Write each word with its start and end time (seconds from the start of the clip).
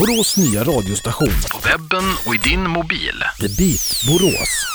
Borås 0.00 0.36
nya 0.36 0.60
radiostation. 0.60 1.28
På 1.28 1.58
webben 1.68 2.08
och 2.26 2.34
i 2.34 2.38
din 2.38 2.70
mobil. 2.70 3.14
The 3.40 3.48
Beat 3.62 4.02
Borås. 4.08 4.66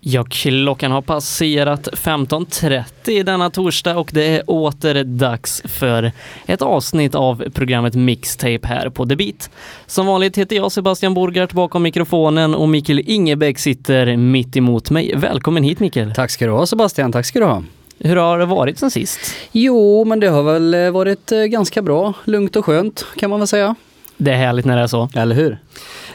Ja, 0.00 0.24
klockan 0.30 0.92
har 0.92 1.02
passerat 1.02 1.88
15.30 1.92 3.22
denna 3.22 3.50
torsdag 3.50 3.96
och 3.96 4.10
det 4.12 4.26
är 4.26 4.50
åter 4.50 5.04
dags 5.04 5.62
för 5.64 6.12
ett 6.46 6.62
avsnitt 6.62 7.14
av 7.14 7.44
programmet 7.54 7.94
Mixtape 7.94 8.60
här 8.62 8.90
på 8.90 9.06
The 9.06 9.16
Beat. 9.16 9.50
Som 9.86 10.06
vanligt 10.06 10.38
heter 10.38 10.56
jag 10.56 10.72
Sebastian 10.72 11.14
Borgart 11.14 11.52
bakom 11.52 11.82
mikrofonen 11.82 12.54
och 12.54 12.68
Mikael 12.68 12.98
Ingebäck 12.98 13.58
sitter 13.58 14.16
mitt 14.16 14.56
emot 14.56 14.90
mig. 14.90 15.12
Välkommen 15.16 15.62
hit 15.62 15.80
Mikael! 15.80 16.12
Tack 16.14 16.30
ska 16.30 16.46
du 16.46 16.52
ha 16.52 16.66
Sebastian, 16.66 17.12
tack 17.12 17.26
ska 17.26 17.38
du 17.38 17.46
ha. 17.46 17.62
Hur 17.98 18.16
har 18.16 18.38
det 18.38 18.46
varit 18.46 18.78
sen 18.78 18.90
sist? 18.90 19.20
Jo, 19.52 20.04
men 20.04 20.20
det 20.20 20.28
har 20.28 20.42
väl 20.42 20.74
eh, 20.74 20.90
varit 20.90 21.32
eh, 21.32 21.38
ganska 21.38 21.82
bra, 21.82 22.14
lugnt 22.24 22.56
och 22.56 22.64
skönt 22.64 23.06
kan 23.16 23.30
man 23.30 23.40
väl 23.40 23.48
säga. 23.48 23.74
Det 24.16 24.32
är 24.32 24.36
härligt 24.36 24.64
när 24.64 24.76
det 24.76 24.82
är 24.82 24.86
så. 24.86 25.08
Eller 25.14 25.34
hur? 25.34 25.58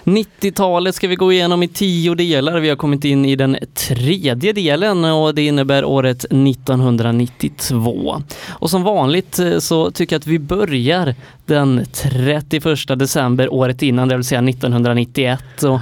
90-talet 0.03 0.95
ska 0.95 1.07
vi 1.07 1.15
gå 1.15 1.31
igenom 1.31 1.63
i 1.63 1.67
tio 1.67 2.15
delar. 2.15 2.59
Vi 2.59 2.69
har 2.69 2.75
kommit 2.75 3.05
in 3.05 3.25
i 3.25 3.35
den 3.35 3.57
tredje 3.73 4.53
delen 4.53 5.05
och 5.05 5.35
det 5.35 5.45
innebär 5.45 5.85
året 5.85 6.25
1992. 6.25 8.21
Och 8.49 8.69
som 8.69 8.83
vanligt 8.83 9.39
eh, 9.39 9.59
så 9.59 9.91
tycker 9.91 10.15
jag 10.15 10.19
att 10.19 10.27
vi 10.27 10.39
börjar 10.39 11.15
den 11.45 11.85
31 11.91 12.99
december 12.99 13.53
året 13.53 13.81
innan, 13.81 14.07
det 14.07 14.15
vill 14.15 14.25
säga 14.25 14.49
1991. 14.49 15.63
Och 15.63 15.79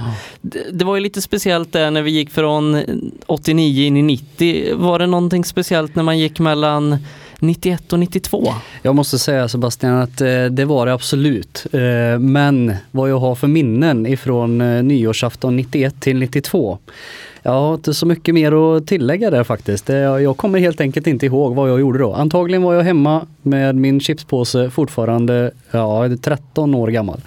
det 0.72 0.84
var 0.84 0.94
ju 0.94 1.00
lite 1.00 1.22
speciellt 1.22 1.72
där 1.72 1.90
när 1.90 2.02
vi 2.02 2.10
gick 2.10 2.30
från 2.30 2.82
89 3.26 3.86
in 3.86 3.96
i 3.96 4.02
90. 4.02 4.74
Var 4.74 4.98
det 4.98 5.06
någonting 5.06 5.44
speciellt 5.44 5.94
när 5.94 6.02
man 6.02 6.18
gick 6.18 6.38
mellan 6.38 6.98
91 7.42 7.92
och 7.92 7.98
92? 7.98 8.52
Jag 8.82 8.94
måste 8.94 9.18
säga 9.18 9.48
Sebastian 9.48 9.94
att 9.94 10.20
eh, 10.20 10.44
det 10.44 10.64
var 10.64 10.86
det 10.86 10.92
absolut. 10.92 11.66
Eh, 11.72 12.18
men 12.18 12.74
vad 12.90 13.10
jag 13.10 13.18
har 13.18 13.34
för 13.34 13.48
minnen 13.48 14.06
ifrån 14.06 14.60
eh, 14.60 14.82
nyårsafton 14.82 15.56
91 15.56 16.00
till 16.00 16.18
92. 16.18 16.78
Jag 17.42 17.52
har 17.52 17.74
inte 17.74 17.94
så 17.94 18.06
mycket 18.06 18.34
mer 18.34 18.76
att 18.76 18.86
tillägga 18.86 19.30
där 19.30 19.44
faktiskt. 19.44 19.88
Jag 19.88 20.36
kommer 20.36 20.58
helt 20.58 20.80
enkelt 20.80 21.06
inte 21.06 21.26
ihåg 21.26 21.54
vad 21.54 21.70
jag 21.70 21.80
gjorde 21.80 21.98
då. 21.98 22.14
Antagligen 22.14 22.62
var 22.62 22.74
jag 22.74 22.82
hemma 22.82 23.26
med 23.42 23.74
min 23.76 24.00
chipspåse 24.00 24.70
fortfarande 24.70 25.50
ja, 25.70 26.08
13 26.22 26.74
år 26.74 26.88
gammal. 26.88 27.20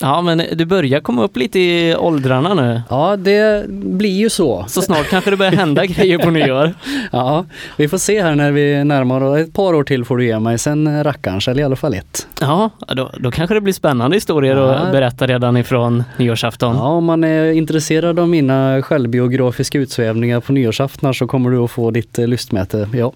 Ja, 0.00 0.22
men 0.22 0.42
du 0.52 0.64
börjar 0.64 1.00
komma 1.00 1.24
upp 1.24 1.36
lite 1.36 1.58
i 1.58 1.96
åldrarna 1.96 2.54
nu. 2.54 2.80
Ja, 2.90 3.16
det 3.16 3.68
blir 3.70 4.18
ju 4.18 4.30
så. 4.30 4.64
Så 4.68 4.82
snart 4.82 5.08
kanske 5.08 5.30
det 5.30 5.36
börjar 5.36 5.52
hända 5.52 5.86
grejer 5.86 6.18
på 6.18 6.30
nyår. 6.30 6.74
Ja, 7.12 7.44
vi 7.76 7.88
får 7.88 7.98
se 7.98 8.22
här 8.22 8.34
när 8.34 8.52
vi 8.52 8.84
närmar 8.84 9.20
oss. 9.22 9.38
Ett 9.38 9.52
par 9.52 9.74
år 9.74 9.84
till 9.84 10.04
får 10.04 10.16
du 10.16 10.26
ge 10.26 10.38
mig, 10.38 10.58
sen 10.58 11.04
rackarns, 11.04 11.48
eller 11.48 11.60
i 11.62 11.64
alla 11.64 11.76
fall 11.76 11.94
ett. 11.94 12.26
Ja, 12.40 12.70
då, 12.88 13.10
då 13.18 13.30
kanske 13.30 13.54
det 13.54 13.60
blir 13.60 13.72
spännande 13.74 14.16
historier 14.16 14.56
Ja. 14.56 14.74
att 14.74 14.92
berätta 14.92 15.26
redan 15.26 15.56
ifrån 15.56 16.04
nyårsafton. 16.16 16.76
Ja, 16.76 16.82
om 16.82 17.04
man 17.04 17.24
är 17.24 17.52
intresserad 17.52 18.18
av 18.18 18.28
mina 18.28 18.82
självbiografiska 18.82 19.78
utsvävningar 19.78 20.40
på 20.40 20.52
nyårsaftnar 20.52 21.12
så 21.12 21.26
kommer 21.26 21.50
du 21.50 21.58
att 21.58 21.70
få 21.70 21.90
ditt 21.90 22.18
lystmäte. 22.18 22.88
Ja. 22.94 23.12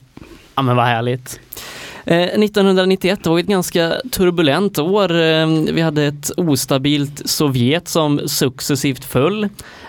Ja 0.55 0.63
men 0.63 0.77
vad 0.77 0.85
härligt. 0.87 1.41
Eh, 2.05 2.41
1991 2.41 3.27
var 3.27 3.39
ett 3.39 3.47
ganska 3.47 3.93
turbulent 4.11 4.79
år. 4.79 5.21
Eh, 5.21 5.47
vi 5.73 5.81
hade 5.81 6.05
ett 6.05 6.31
ostabilt 6.37 7.29
Sovjet 7.29 7.89
som 7.89 8.21
successivt 8.29 9.05
föll. 9.05 9.45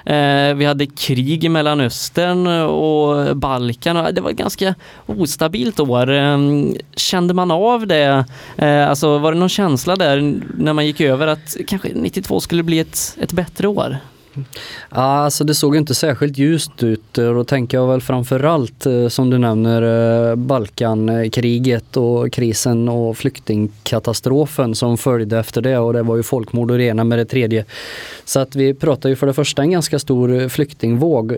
Eh, 0.06 0.54
vi 0.56 0.66
hade 0.66 0.86
krig 0.86 1.44
i 1.44 1.50
Mellanöstern 1.50 2.48
och 2.66 3.38
Balkan. 3.38 4.14
Det 4.14 4.22
var 4.22 4.30
ett 4.30 4.38
ganska 4.38 4.76
ostabilt 5.06 5.80
år. 5.80 6.08
Kände 6.96 7.34
man 7.34 7.52
av 7.52 7.88
det? 7.88 8.26
Alltså 8.90 9.18
var 9.18 9.32
det 9.34 9.40
någon 9.40 9.50
känsla 9.50 9.96
där 9.96 10.42
när 10.58 10.74
man 10.74 10.86
gick 10.86 11.02
över 11.02 11.28
att 11.28 11.58
kanske 11.68 11.90
92 11.94 12.40
skulle 12.40 12.64
bli 12.64 12.80
ett, 12.80 13.18
ett 13.22 13.32
bättre 13.32 13.68
år? 13.68 13.98
Ja, 14.90 15.02
alltså 15.02 15.44
det 15.44 15.56
såg 15.56 15.76
inte 15.76 15.96
särskilt 15.96 16.38
ljust 16.38 16.84
ut 16.84 17.18
eh, 17.18 17.26
och 17.26 17.36
då 17.36 17.44
tänker 17.44 17.78
jag 17.78 17.88
väl 17.88 18.02
framförallt 18.02 18.86
eh, 18.86 19.08
som 19.08 19.30
du 19.30 19.38
nämner 19.38 19.82
eh, 20.30 20.36
Balkankriget 20.36 21.98
och 21.98 22.32
krisen 22.32 22.90
och 22.90 23.18
flyktingkatastrofen 23.18 24.76
som 24.76 24.98
följde 24.98 25.40
efter 25.40 25.62
det 25.62 25.78
och 25.78 25.94
det 25.94 26.04
var 26.04 26.16
ju 26.16 26.24
folkmord 26.24 26.72
och 26.72 26.78
det 26.78 26.84
ena 26.84 27.04
med 27.04 27.20
det 27.20 27.26
tredje. 27.26 27.66
Så 28.26 28.40
att 28.40 28.56
vi 28.56 28.74
pratar 28.74 29.10
ju 29.10 29.16
för 29.16 29.28
det 29.28 29.34
första 29.34 29.62
en 29.62 29.72
ganska 29.72 30.00
stor 30.00 30.50
flyktingvåg 30.50 31.38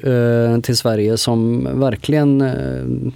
till 0.64 0.78
Sverige 0.78 1.18
som 1.18 1.68
verkligen, 1.80 2.44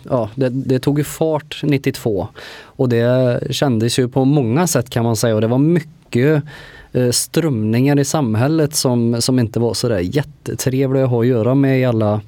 ja 0.09 0.29
det, 0.35 0.49
det 0.49 0.79
tog 0.79 0.97
ju 0.97 1.03
fart 1.03 1.61
92 1.63 2.27
och 2.63 2.89
det 2.89 3.39
kändes 3.51 3.99
ju 3.99 4.07
på 4.07 4.25
många 4.25 4.67
sätt 4.67 4.89
kan 4.89 5.03
man 5.03 5.15
säga 5.15 5.35
och 5.35 5.41
det 5.41 5.47
var 5.47 5.57
mycket 5.57 6.43
strömningar 7.11 7.99
i 7.99 8.05
samhället 8.05 8.75
som, 8.75 9.21
som 9.21 9.39
inte 9.39 9.59
var 9.59 9.73
sådär 9.73 9.99
jättetrevliga 9.99 11.03
att 11.03 11.09
ha 11.09 11.21
att 11.21 11.27
göra 11.27 11.55
med 11.55 11.79
i 11.79 11.85
alla, 11.85 12.21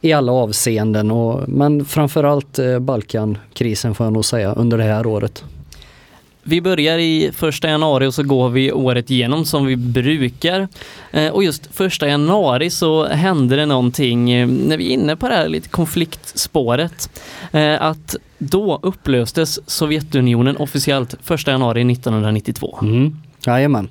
i 0.00 0.12
alla 0.12 0.32
avseenden. 0.32 1.10
Och, 1.10 1.48
men 1.48 1.84
framförallt 1.84 2.58
eh, 2.58 2.78
Balkankrisen 2.78 3.94
får 3.94 4.06
jag 4.06 4.12
nog 4.12 4.24
säga 4.24 4.52
under 4.52 4.78
det 4.78 4.84
här 4.84 5.06
året. 5.06 5.44
Vi 6.46 6.60
börjar 6.60 6.98
i 6.98 7.30
första 7.34 7.68
januari 7.68 8.06
och 8.06 8.14
så 8.14 8.22
går 8.22 8.48
vi 8.48 8.72
året 8.72 9.10
igenom 9.10 9.44
som 9.44 9.66
vi 9.66 9.76
brukar. 9.76 10.68
Eh, 11.12 11.28
Och 11.28 11.44
just 11.44 11.66
första 11.74 12.08
januari 12.08 12.70
så 12.70 13.06
hände 13.06 13.56
det 13.56 13.66
någonting 13.66 14.30
eh, 14.32 14.48
när 14.48 14.76
vi 14.76 14.86
är 14.86 14.90
inne 14.90 15.16
på 15.16 15.28
det 15.28 15.34
här 15.34 15.48
lite 15.48 15.68
konfliktspåret. 15.68 17.20
eh, 17.52 17.82
Att 17.82 18.16
då 18.38 18.78
upplöstes 18.82 19.70
Sovjetunionen 19.70 20.56
officiellt 20.56 21.14
första 21.22 21.50
januari 21.50 21.92
1992. 21.92 22.78
Mm. 22.82 23.16
Jajamän. 23.46 23.88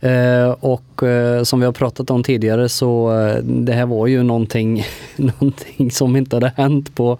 Eh, 0.00 0.50
och 0.60 1.02
eh, 1.02 1.42
som 1.42 1.60
vi 1.60 1.66
har 1.66 1.72
pratat 1.72 2.10
om 2.10 2.22
tidigare 2.22 2.68
så 2.68 3.18
eh, 3.18 3.42
det 3.42 3.72
här 3.72 3.86
var 3.86 4.06
ju 4.06 4.22
någonting, 4.22 4.84
någonting 5.16 5.90
som 5.90 6.16
inte 6.16 6.36
hade 6.36 6.52
hänt 6.56 6.94
på, 6.94 7.18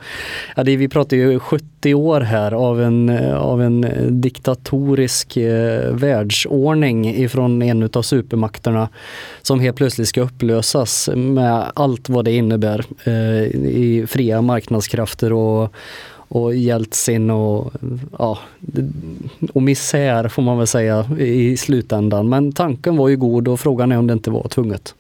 ja, 0.57 0.65
det, 0.65 0.77
vi 0.77 0.89
pratar 0.89 1.17
ju 1.17 1.39
70 1.39 1.95
år 1.95 2.21
här 2.21 2.53
av 2.53 2.83
en, 2.83 3.09
eh, 3.09 3.37
av 3.37 3.63
en 3.63 3.87
diktatorisk 4.21 5.37
eh, 5.37 5.93
världsordning 5.93 7.15
ifrån 7.15 7.63
en 7.63 7.83
utav 7.83 8.03
supermakterna 8.03 8.89
som 9.43 9.61
helt 9.61 9.77
plötsligt 9.77 10.09
ska 10.09 10.21
upplösas 10.21 11.11
med 11.15 11.65
allt 11.75 12.09
vad 12.09 12.25
det 12.25 12.33
innebär 12.33 12.85
eh, 13.05 13.43
i 13.55 14.05
fria 14.09 14.43
marknadskrafter 14.43 15.33
och 15.33 15.75
och 16.31 16.55
Jeltsin 16.55 17.31
och, 17.31 17.73
ja, 18.19 18.39
och 19.53 19.63
misär 19.63 20.29
får 20.29 20.43
man 20.43 20.59
väl 20.59 20.67
säga 20.67 21.07
i 21.19 21.57
slutändan. 21.57 22.29
Men 22.29 22.53
tanken 22.53 22.97
var 22.97 23.09
ju 23.09 23.17
god 23.17 23.49
och 23.49 23.61
frågan 23.61 23.93
är 23.93 23.99
om 23.99 24.07
det 24.07 24.13
inte 24.13 24.31
var 24.31 24.49
tvunget. 24.49 24.95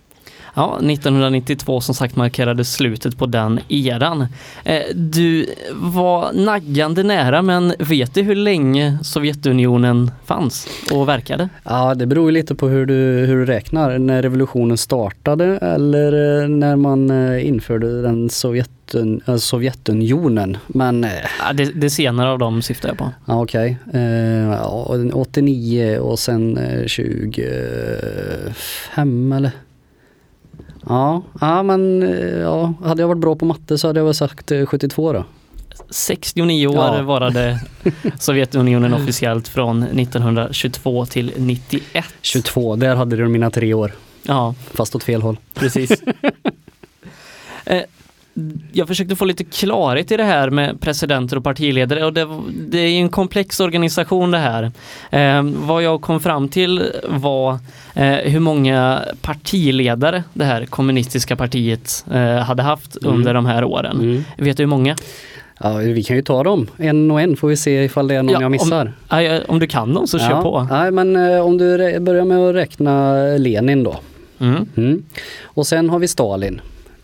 Ja, 0.54 0.78
1992 0.82 1.80
som 1.80 1.94
sagt 1.94 2.16
markerade 2.16 2.64
slutet 2.64 3.18
på 3.18 3.26
den 3.26 3.60
eran. 3.68 4.26
Eh, 4.64 4.80
Du 4.94 5.46
var 5.72 6.32
naggande 6.32 7.02
nära 7.02 7.42
men 7.42 7.74
vet 7.78 8.14
du 8.14 8.22
hur 8.22 8.34
länge 8.34 8.98
Sovjetunionen 9.02 10.10
fanns 10.24 10.68
och 10.92 11.08
verkade? 11.08 11.48
Ja, 11.64 11.94
det 11.94 12.06
beror 12.06 12.30
lite 12.32 12.54
på 12.54 12.68
hur 12.68 12.86
du, 12.86 12.94
hur 13.26 13.36
du 13.36 13.44
räknar. 13.46 13.98
När 13.98 14.22
revolutionen 14.22 14.78
startade 14.78 15.44
eller 15.56 16.42
eh, 16.42 16.48
när 16.48 16.76
man 16.76 17.10
eh, 17.10 17.46
införde 17.46 18.02
den 18.02 18.30
Sovjetun, 18.30 19.20
äh, 19.26 19.36
Sovjetunionen. 19.36 20.56
Men 20.66 21.04
eh, 21.04 21.10
Ja, 21.46 21.52
det, 21.52 21.64
det 21.64 21.90
senare 21.90 22.30
av 22.30 22.38
dem 22.38 22.62
syftar 22.62 22.88
jag 22.88 22.98
på. 22.98 23.10
Ja, 23.26 23.42
okej. 23.42 23.78
Eh, 23.92 24.00
ja, 24.50 24.96
89 25.14 25.98
och 25.98 26.18
sen 26.18 26.58
eh, 26.58 26.86
25 26.86 29.32
eller? 29.32 29.50
Ja, 30.88 31.22
ja 31.40 31.62
men 31.62 32.02
eh, 32.02 32.38
ja, 32.38 32.74
hade 32.84 33.02
jag 33.02 33.08
varit 33.08 33.20
bra 33.20 33.36
på 33.36 33.44
matte 33.44 33.78
så 33.78 33.86
hade 33.86 34.00
jag 34.00 34.04
väl 34.04 34.14
sagt 34.14 34.50
eh, 34.52 34.66
72 34.66 35.12
då. 35.12 35.24
69 35.90 36.66
år 36.66 36.74
Ja. 36.76 37.02
varade 37.02 37.60
Sovjetunionen 38.18 38.94
officiellt 38.94 39.48
från 39.48 39.82
1922 39.82 41.06
till 41.06 41.32
91. 41.36 42.04
22, 42.20 42.76
där 42.76 42.96
hade 42.96 43.16
du 43.16 43.28
mina 43.28 43.50
tre 43.50 43.74
år. 43.74 43.92
Ja, 44.22 44.54
Fast 44.74 44.94
åt 44.94 45.02
fel 45.02 45.22
håll. 45.22 45.36
precis. 45.54 45.92
Jag 48.72 48.88
försökte 48.88 49.16
få 49.16 49.24
lite 49.24 49.44
klarhet 49.44 50.12
i 50.12 50.16
det 50.16 50.24
här 50.24 50.50
med 50.50 50.80
presidenter 50.80 51.36
och 51.36 51.44
partiledare 51.44 52.04
och 52.04 52.12
det, 52.12 52.28
det 52.68 52.78
är 52.78 53.00
en 53.00 53.08
komplex 53.08 53.60
organisation 53.60 54.30
det 54.30 54.38
här. 54.38 54.72
Eh, 55.10 55.42
vad 55.42 55.82
jag 55.82 56.00
kom 56.00 56.20
fram 56.20 56.48
till 56.48 56.82
var 57.08 57.58
eh, 57.94 58.12
hur 58.12 58.40
många 58.40 59.02
partiledare 59.22 60.22
det 60.34 60.44
här 60.44 60.66
kommunistiska 60.66 61.36
partiet 61.36 62.04
eh, 62.12 62.36
hade 62.36 62.62
haft 62.62 62.96
Mm. 63.02 63.14
under 63.16 63.34
de 63.34 63.46
här 63.46 63.64
åren. 63.64 64.00
Mm. 64.00 64.24
Vet 64.38 64.56
du 64.56 64.62
hur 64.62 64.68
många? 64.68 64.96
Ja, 65.60 65.72
vi 65.76 66.02
kan 66.02 66.16
ju 66.16 66.22
ta 66.22 66.42
dem 66.42 66.66
en 66.76 67.10
och 67.10 67.20
en 67.20 67.36
får 67.36 67.48
vi 67.48 67.56
se 67.56 67.84
ifall 67.84 68.08
det 68.08 68.14
är 68.14 68.22
någon 68.22 68.32
Ja, 68.32 68.40
jag 68.40 68.50
missar. 68.50 68.92
Om, 69.08 69.40
om 69.48 69.58
du 69.58 69.66
kan 69.66 69.94
dem 69.94 70.06
så 70.06 70.18
kör 70.18 70.30
ja. 70.30 70.42
på. 70.42 70.66
Nej, 70.70 70.90
men 70.90 71.16
eh, 71.16 71.40
om 71.46 71.58
du 71.58 72.00
börjar 72.00 72.24
med 72.24 72.38
att 72.38 72.54
räkna 72.54 73.14
Lenin 73.38 73.82
då. 73.84 73.96
Mm. 74.38 74.66
Mm. 74.76 75.02
Och 75.44 75.66
sen 75.66 75.90
har 75.90 75.98
vi 75.98 76.08
Stalin 76.08 76.60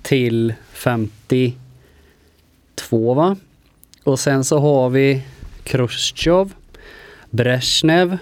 till 0.07 0.55
52 0.73 3.15
va? 3.15 3.37
Och 4.05 4.19
sen 4.19 4.45
så 4.45 4.59
har 4.59 4.91
vi 4.91 5.23
Khrushchev, 5.65 6.53
Brezhnev 7.31 8.19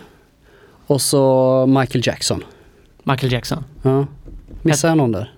Och 0.87 1.01
så 1.01 1.67
Michael 1.67 2.07
Jackson. 2.07 2.45
Michael 3.03 3.33
Jackson. 3.33 3.65
Ja. 3.83 4.07
Missar 4.63 4.89
jag 4.89 4.97
någon 4.97 5.13
där? 5.13 5.33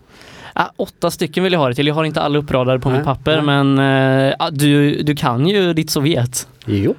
Ah, 0.53 0.69
åtta 0.77 1.11
stycken 1.11 1.45
vill 1.45 1.53
jag 1.53 1.61
ha 1.61 1.69
det 1.69 1.75
till. 1.75 1.87
Jag 1.87 1.95
har 1.95 2.05
inte 2.05 2.21
alla 2.21 2.39
uppradade 2.39 2.81
på 2.81 2.89
Nej, 2.89 2.99
mitt 2.99 3.05
papper 3.05 3.43
nej. 3.43 3.65
men 3.65 3.79
eh, 4.31 4.35
du, 4.53 5.03
du 5.03 5.17
kan 5.17 5.49
ju 5.49 5.73
ditt 5.73 5.91
Sovjet. 5.91 6.49
Jo. 6.67 6.95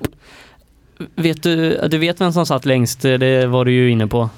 Vet 1.15 1.43
du, 1.43 1.87
du 1.87 1.97
vet 1.97 2.21
vem 2.21 2.33
som 2.33 2.45
satt 2.45 2.65
längst? 2.65 3.01
Det 3.01 3.45
var 3.45 3.65
du 3.65 3.71
ju 3.71 3.91
inne 3.91 4.07
på. 4.07 4.29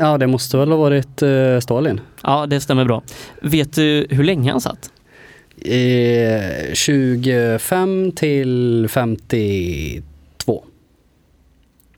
Ja, 0.00 0.18
det 0.18 0.26
måste 0.26 0.56
väl 0.56 0.68
ha 0.70 0.76
varit 0.76 1.22
eh, 1.22 1.58
Stalin. 1.60 2.00
Ja, 2.22 2.46
det 2.46 2.60
stämmer 2.60 2.84
bra. 2.84 3.02
Vet 3.42 3.72
du 3.72 4.06
hur 4.10 4.24
länge 4.24 4.50
han 4.50 4.60
satt? 4.60 4.90
Eh, 5.64 6.74
25 6.74 8.12
till 8.12 8.86
52. 8.90 10.02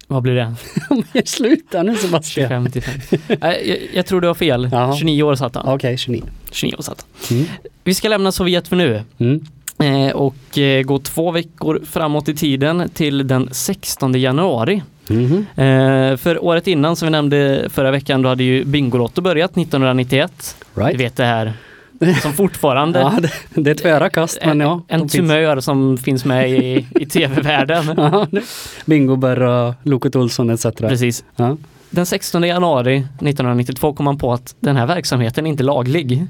Vad 0.09 0.23
blir 0.23 0.35
det? 0.35 0.55
Men 1.13 1.23
sluta 1.27 1.83
nu 1.83 1.97
Sebastian. 1.97 2.49
25 2.49 2.71
till 2.71 2.83
50. 2.83 3.19
Nej, 3.41 3.69
jag, 3.69 3.79
jag 3.95 4.07
tror 4.07 4.21
du 4.21 4.27
har 4.27 4.35
fel. 4.35 4.69
Jaha. 4.73 4.97
29 4.97 5.23
år 5.23 5.35
satt 5.35 5.55
han. 5.55 5.69
Okej, 5.69 5.97
29. 5.99 6.23
29 6.53 6.75
år 6.79 6.83
satt 6.83 7.07
han. 7.29 7.37
Mm. 7.39 7.49
Vi 7.85 7.95
ska 7.95 8.09
lämna 8.09 8.33
Sovjet 8.33 8.69
för 8.69 8.77
nu 8.77 9.03
Mm. 9.19 9.41
eh, 9.79 10.13
och 10.17 10.59
eh, 10.59 10.83
gå 10.83 10.99
två 10.99 11.31
veckor 11.31 11.81
framåt 11.85 12.29
i 12.29 12.35
tiden 12.35 12.89
till 12.95 13.27
den 13.27 13.49
16 13.53 14.21
januari. 14.21 14.83
Mhm. 15.09 15.47
Eh, 15.57 16.17
för 16.17 16.45
året 16.45 16.67
innan 16.67 16.97
som 16.97 17.07
vi 17.07 17.11
nämnde 17.11 17.67
förra 17.71 17.91
veckan 17.91 18.23
då 18.23 18.29
hade 18.29 18.45
ju 18.45 18.65
Bingolotto 18.65 19.21
börjat 19.21 19.57
1991. 19.57 20.57
Du 20.75 20.81
Right. 20.83 21.01
vet 21.01 21.17
det 21.17 21.25
här 21.25 21.53
som 22.23 22.33
fortfarande 22.33 22.99
Ja, 23.01 23.13
det, 23.21 23.31
det 23.63 23.71
är 23.71 23.75
tvära 23.75 24.09
kast 24.09 24.39
men 24.47 24.61
ja. 24.61 24.83
en 24.89 25.01
de 25.01 25.09
finns. 25.09 25.13
tumör 25.13 25.61
som 25.61 25.99
finns 25.99 26.25
med 26.25 26.51
i, 26.51 26.87
i 26.91 27.07
tv-världen. 27.11 27.95
Ja, 27.97 28.27
Bingo, 28.85 29.17
Berra, 29.17 29.75
Loket 29.83 30.17
Olsson 30.17 30.51
etc. 30.51 30.67
Precis. 30.79 31.25
Ja. 31.37 31.57
Den 31.91 32.07
16 32.07 32.43
januari 32.43 32.97
1992 32.97 33.93
kom 33.93 34.05
man 34.05 34.19
på 34.19 34.33
att 34.33 34.55
den 34.61 34.77
här 34.77 34.87
verksamheten 34.87 35.47
är 35.47 35.51
inte 35.51 35.63
laglig. 35.63 36.27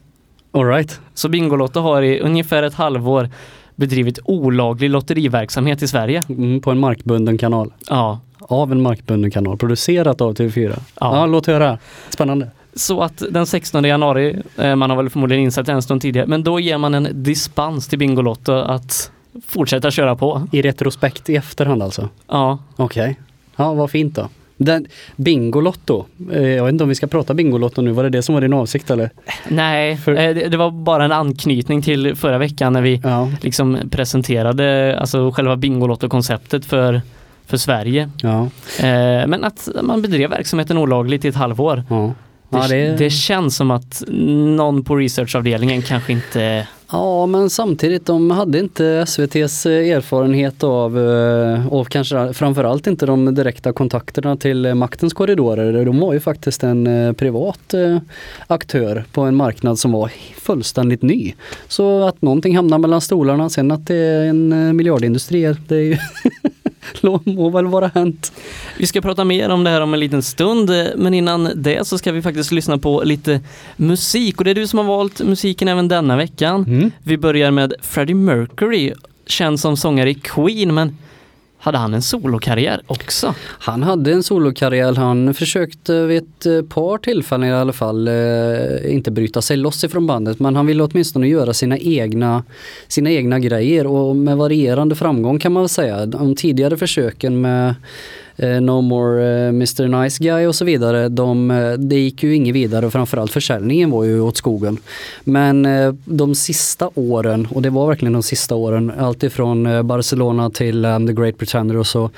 All 0.52 0.66
right. 0.66 1.00
Så 1.14 1.28
Bingolotto 1.28 1.80
har 1.80 2.02
i 2.02 2.20
ungefär 2.20 2.62
ett 2.62 2.74
halvår 2.74 3.28
bedrivit 3.76 4.18
olaglig 4.24 4.90
lotteriverksamhet 4.90 5.82
i 5.82 5.88
Sverige. 5.88 6.22
Mm, 6.28 6.60
på 6.60 6.70
en 6.70 6.78
markbunden 6.78 7.38
kanal. 7.38 7.72
Ja, 7.90 8.20
Av 8.40 8.72
en 8.72 8.82
markbunden 8.82 9.30
kanal. 9.30 9.56
Producerat 9.58 10.20
av 10.20 10.34
TV4. 10.34 10.68
Ja, 11.00 11.16
Ja. 11.16 11.26
låt 11.26 11.46
höra. 11.46 11.78
Spännande. 12.10 12.50
så 12.74 13.02
att 13.02 13.22
den 13.30 13.46
16 13.46 13.84
januari, 13.84 14.42
eh, 14.58 14.76
man 14.76 14.90
har 14.90 14.96
väl 14.96 15.10
förmodligen 15.10 15.44
insett 15.44 15.68
en 15.68 15.82
stund 15.82 16.00
tidigare, 16.02 16.26
men 16.26 16.44
då 16.44 16.60
ger 16.60 16.78
man 16.78 16.94
en 16.94 17.08
dispens 17.12 17.88
till 17.88 17.98
Bingolotto 17.98 18.52
att 18.52 19.10
fortsätta 19.46 19.90
köra 19.90 20.16
på. 20.16 20.46
I 20.52 20.62
retrospekt 20.62 21.30
i 21.30 21.36
efterhand 21.36 21.82
alltså. 21.82 22.08
Ja, 22.28 22.58
Okej. 22.76 23.20
Ja, 23.56 23.74
vad 23.74 23.90
fint 23.90 24.14
då. 24.16 24.28
Den, 24.56 24.86
Bingolotto. 25.16 26.04
Eh, 26.32 26.48
jag 26.48 26.64
vet 26.64 26.72
inte 26.72 26.84
om 26.84 26.88
vi 26.88 26.94
ska 26.94 27.06
prata 27.06 27.34
Bingolotto 27.34 27.82
nu. 27.82 27.90
Var 27.92 28.02
det 28.02 28.10
det 28.10 28.22
som 28.22 28.34
var 28.34 28.42
din 28.42 28.52
avsikt 28.52 28.90
eller? 28.90 29.10
nej, 29.48 29.96
För- 29.96 30.12
eh, 30.14 30.48
det, 30.50 30.56
var 30.56 30.70
bara 30.70 31.04
en 31.04 31.12
anknytning 31.12 31.82
till 31.82 32.14
förra 32.16 32.38
veckan 32.38 32.72
när 32.72 32.82
vi 32.82 33.00
Ja. 33.04 33.30
liksom 33.42 33.78
presenterade 33.90 34.96
alltså 35.00 35.30
själva 35.30 35.56
Bingolotto-konceptet 35.56 36.64
för, 36.64 37.02
för 37.46 37.56
Sverige. 37.56 38.10
Ja. 38.22 38.40
Eh, 38.80 39.26
men 39.26 39.44
att 39.44 39.68
man 39.82 40.02
bedrev 40.02 40.30
verksamheten 40.30 40.78
olagligt 40.78 41.24
i 41.24 41.28
ett 41.28 41.34
halvår. 41.36 41.82
Ja. 41.90 42.12
Det, 42.50 42.56
Ja, 42.58 42.68
det- 42.68 42.96
det 42.98 43.10
känns 43.10 43.56
som 43.56 43.70
att 43.70 44.02
någon 44.56 44.84
på 44.84 44.96
researchavdelningen 44.96 45.82
kanske 45.82 46.12
inte... 46.12 46.68
ja, 46.92 47.26
men 47.26 47.50
samtidigt, 47.50 48.06
de 48.06 48.30
hade 48.30 48.58
inte 48.58 48.86
SVTs 48.86 49.66
erfarenhet 49.66 50.64
av, 50.64 50.98
eh, 50.98 51.66
och 51.72 51.88
kanske 51.88 52.32
framförallt 52.34 52.86
inte 52.86 53.06
de 53.06 53.34
direkta 53.34 53.72
kontakterna 53.72 54.36
till 54.36 54.66
eh, 54.66 54.74
maktens 54.74 55.14
korridorer. 55.14 55.84
De 55.84 55.98
var 56.00 56.12
ju 56.12 56.20
faktiskt 56.20 56.62
en 56.64 56.86
eh, 56.86 57.12
privat 57.12 57.74
eh, 57.74 57.98
aktör 58.46 59.04
på 59.12 59.20
en 59.20 59.34
marknad 59.36 59.78
som 59.78 59.92
var 59.92 60.10
fullständigt 60.40 61.02
ny. 61.02 61.34
Så 61.68 62.04
att 62.08 62.22
någonting 62.22 62.56
hamnar 62.56 62.78
mellan 62.78 63.00
stolarna, 63.00 63.50
sen 63.50 63.70
att 63.70 63.86
det 63.86 63.94
är 63.96 64.24
en 64.28 64.52
eh, 64.52 64.72
miljardindustri, 64.72 65.54
det 65.68 65.74
är 65.76 65.80
ju 65.80 65.96
må 67.24 67.48
väl 67.48 67.66
vara 67.66 67.90
hänt. 67.94 68.32
Vi 68.78 68.86
ska 68.86 69.00
prata 69.00 69.24
mer 69.24 69.48
om 69.48 69.64
det 69.64 69.70
här 69.70 69.80
om 69.80 69.94
en 69.94 70.00
liten 70.00 70.22
stund, 70.22 70.70
men 70.96 71.14
innan 71.14 71.50
det 71.56 71.86
så 71.86 71.98
ska 71.98 72.12
vi 72.12 72.22
faktiskt 72.22 72.52
lyssna 72.52 72.78
på 72.78 73.02
lite 73.04 73.40
musik 73.76 74.38
och 74.38 74.44
det 74.44 74.50
är 74.50 74.54
du 74.54 74.66
som 74.66 74.78
har 74.78 74.86
valt 74.86 75.20
musiken 75.20 75.68
även 75.68 75.88
denna 75.88 76.16
veckan. 76.16 76.64
Mm. 76.68 76.90
Vi 77.02 77.18
börjar 77.18 77.50
med 77.50 77.74
Freddie 77.82 78.14
Mercury, 78.14 78.92
känd 79.26 79.60
som 79.60 79.76
sångare 79.76 80.10
i 80.10 80.14
Queen, 80.14 80.74
men 80.74 80.96
hade 81.66 81.78
han 81.78 81.94
en 81.94 82.02
solokarriär 82.02 82.80
också? 82.86 83.34
Han 83.40 83.82
hade 83.82 84.12
en 84.12 84.22
solokarriär, 84.22 84.94
han 84.94 85.34
försökte 85.34 86.06
vid 86.06 86.22
ett 86.22 86.46
eh, 86.46 86.62
par 86.62 86.98
tillfällen 86.98 87.48
i 87.48 87.52
alla 87.52 87.72
fall 87.72 88.08
eh, 88.08 88.94
inte 88.94 89.10
bryta 89.10 89.42
sig 89.42 89.56
loss 89.56 89.84
ifrån 89.84 90.06
bandet 90.06 90.38
men 90.38 90.56
han 90.56 90.66
ville 90.66 90.82
åtminstone 90.82 91.28
göra 91.28 91.54
sina 91.54 91.78
egna, 91.78 92.44
sina 92.88 93.10
egna 93.10 93.38
grejer 93.38 93.86
och 93.86 94.16
med 94.16 94.36
varierande 94.36 94.94
framgång 94.94 95.38
kan 95.38 95.52
man 95.52 95.62
väl 95.62 95.68
säga. 95.68 96.06
De 96.06 96.36
tidigare 96.36 96.76
försöken 96.76 97.40
med 97.40 97.74
Eh, 98.38 98.60
no 98.60 98.80
More 98.80 99.24
eh, 99.24 99.48
Mr 99.48 100.02
Nice 100.02 100.24
Guy 100.24 100.46
och 100.46 100.54
så 100.54 100.64
vidare, 100.64 101.08
de, 101.08 101.50
eh, 101.50 101.72
det 101.72 101.98
gick 101.98 102.22
ju 102.22 102.34
inget 102.34 102.54
vidare 102.54 102.86
och 102.86 102.92
framförallt 102.92 103.32
försäljningen 103.32 103.90
var 103.90 104.04
ju 104.04 104.20
åt 104.20 104.36
skogen. 104.36 104.78
Men 105.24 105.66
de 106.04 106.34
sista 106.34 106.90
åren, 106.94 107.48
och 107.50 107.62
det 107.62 107.70
var 107.70 107.86
verkligen 107.86 108.12
de 108.12 108.22
sista 108.22 108.54
åren, 108.54 108.92
alltifrån 108.98 109.86
Barcelona 109.86 110.50
till 110.50 110.84
um, 110.84 111.06
The 111.06 111.12
Great 111.12 111.38
Pretender 111.38 111.76
och 111.76 111.86
så, 111.86 112.10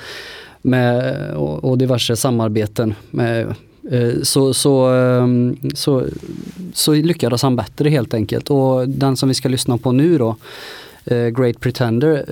med, 0.61 1.15
och, 1.35 1.63
och 1.63 1.77
diverse 1.77 2.15
samarbeten 2.15 2.95
med, 3.09 3.55
så, 4.23 4.53
så, 4.53 4.85
ehm, 4.85 5.57
så, 5.73 6.05
så 6.73 6.93
lyckades 6.93 7.41
han 7.41 7.55
bättre 7.55 7.89
helt 7.89 8.13
enkelt. 8.13 8.49
Och 8.49 8.89
den 8.89 9.17
som 9.17 9.29
vi 9.29 9.35
ska 9.35 9.49
lyssna 9.49 9.77
på 9.77 9.91
nu 9.91 10.17
då, 10.17 10.35
Great 11.37 11.59
Pretender, 11.59 12.25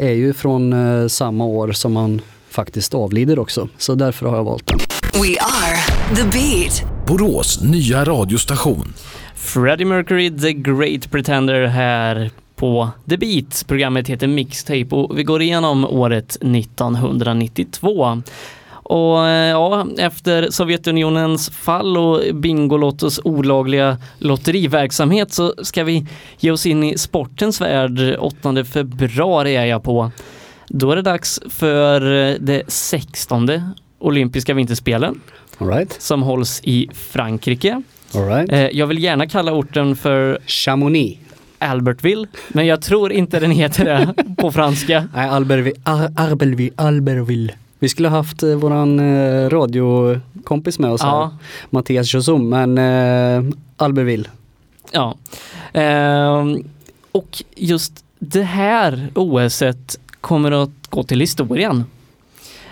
är 0.00 0.12
ju 0.12 0.32
från 0.32 0.74
samma 1.10 1.44
år 1.44 1.72
som 1.72 1.96
han 1.96 2.20
faktiskt 2.52 2.94
avlider 2.94 3.38
också. 3.38 3.68
Så 3.78 3.94
därför 3.94 4.26
har 4.26 4.36
jag 4.36 4.44
valt 4.44 4.66
den. 4.66 4.78
We 5.12 5.36
are 5.40 6.16
the 6.16 6.22
beat. 6.22 6.84
Borås 7.06 7.62
nya 7.62 8.04
radiostation. 8.04 8.94
Freddie 9.34 9.84
Mercury, 9.84 10.30
The 10.30 10.52
Great 10.52 11.10
Pretender 11.10 11.66
här 11.66 12.30
på 12.56 12.88
The 13.08 13.16
Beat. 13.16 13.64
Programmet 13.68 14.08
heter 14.08 14.26
Mixtape 14.26 14.86
och 14.90 15.18
vi 15.18 15.22
går 15.22 15.42
igenom 15.42 15.84
året 15.84 16.36
1992. 16.40 18.22
Och 18.84 19.28
eh, 19.28 19.50
ja, 19.50 19.86
efter 19.98 20.50
Sovjetunionens 20.50 21.50
fall 21.50 21.96
och 21.96 22.34
Bingolottos 22.34 23.20
olagliga 23.24 23.98
lotteriverksamhet 24.18 25.32
så 25.32 25.54
ska 25.62 25.84
vi 25.84 26.06
ge 26.38 26.50
oss 26.50 26.66
in 26.66 26.82
i 26.84 26.98
sportens 26.98 27.60
värld. 27.60 28.16
8 28.18 28.64
februari 28.64 29.56
är 29.56 29.64
jag 29.64 29.82
på. 29.82 30.10
Då 30.74 30.92
är 30.92 30.96
det 30.96 31.02
dags 31.02 31.40
för 31.48 32.28
eh, 32.30 32.36
det 32.40 32.62
16 32.68 33.48
olympiska 33.98 34.54
vinterspelen 34.54 35.20
right. 35.58 35.96
som 36.02 36.22
hålls 36.22 36.60
i 36.64 36.88
Frankrike. 36.94 37.82
Right. 38.14 38.52
Eh, 38.52 38.60
Jag 38.60 38.86
vill 38.86 39.02
gärna 39.02 39.26
kalla 39.28 39.52
orten 39.52 39.96
för 39.96 40.38
Chamonix. 40.46 41.18
Albertville, 41.58 42.26
men 42.48 42.66
jag 42.66 42.82
tror 42.82 43.12
inte 43.12 43.40
den 43.40 43.50
heter 43.50 43.84
det 43.84 44.14
på 44.38 44.52
franska. 44.52 45.08
Nej, 45.14 45.28
Albertville. 45.28 45.76
Arbelvi- 45.84 46.70
Albertville. 46.76 47.54
Vi 47.78 47.88
skulle 47.88 48.08
ha 48.08 48.16
haft 48.16 48.42
eh, 48.42 48.48
våran 48.54 49.00
eh, 49.00 49.48
radiokompis 49.50 50.78
med 50.78 50.90
oss 50.90 51.02
här, 51.02 51.08
Ja, 51.10 51.36
Mattias 51.70 52.14
Josum, 52.14 52.48
men 52.48 52.78
eh, 52.78 53.54
Albertville. 53.76 54.28
ja. 54.92 55.16
Ehm, 55.72 56.64
och 57.12 57.42
just 57.56 58.04
det 58.18 58.42
här 58.42 59.08
OSet 59.14 59.98
kommer 60.22 60.52
att 60.52 60.90
gå 60.90 61.02
till 61.02 61.20
historien. 61.20 61.84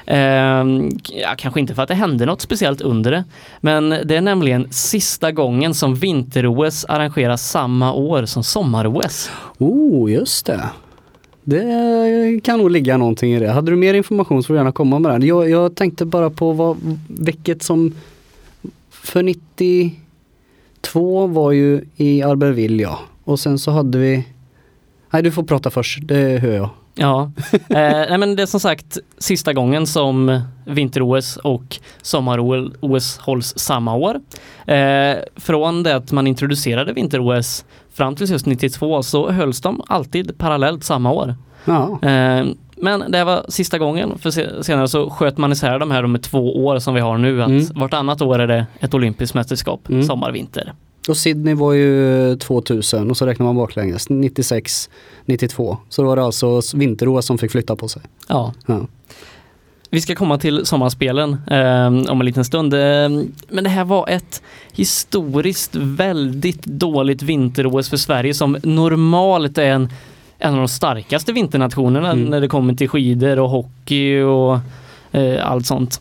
Eh, 0.07 0.65
ja, 1.03 1.35
kanske 1.37 1.61
inte 1.61 1.75
för 1.75 1.83
att 1.83 1.89
det 1.89 1.95
hände 1.95 2.27
något 2.27 2.41
speciellt 2.41 2.81
under 2.81 3.11
det, 3.11 3.25
men 3.61 3.91
det 3.91 4.17
är 4.17 4.21
nämligen 4.21 4.67
sista 4.71 5.33
gången 5.33 5.75
som 5.75 5.95
vinter-OS 5.95 6.85
arrangeras 6.89 7.51
samma 7.51 7.93
år 7.93 8.25
som 8.25 8.45
sommar-OS. 8.45 9.31
Oh, 9.59 10.13
just 10.13 10.47
det. 10.47 10.69
Det 11.45 12.41
kan 12.45 12.59
nog 12.59 12.71
ligga 12.71 12.97
någonting 12.97 13.35
i 13.35 13.39
det. 13.39 13.51
Hade 13.51 13.71
du 13.71 13.77
mer 13.77 13.95
information 13.95 14.43
så 14.43 14.47
får 14.47 14.55
du 14.55 14.59
gärna 14.59 14.73
komma 14.73 14.99
med 14.99 15.13
den. 15.13 15.23
Jag, 15.23 15.51
jag 15.51 15.75
tänkte 15.75 16.05
bara 16.05 16.31
på 16.31 16.53
vad, 16.53 16.99
vilket 17.09 17.63
som 17.63 17.95
för 18.91 19.23
92 19.23 21.27
var 21.27 21.53
ju 21.53 21.85
i 21.97 22.23
Albertville 22.23 22.83
ja. 22.83 22.99
Och 23.25 23.41
sen 23.41 23.59
så 23.59 23.71
hade 23.71 23.99
vi 23.99 24.25
Nej 25.11 25.23
du 25.23 25.33
får 25.33 25.43
prata 25.43 25.71
först, 25.71 25.99
det 26.03 26.39
hör 26.39 26.53
jag. 26.53 26.71
Ja, 27.01 27.31
eh, 27.53 27.59
nej 27.69 28.19
men 28.19 28.37
det 28.37 28.43
är 28.43 28.47
som 28.47 28.61
sagt 28.61 28.99
sista 29.19 29.53
gången 29.53 29.87
som 29.87 30.41
vinter-OS 30.65 31.37
och 31.37 31.79
sommar-OS 32.03 33.19
hålls 33.19 33.55
samma 33.59 33.95
år. 33.95 34.21
Eh, 34.67 35.17
från 35.37 35.83
det 35.83 35.97
att 35.97 36.13
man 36.13 36.27
introducerade 36.27 36.93
vinter-OS 36.93 37.65
fram 37.95 38.17
till 38.17 38.31
just 38.31 38.47
92 38.47 39.03
så 39.03 39.31
hölls 39.31 39.61
de 39.61 39.83
alltid 39.87 40.39
parallellt 40.39 40.85
samma 40.85 41.13
år. 41.13 41.35
Ja, 41.65 41.99
Eh, 42.09 42.45
Men 42.83 43.05
det 43.13 43.25
var 43.25 43.45
sista 43.49 43.79
gången, 43.79 44.19
för 44.19 44.31
se- 44.31 44.63
senare 44.65 44.89
så 44.89 45.11
sköt 45.11 45.39
man 45.39 45.53
isär 45.53 45.79
de 45.79 45.91
här 45.91 46.07
med 46.07 46.23
två 46.23 46.65
år 46.67 46.79
som 46.79 46.95
vi 46.95 47.01
har 47.01 47.19
nu. 47.19 47.43
Att 47.43 47.49
Mm. 47.49 47.65
Vartannat 47.75 48.23
år 48.23 48.39
är 48.39 48.47
det 48.47 48.67
ett 48.81 48.95
olympiskt 48.95 49.35
mästerskap, 49.35 49.89
Mm. 49.89 50.03
sommar, 50.03 50.33
vinter. 50.33 50.73
Och 51.09 51.17
Sydney 51.17 51.55
var 51.55 51.73
ju 51.73 52.37
2000 52.37 53.11
och 53.11 53.17
så 53.17 53.27
räknar 53.27 53.47
man 53.47 53.57
baklänges, 53.57 54.09
96, 54.09 54.91
92. 55.25 55.77
Så 55.89 56.03
då 56.03 56.09
var 56.09 56.17
det 56.17 56.23
alltså 56.23 56.61
vinter-OS 56.75 57.27
som 57.27 57.39
fick 57.39 57.51
flytta 57.51 57.77
på 57.77 57.89
sig. 57.89 58.03
Ja. 58.29 58.55
Ja. 58.67 58.87
Vi 59.91 60.01
ska 60.01 60.15
komma 60.15 60.39
till 60.39 60.67
sommarspelen 60.67 61.37
eh, 61.51 61.87
om 61.87 62.21
en 62.21 62.25
liten 62.25 62.45
stund. 62.45 62.75
Eh, 62.75 63.09
men 63.49 63.65
det 63.65 63.71
här 63.71 63.85
var 63.85 64.09
ett 64.09 64.43
historiskt 64.73 65.75
väldigt 65.75 66.65
dåligt 66.65 67.23
vinter-OS 67.23 67.89
för 67.89 67.97
Sverige 67.97 68.35
som 68.35 68.57
normalt 68.63 69.59
är 69.59 69.63
en, 69.71 69.89
en 70.39 70.53
av 70.53 70.59
de 70.59 70.69
starkaste 70.69 71.33
vinternationerna 71.33 72.11
Mm. 72.13 72.25
när 72.25 72.41
det 72.41 72.49
kommer 72.49 72.75
till 72.75 72.89
skidor 72.89 73.39
och 73.39 73.49
hockey 73.51 74.21
och 74.21 74.59
eh, 75.13 75.51
allt 75.51 75.67
sånt. 75.67 76.01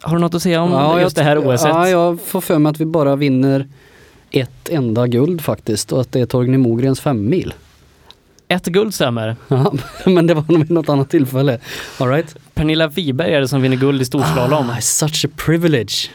Har 0.00 0.14
du 0.16 0.20
något 0.20 0.34
att 0.34 0.42
säga 0.42 0.62
om 0.62 1.00
just 1.00 1.16
det 1.16 1.22
här 1.22 1.38
OSet? 1.48 1.68
Ja, 1.68 1.88
jag 1.88 2.20
får 2.20 2.40
för 2.40 2.58
mig 2.58 2.70
att 2.70 2.80
vi 2.80 2.84
bara 2.84 3.16
vinner 3.16 3.68
ett 4.30 4.68
enda 4.68 5.06
guld 5.06 5.40
faktiskt 5.40 5.92
och 5.92 6.00
att 6.00 6.12
det 6.12 6.20
är 6.20 6.26
Torgny 6.26 6.56
Mogrens 6.58 7.00
femmil. 7.00 7.54
Ett 8.48 8.66
guld 8.66 8.94
stämmer. 8.94 9.36
Ja, 9.48 9.72
men 10.06 10.26
det 10.26 10.34
var 10.34 10.44
nog 10.48 10.58
vid 10.58 10.70
något 10.70 10.88
annat 10.88 11.10
tillfälle. 11.10 11.58
All 11.98 12.08
right. 12.08 12.36
Pernilla 12.54 12.88
Wiberg 12.88 13.34
är 13.34 13.40
det 13.40 13.48
som 13.48 13.62
vinner 13.62 13.76
guld 13.76 14.02
i 14.02 14.04
storslalom. 14.04 14.70
Ah, 14.70 14.80
such 14.80 15.24
a 15.24 15.28
privilege. 15.36 16.10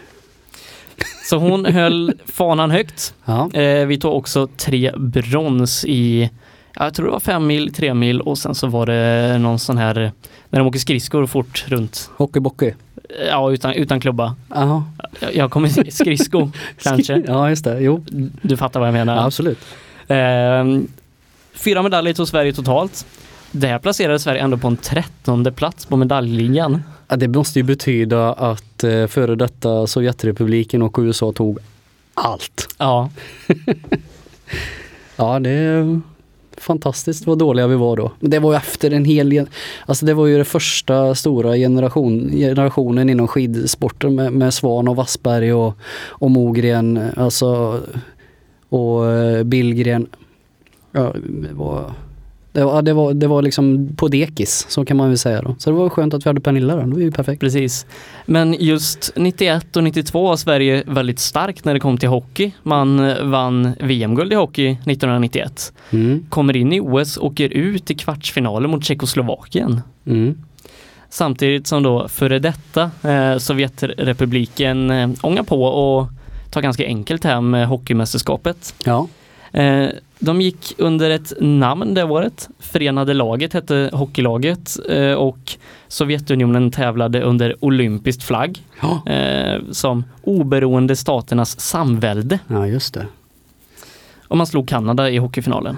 Så 1.30 1.38
hon 1.38 1.66
höll 1.74 2.14
fanan 2.26 2.72
högt. 2.72 3.14
Ja, 3.26 3.50
Eh, 3.54 3.86
vi 3.86 3.98
tog 4.00 4.14
också 4.14 4.48
tre 4.58 4.92
brons 4.98 5.86
i, 5.86 6.30
ja, 6.76 6.84
jag 6.84 6.94
tror 6.94 7.06
det 7.06 7.12
var 7.12 7.20
fem 7.20 7.48
mil, 7.48 7.74
tre 7.74 7.94
mil 7.94 8.22
och 8.22 8.38
sen 8.38 8.56
så 8.56 8.68
var 8.68 8.86
det 8.86 9.38
någon 9.38 9.60
sån 9.60 9.78
här, 9.78 10.12
när 10.50 10.60
de 10.60 10.68
åker 10.68 10.80
skridskor 10.80 11.26
fort 11.26 11.66
runt. 11.68 12.10
hockeybockey. 12.18 12.74
Ja, 13.30 13.52
utan, 13.52 13.74
utan 13.74 14.00
klubba. 14.00 14.36
Jaha. 14.50 14.84
Jag, 15.20 15.36
jag 15.36 15.52
kommer 15.52 15.92
skridsko 15.92 16.50
kanske. 16.84 17.24
Ja, 17.28 17.50
just 17.50 17.64
det. 17.64 17.80
Jo, 17.80 18.06
Du 18.42 18.58
fattar 18.58 18.80
vad 18.80 18.88
jag 18.90 18.94
menar. 18.94 19.16
ja, 19.16 19.26
absolut. 19.26 19.60
Eh, 20.08 20.18
fyra 21.54 21.82
medaljer 21.82 22.14
tog 22.14 22.28
Sverige 22.28 22.54
totalt. 22.54 23.06
Där 23.52 23.80
placerade 23.80 24.20
Sverige 24.20 24.42
ändå 24.42 24.58
på 24.58 24.68
en 24.68 24.78
trettonde 24.78 25.52
plats 25.52 25.86
på 25.86 25.98
medaljligan. 25.98 26.84
Ja, 27.08 27.16
det 27.16 27.28
måste 27.28 27.60
ju 27.60 27.64
betyda 27.64 28.34
att 28.34 28.84
eh, 28.84 29.08
före 29.08 29.36
detta 29.36 29.88
Sovjetrepubliken 29.88 30.82
och 30.82 30.96
USA 31.00 31.32
tog 31.32 31.60
allt. 32.14 32.68
Ja, 32.78 33.10
Ja, 35.16 35.40
det 35.40 35.50
är 35.50 36.02
fantastiskt 36.58 37.28
vad 37.28 37.38
dåliga 37.38 37.68
vi 37.68 37.76
var 37.76 37.98
då. 37.98 38.12
Men 38.20 38.32
det 38.32 38.40
var 38.40 38.52
ju 38.52 38.58
efter 38.58 38.92
en 38.92 39.06
hel, 39.06 39.48
alltså 39.86 40.06
det 40.06 40.14
var 40.14 40.28
ju 40.28 40.36
den 40.36 40.46
första 40.46 41.16
stora 41.16 41.56
generation, 41.56 42.32
generationen 42.32 43.10
inom 43.10 43.28
skidsporten 43.28 44.16
med, 44.16 44.34
med 44.34 44.54
Svan 44.54 44.88
och 44.88 44.96
Wassberg 44.96 45.54
och, 45.54 45.78
och 46.08 46.32
Mogren, 46.32 47.00
alltså 47.16 47.80
och 48.70 49.12
eh, 49.12 49.44
Billgren. 49.44 50.08
Ja, 50.92 51.14
det 51.30 51.54
var, 51.54 51.92
det 52.56 52.66
var, 52.66 52.82
det 52.82 52.94
var, 52.94 53.14
det 53.14 53.28
var 53.28 53.42
liksom 53.42 53.96
på 53.96 54.08
dekis, 54.08 54.66
så 54.70 54.86
kan 54.86 54.98
man 54.98 55.10
väl 55.10 55.18
säga 55.18 55.42
då. 55.42 55.56
Så 55.60 55.70
det 55.70 55.76
var 55.76 55.90
skönt 55.90 56.14
att 56.14 56.26
vi 56.26 56.30
hade 56.30 56.42
Pernilla 56.42 56.76
då, 56.76 56.82
det 56.82 56.94
var 56.94 57.00
ju 57.02 57.12
perfekt. 57.12 57.40
precis. 57.40 57.86
Men 58.26 58.54
just 58.60 59.12
91 59.16 59.76
och 59.76 59.84
92 59.84 60.28
var 60.28 60.38
Sverige 60.38 60.84
väldigt 60.88 61.20
starkt 61.20 61.66
när 61.66 61.74
det 61.74 61.80
kom 61.80 61.98
till 61.98 62.10
hockey. 62.10 62.52
Man 62.64 63.10
eh, 63.10 63.24
vann 63.24 63.74
VM-guld 63.80 64.32
i 64.34 64.36
hockey 64.36 64.68
1991. 64.72 65.74
Mm, 65.92 66.26
kommer 66.30 66.56
in 66.56 66.74
i 66.74 66.80
OS 66.80 67.18
och 67.18 67.26
åker 67.26 67.50
ut 67.50 67.92
i 67.92 67.96
kvartsfinalen 67.96 68.70
mot 68.70 68.84
Tjeckoslovakien. 68.86 69.82
mm, 70.08 70.38
Samtidigt 71.10 71.68
som 71.68 71.84
då 71.84 72.08
före 72.08 72.40
detta 72.40 72.92
eh, 73.04 73.38
Sovjetrepubliken 73.38 74.92
eh, 74.92 75.10
ångar 75.22 75.44
på 75.44 75.64
och 75.64 76.08
tar 76.52 76.62
ganska 76.62 76.86
enkelt 76.86 77.24
hem 77.24 77.54
eh, 77.54 77.68
hockeymästerskapet. 77.68 78.76
ja. 78.86 79.08
Eh, 79.56 79.90
de 80.20 80.42
gick 80.42 80.74
under 80.78 81.10
ett 81.10 81.34
namn 81.40 81.94
det 81.94 82.04
året. 82.04 82.50
Förenade 82.60 83.14
laget 83.14 83.54
hette 83.54 83.90
hockeylaget 83.94 84.78
eh, 84.90 85.12
och 85.14 85.58
Sovjetunionen 85.88 86.72
tävlade 86.72 87.22
under 87.22 87.56
olympiskt 87.60 88.24
flagg 88.24 88.64
Ja, 88.82 89.12
eh, 89.14 89.62
som 89.72 90.04
oberoende 90.24 90.96
staternas 90.96 91.60
samvälde. 91.60 92.40
ja 92.48 92.68
just 92.68 92.94
det. 92.94 93.06
Och 94.28 94.38
man 94.38 94.48
slog 94.48 94.68
Kanada 94.68 95.10
i 95.10 95.18
hockeyfinalen. 95.18 95.78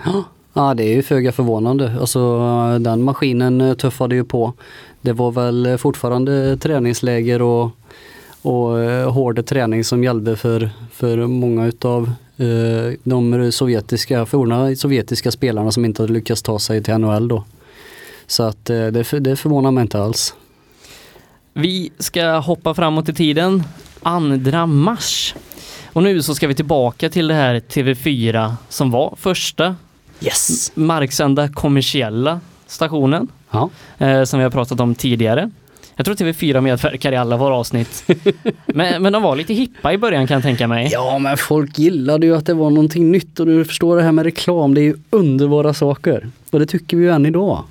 Ja 0.54 0.74
det 0.74 0.84
är 0.84 0.96
ju 0.96 1.04
föga 1.04 1.32
förvånande. 1.32 1.96
Alltså 2.00 2.40
den 2.80 3.04
maskinen 3.04 3.76
tuffade 3.76 4.16
ju 4.16 4.24
på. 4.24 4.54
Det 5.02 5.14
var 5.14 5.32
väl 5.32 5.78
fortfarande 5.78 6.58
träningsläger 6.58 7.42
och, 7.42 7.72
och 8.42 8.70
hård 9.14 9.46
träning 9.46 9.84
som 9.84 10.04
gällde 10.04 10.36
för, 10.36 10.70
för 10.92 11.18
många 11.28 11.66
utav 11.66 12.12
de 13.04 13.52
sovjetiska, 13.52 14.26
forna 14.26 14.76
sovjetiska 14.76 15.32
spelarna 15.32 15.72
som 15.72 15.86
inte 15.86 16.02
hade 16.02 16.14
lyckats 16.14 16.42
ta 16.42 16.60
sig 16.60 16.84
till 16.84 16.98
NHL 16.98 17.28
då. 17.28 17.44
Så 18.28 18.44
att 18.44 18.70
eh, 18.70 18.88
det, 18.88 19.04
för- 19.04 19.20
det 19.20 19.36
förvånar 19.36 19.72
mig 19.72 19.82
inte 19.82 20.00
alls. 20.02 20.34
Vi 21.54 21.92
ska 22.00 22.38
hoppa 22.38 22.74
framåt 22.74 23.10
i 23.10 23.14
tiden. 23.14 23.64
2 24.52 24.66
mars. 24.66 25.36
Och 25.94 26.04
nu 26.04 26.22
så 26.22 26.36
ska 26.36 26.48
vi 26.48 26.56
tillbaka 26.56 27.10
till 27.10 27.28
det 27.28 27.34
här 27.34 27.56
TV4 27.60 28.54
som 28.70 28.92
var 28.92 29.16
första 29.18 29.76
Yes! 30.22 30.72
marksända 30.76 31.50
kommersiella 31.50 32.40
stationen 32.68 33.28
Ja, 33.52 33.70
eh, 33.98 34.24
som 34.24 34.40
vi 34.40 34.44
har 34.44 34.52
pratat 34.52 34.80
om 34.80 34.96
tidigare. 34.96 35.52
Jag 35.98 36.06
tror 36.06 36.16
TV4 36.16 36.62
medverkar 36.62 37.12
i 37.12 37.16
alla 37.16 37.38
våra 37.38 37.56
avsnitt. 37.56 38.04
men, 38.66 39.02
men 39.02 39.14
de 39.14 39.24
var 39.24 39.36
lite 39.36 39.54
hippa 39.54 39.94
i 39.94 39.98
början 39.98 40.28
kan 40.28 40.36
jag 40.36 40.44
tänka 40.44 40.68
mig. 40.68 40.90
ja 40.92 41.20
men 41.20 41.38
folk 41.38 41.80
gillade 41.80 42.26
ju 42.26 42.36
att 42.36 42.46
det 42.46 42.54
var 42.54 42.70
någonting 42.70 43.12
nytt 43.12 43.40
och 43.40 43.46
du 43.46 43.66
förstår 43.66 43.98
det 43.98 44.04
här 44.04 44.12
med 44.12 44.26
reklam, 44.26 44.74
det 44.74 44.82
är 44.82 44.84
ju 44.84 44.96
underbara 45.10 45.74
saker. 45.74 46.30
Och 46.52 46.60
det 46.60 46.66
tycker 46.66 46.98
vi 46.98 47.04
ju 47.04 47.12
än 47.12 47.26
idag. 47.26 47.64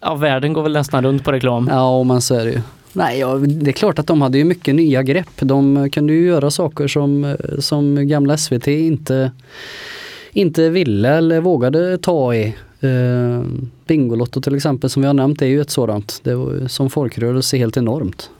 Ja, 0.00 0.14
världen 0.14 0.52
går 0.52 0.62
väl 0.62 0.72
nästan 0.72 1.04
runt 1.04 1.24
på 1.24 1.32
reklam. 1.32 1.68
Ja, 1.72 2.02
men 2.02 2.20
så 2.20 2.34
är 2.34 2.44
det 2.44 2.50
ju. 2.50 2.60
Nej, 2.92 3.18
ja, 3.18 3.34
det 3.34 3.70
är 3.70 3.72
klart 3.72 3.98
att 3.98 4.06
de 4.06 4.22
hade 4.22 4.38
ju 4.38 4.44
mycket 4.44 4.74
nya 4.74 5.02
grepp. 5.02 5.40
De 5.40 5.90
kunde 5.90 6.12
ju 6.12 6.26
göra 6.26 6.50
saker 6.50 6.88
som, 6.88 7.36
som 7.58 8.08
gamla 8.08 8.36
SVT 8.36 8.66
inte, 8.66 9.30
inte 10.32 10.68
ville 10.68 11.08
eller 11.08 11.40
vågade 11.40 11.98
ta 11.98 12.34
i. 12.34 12.54
Eh, 12.82 13.44
Bingolotto 13.86 14.40
till 14.40 14.54
exempel 14.54 14.90
som 14.90 15.02
vi 15.02 15.06
har 15.06 15.14
nämnt 15.14 15.42
är 15.42 15.46
ju 15.46 15.60
ett 15.60 15.70
sådant. 15.70 16.20
Det 16.22 16.34
var 16.34 16.68
som 16.68 16.90
folkrörelse 16.90 17.56
helt 17.56 17.76
enormt. 17.76 18.30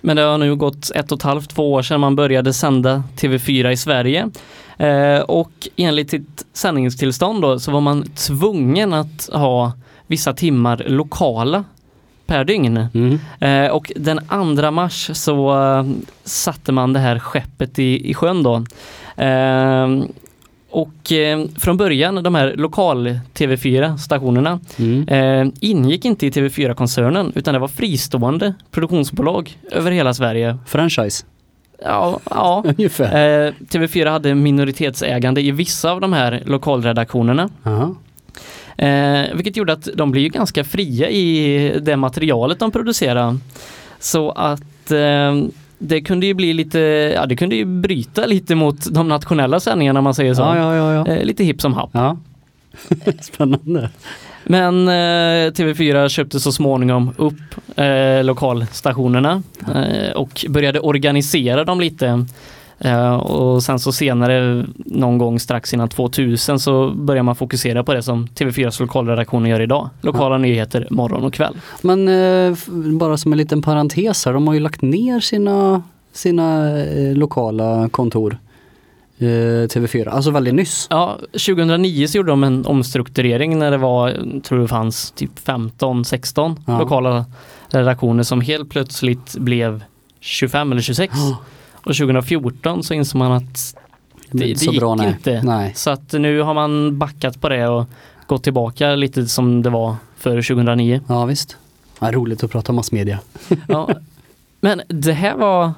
Men 0.00 0.16
det 0.16 0.22
har 0.22 0.38
nu 0.38 0.56
gått 0.56 0.90
ett 0.94 1.12
och 1.12 1.18
ett 1.18 1.22
halvt, 1.22 1.50
två 1.50 1.72
år 1.72 1.82
sedan 1.82 2.00
man 2.00 2.16
började 2.16 2.52
sända 2.52 3.02
TV4 3.16 3.70
i 3.70 3.76
Sverige. 3.76 4.30
Eh, 4.78 5.20
och 5.20 5.68
enligt 5.76 6.10
sitt 6.10 6.46
sändningstillstånd 6.52 7.42
då 7.42 7.58
så 7.58 7.70
var 7.70 7.80
man 7.80 8.02
tvungen 8.02 8.92
att 8.92 9.28
ha 9.32 9.72
vissa 10.06 10.32
timmar 10.32 10.84
lokala 10.86 11.64
per 12.26 12.44
dygn. 12.44 12.86
Mm. 12.94 13.18
Eh, 13.40 13.70
och 13.70 13.92
den 13.96 14.20
2 14.56 14.70
mars 14.70 15.10
så 15.12 15.62
eh, 15.62 15.84
satte 16.24 16.72
man 16.72 16.92
det 16.92 17.00
här 17.00 17.18
skeppet 17.18 17.78
i, 17.78 18.10
i 18.10 18.14
sjön 18.14 18.42
då. 18.42 18.56
Eh, 19.22 19.88
och 20.70 21.12
eh, 21.12 21.44
från 21.58 21.76
början, 21.76 22.22
de 22.22 22.34
här 22.34 22.54
lokal 22.56 23.18
TV4 23.34 23.96
stationerna 23.96 24.60
Mm. 24.78 25.08
eh, 25.08 25.52
ingick 25.60 26.04
inte 26.04 26.26
i 26.26 26.30
TV4-koncernen 26.30 27.32
utan 27.34 27.54
det 27.54 27.60
var 27.60 27.68
fristående 27.68 28.54
produktionsbolag 28.70 29.58
över 29.70 29.90
hela 29.90 30.14
Sverige. 30.14 30.58
Franchise, 30.66 31.24
Ja, 31.84 32.20
ja. 32.30 32.64
ungefär. 32.78 33.04
Eh, 33.46 33.52
TV4 33.70 34.10
hade 34.10 34.34
minoritetsägande 34.34 35.40
i 35.40 35.50
vissa 35.50 35.90
av 35.92 36.00
de 36.00 36.12
här 36.12 36.42
lokalredaktionerna. 36.46 37.48
Aha. 37.64 37.94
Eh, 38.76 39.34
vilket 39.34 39.56
gjorde 39.56 39.72
att 39.72 39.88
de 39.94 40.10
blev 40.10 40.30
ganska 40.30 40.64
fria 40.64 41.08
i 41.10 41.78
det 41.82 41.96
materialet 41.96 42.58
de 42.58 42.70
producerade. 42.70 43.38
Så 43.98 44.30
att 44.30 44.90
eh, 44.90 45.34
det 45.82 46.00
kunde 46.00 46.26
ju 46.26 46.34
bli 46.34 46.52
lite, 46.52 46.78
ja 47.14 47.26
det 47.26 47.36
kunde 47.36 47.56
ju 47.56 47.64
bryta 47.64 48.26
lite 48.26 48.54
mot 48.54 48.94
de 48.94 49.08
nationella 49.08 49.60
sändningarna 49.60 50.00
om 50.00 50.04
man 50.04 50.14
säger 50.14 50.34
så. 50.34 50.42
Ja, 50.42 50.76
ja, 50.76 50.92
ja. 50.94 51.06
Eh, 51.06 51.24
lite 51.24 51.44
hipp 51.44 51.60
som 51.60 51.74
happ. 51.74 51.90
Spännande. 53.20 53.90
Men 54.44 54.88
eh, 54.88 55.52
TV4 55.52 56.08
köpte 56.08 56.40
så 56.40 56.52
småningom 56.52 57.14
upp 57.16 57.78
eh, 57.78 58.24
lokalstationerna 58.24 59.42
eh, 59.74 60.12
och 60.16 60.44
började 60.48 60.80
organisera 60.80 61.64
dem 61.64 61.80
lite. 61.80 62.26
Eh, 62.80 63.14
och 63.14 63.62
sen 63.62 63.78
så 63.78 63.92
senare 63.92 64.66
någon 64.76 65.18
gång 65.18 65.40
strax 65.40 65.74
innan 65.74 65.88
2000 65.88 66.58
så 66.58 66.90
börjar 66.90 67.22
man 67.22 67.36
fokusera 67.36 67.84
på 67.84 67.94
det 67.94 68.02
som 68.02 68.26
TV4s 68.26 68.80
lokalredaktioner 68.80 69.50
gör 69.50 69.60
idag. 69.60 69.90
Lokala 70.00 70.38
nyheter 70.38 70.86
morgon 70.90 71.24
och 71.24 71.34
kväll. 71.34 71.56
Men 71.82 72.08
eh, 72.08 72.56
bara 72.98 73.16
som 73.16 73.32
en 73.32 73.38
liten 73.38 73.62
parentes 73.62 74.26
här, 74.26 74.32
de 74.32 74.46
har 74.46 74.54
ju 74.54 74.60
lagt 74.60 74.82
ner 74.82 75.20
sina, 75.20 75.82
sina 76.12 76.78
eh, 76.84 77.14
lokala 77.16 77.88
kontor. 77.88 78.38
eh, 79.18 79.24
TV4, 79.24 80.08
alltså 80.08 80.30
väldigt 80.30 80.54
nyss. 80.54 80.86
Ja, 80.90 81.16
2009 81.32 82.06
så 82.06 82.16
gjorde 82.16 82.30
de 82.32 82.44
en 82.44 82.66
omstrukturering 82.66 83.58
när 83.58 83.70
det 83.70 83.76
var, 83.78 84.40
tror 84.42 84.58
det 84.58 84.68
fanns 84.68 85.10
typ 85.10 85.30
15-16 85.44 86.56
Ja. 86.66 86.78
lokala 86.78 87.24
redaktioner 87.68 88.22
som 88.22 88.40
helt 88.40 88.70
plötsligt 88.70 89.36
blev 89.38 89.82
25 90.20 90.72
eller 90.72 90.82
26. 90.82 91.14
Och 91.84 91.96
2014 91.96 92.82
så 92.82 92.94
insåg 92.94 93.18
man 93.18 93.32
att 93.32 93.76
Det 94.30 94.38
det, 94.38 94.46
det 94.52 94.58
så 94.58 94.70
gick 94.70 94.80
bra, 94.80 95.08
inte. 95.08 95.42
Nej. 95.42 95.72
Så 95.76 95.90
att 95.90 96.12
nu 96.12 96.40
har 96.40 96.54
man 96.54 96.98
backat 96.98 97.40
på 97.40 97.48
det 97.48 97.68
och 97.68 97.84
gått 98.26 98.42
tillbaka 98.42 98.94
lite 98.94 99.26
som 99.26 99.62
det 99.62 99.70
var 99.70 99.96
för 100.16 100.42
2009. 100.42 101.00
Ja 101.08 101.24
visst. 101.24 101.56
Ja, 101.98 102.12
roligt 102.12 102.44
att 102.44 102.50
prata 102.50 102.72
massmedia. 102.72 103.18
Ja. 103.68 103.88
Men 104.60 104.82
det 104.88 105.12
här 105.12 105.36
var 105.36 105.72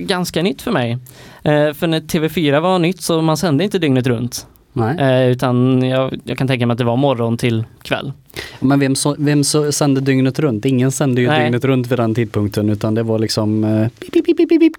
ganska 0.00 0.42
nytt 0.42 0.62
för 0.62 0.72
mig. 0.72 0.98
Eh, 1.42 1.72
för 1.72 1.86
när 1.86 2.00
TV4 2.00 2.60
var 2.60 2.78
nytt 2.78 3.02
så 3.02 3.22
man 3.22 3.36
sände 3.36 3.64
inte 3.64 3.78
dygnet 3.78 4.06
runt. 4.06 4.46
Eh, 4.78 5.28
utan 5.28 5.82
jag, 5.82 6.20
jag 6.24 6.38
kan 6.38 6.48
tänka 6.48 6.66
mig 6.66 6.72
att 6.72 6.78
det 6.78 6.84
var 6.84 6.96
morgon 6.96 7.36
till 7.36 7.64
kväll. 7.82 8.12
Men 8.60 8.80
vem, 8.80 8.94
så, 8.94 9.16
vem 9.18 9.44
så 9.44 9.72
sände 9.72 10.00
dygnet 10.00 10.38
runt? 10.38 10.64
Ingen 10.64 10.92
sände 10.92 11.20
ju 11.20 11.28
Nej. 11.28 11.42
dygnet 11.42 11.64
runt 11.64 11.86
vid 11.86 11.98
den 11.98 12.14
tidpunkten 12.14 12.70
utan 12.70 12.94
det 12.94 13.02
var 13.02 13.18
liksom 13.18 13.64
eh, 13.64 13.88
pip, 13.88 14.26
pip, 14.26 14.48
pip. 14.48 14.72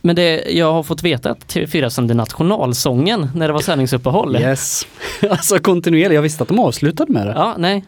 Men 0.00 0.16
det, 0.16 0.44
jag 0.50 0.72
har 0.72 0.82
fått 0.82 1.02
veta 1.02 1.30
att 1.30 1.54
TV4 1.54 1.88
sände 1.88 2.14
nationalsången 2.14 3.28
när 3.34 3.46
det 3.46 3.52
var 3.52 3.60
sändningsuppehåll. 3.60 4.36
Yes. 4.36 4.86
alltså 5.30 5.58
kontinuerligt, 5.58 6.14
jag 6.14 6.22
visste 6.22 6.42
att 6.42 6.48
de 6.48 6.58
avslutade 6.58 7.12
med 7.12 7.26
det. 7.26 7.32
Ja, 7.32 7.54
nej. 7.58 7.84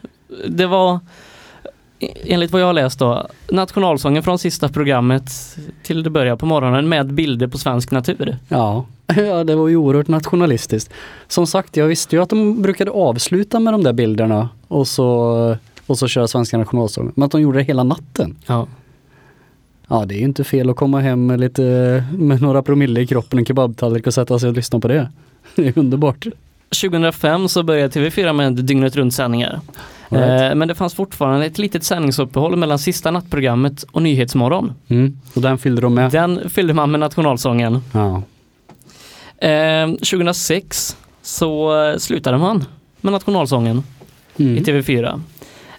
Det 0.49 0.67
var 0.67 1.01
enligt 2.01 2.51
vad 2.51 2.63
jag 2.63 2.67
har 2.67 2.73
läst 2.73 2.99
då, 2.99 3.29
nationalsången 3.49 4.23
från 4.23 4.39
sista 4.39 4.69
programmet 4.69 5.57
till 5.83 6.03
det 6.03 6.11
börjar 6.11 6.37
på 6.37 6.47
morgonen 6.47 6.89
med 6.89 7.15
bilder 7.15 7.47
på 7.47 7.59
svensk 7.59 7.91
natur. 7.91 8.37
Ja. 8.49 8.85
ja, 9.17 9.45
det 9.45 9.55
var 9.55 9.69
ju 9.69 9.77
oerhört 9.77 10.09
nationalistiskt. 10.09 10.93
Som 11.29 11.47
sagt, 11.47 11.77
jag 11.77 11.87
visste 11.87 12.17
ju 12.17 12.23
att 12.23 12.31
de 12.31 12.63
brukade 12.63 12.91
avsluta 12.91 13.61
med 13.61 13.75
de 13.75 13.83
där 13.83 13.93
bilderna 13.93 14.49
och 14.69 14.89
så, 14.89 15.57
och 15.87 15.99
så 15.99 16.09
köra 16.09 16.29
svenska 16.29 16.59
nationalsången. 16.59 17.13
Men 17.17 17.27
att 17.27 17.33
de 17.33 17.41
gjorde 17.41 17.59
det 17.59 17.65
hela 17.65 17.83
natten. 17.85 18.37
Ja. 18.47 18.67
Ja, 19.89 20.05
det 20.05 20.15
är 20.15 20.19
ju 20.19 20.25
inte 20.25 20.45
fel 20.45 20.71
att 20.71 20.77
komma 20.77 21.01
hem 21.01 21.27
med 21.27 21.41
lite, 21.41 22.05
med 22.13 22.43
några 22.43 22.63
promille 22.63 23.01
i 23.01 23.07
kroppen, 23.07 23.39
en 23.39 23.45
kebabtallrik 23.45 24.07
och 24.07 24.15
sätta 24.15 24.39
sig 24.39 24.49
och 24.49 24.55
lyssna 24.55 24.81
på 24.81 24.89
det. 24.89 25.09
Det 25.55 25.69
är 25.69 25.79
underbart. 25.79 26.27
2005 26.81 27.49
så 27.49 27.63
började 27.63 28.01
TV4 28.01 28.33
med 28.33 28.53
dygnet 28.53 28.97
runt 28.97 29.15
sändningar. 29.15 29.61
Right. 30.09 30.51
Eh, 30.51 30.55
men 30.55 30.69
det 30.69 30.75
fanns 30.75 30.95
fortfarande 30.95 31.47
ett 31.47 31.59
litet 31.59 31.85
sändningsuppehåll 31.85 32.57
mellan 32.57 32.79
sista 32.79 33.11
nattprogrammet 33.11 33.85
och 33.93 34.03
Nyhetsmorgon. 34.03 34.73
Mm. 34.89 35.19
Och 35.35 35.43
den 35.43 35.59
fyllde 35.59 35.81
de 35.81 35.95
med. 35.95 36.11
Den 36.11 36.51
fyllde 36.51 36.75
man 36.75 36.91
med 36.91 37.01
nationalsången. 37.01 37.83
Ja. 37.93 38.23
Eh, 39.49 39.89
2006 39.89 40.97
så 41.23 41.83
eh, 41.85 41.97
slutade 41.99 42.39
man 42.39 42.65
med 43.01 43.13
nationalsången 43.13 43.83
i 44.37 44.43
Mm. 44.43 44.65
TV4. 44.65 45.21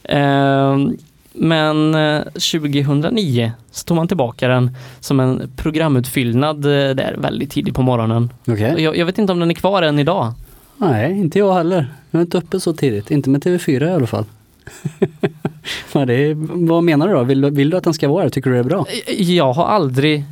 Eh, 0.03 0.77
men 1.33 1.95
eh, 1.95 2.21
2009 2.23 3.51
så 3.71 3.85
tog 3.85 3.97
man 3.97 4.07
tillbaka 4.07 4.47
den 4.47 4.71
som 4.99 5.19
en 5.19 5.51
programutfyllnad 5.55 6.65
eh, 6.65 6.95
där 6.95 7.15
väldigt 7.17 7.51
tidigt 7.51 7.73
på 7.75 7.81
morgonen. 7.81 8.29
Okej. 8.47 8.75
Jag, 8.77 8.97
jag 8.97 9.05
vet 9.05 9.17
inte 9.17 9.33
om 9.33 9.39
den 9.39 9.49
är 9.51 9.55
kvar 9.55 9.81
än 9.81 9.99
idag. 9.99 10.33
Nej, 10.79 11.19
inte 11.19 11.39
jag 11.39 11.53
heller. 11.53 11.93
Jag 12.11 12.19
är 12.19 12.23
inte 12.23 12.37
uppe 12.37 12.59
så 12.59 12.73
tidigt. 12.73 13.11
Inte 13.11 13.29
med 13.29 13.43
TV4 13.43 13.87
i 13.87 13.93
alla 13.93 14.07
fall. 14.07 14.25
Det 15.93 16.13
är, 16.13 16.33
vad 16.67 16.83
menar 16.83 17.07
du 17.07 17.13
då? 17.13 17.23
Vill, 17.23 17.41
du- 17.41 17.49
vill 17.49 17.69
du 17.69 17.77
att 17.77 17.83
den 17.83 17.93
ska 17.93 18.07
vara 18.09 18.23
här? 18.23 18.29
Tycker 18.29 18.49
du 18.49 18.53
det 18.55 18.59
är 18.59 18.63
bra? 18.63 18.85
Jag 19.17 19.53
har 19.53 19.65
aldrig 19.65 20.23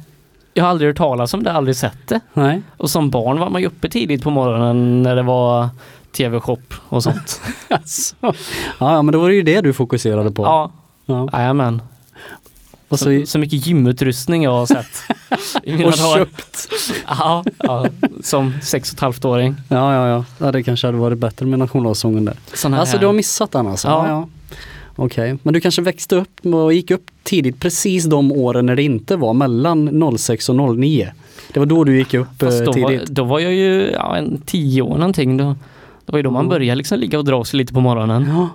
jag 0.53 0.63
har 0.63 0.69
aldrig 0.69 0.89
hört 0.89 0.97
talas 0.97 1.33
om 1.33 1.43
det, 1.43 1.51
aldrig 1.51 1.75
sett 1.75 2.07
det. 2.07 2.19
Nej. 2.33 2.61
Och 2.77 2.89
som 2.89 3.09
barn 3.09 3.39
var 3.39 3.49
man 3.49 3.61
ju 3.61 3.67
uppe 3.67 3.89
tidigt 3.89 4.23
på 4.23 4.29
morgonen 4.29 5.03
när 5.03 5.15
det 5.15 5.21
var 5.23 5.69
tv-shop 6.17 6.57
och 6.89 7.03
sånt. 7.03 7.41
Alltså. 7.69 8.15
Ja, 8.79 9.01
men 9.01 9.11
då 9.13 9.19
var 9.19 9.29
det 9.29 9.35
ju 9.35 9.41
det 9.43 9.61
du 9.61 9.73
fokuserade 9.73 10.31
på. 10.31 10.43
ja, 10.43 10.71
Ja. 11.05 11.29
jajamän. 11.33 11.81
Och 12.89 12.99
så, 12.99 13.21
Så, 13.25 13.39
mycket 13.39 13.67
gymutrustning 13.67 14.43
jag 14.43 14.51
har 14.51 14.65
sett. 14.65 14.87
i 15.63 15.71
mina 15.71 15.85
och 15.87 15.91
dagar. 15.97 16.17
köpt. 16.17 16.69
Ja, 17.07 17.43
ja, 17.57 17.85
som 18.23 18.53
sex 18.61 18.91
och 18.91 18.95
ett 18.95 18.99
halvt 18.99 19.25
åring. 19.25 19.55
Ja, 19.69 19.93
ja, 19.93 20.07
ja. 20.07 20.25
ja. 20.39 20.51
Det 20.51 20.63
kanske 20.63 20.87
hade 20.87 20.97
varit 20.97 21.17
bättre 21.17 21.45
med 21.45 21.59
nationalsången 21.59 22.25
där. 22.25 22.35
Sån 22.53 22.73
här, 22.73 22.79
Alltså 22.79 22.97
du 22.97 23.05
har 23.05 23.13
missat 23.13 23.51
den 23.51 23.67
alltså? 23.67 23.87
Ja. 23.87 24.07
Ja. 24.07 24.09
ja. 24.09 24.27
Okej, 24.99 25.37
men 25.43 25.53
du 25.53 25.59
kanske 25.61 25.81
växte 25.81 26.15
upp 26.15 26.45
och 26.45 26.73
gick 26.73 26.91
upp 26.91 27.05
tidigt 27.23 27.59
precis 27.59 28.05
de 28.05 28.31
åren 28.31 28.65
när 28.65 28.75
det 28.75 28.83
inte 28.83 29.15
var 29.15 29.33
mellan 29.33 30.17
06 30.17 30.49
och 30.49 30.77
09. 30.77 31.11
Det 31.53 31.59
var 31.59 31.65
då 31.67 31.83
du 31.83 31.97
gick 31.97 32.13
upp 32.13 32.27
Fast 32.39 32.59
eh, 32.59 32.65
då, 32.65 32.71
var, 32.81 32.89
tidigt. 32.89 33.07
då 33.09 33.23
var 33.23 33.39
jag 33.39 33.53
ju 33.53 33.91
ja, 33.93 34.17
en 34.17 34.41
tio 34.45 34.81
år 34.81 34.97
någonting. 34.97 35.37
Då, 35.37 35.55
det 36.05 36.11
var 36.11 36.19
ju 36.19 36.23
då 36.23 36.31
man 36.31 36.39
Mm. 36.39 36.49
började 36.49 36.75
liksom 36.77 36.99
ligga 36.99 37.17
och 37.19 37.25
dra 37.25 37.45
sig 37.45 37.57
lite 37.57 37.73
på 37.73 37.79
morgonen. 37.79 38.25
Ja, 38.29 38.49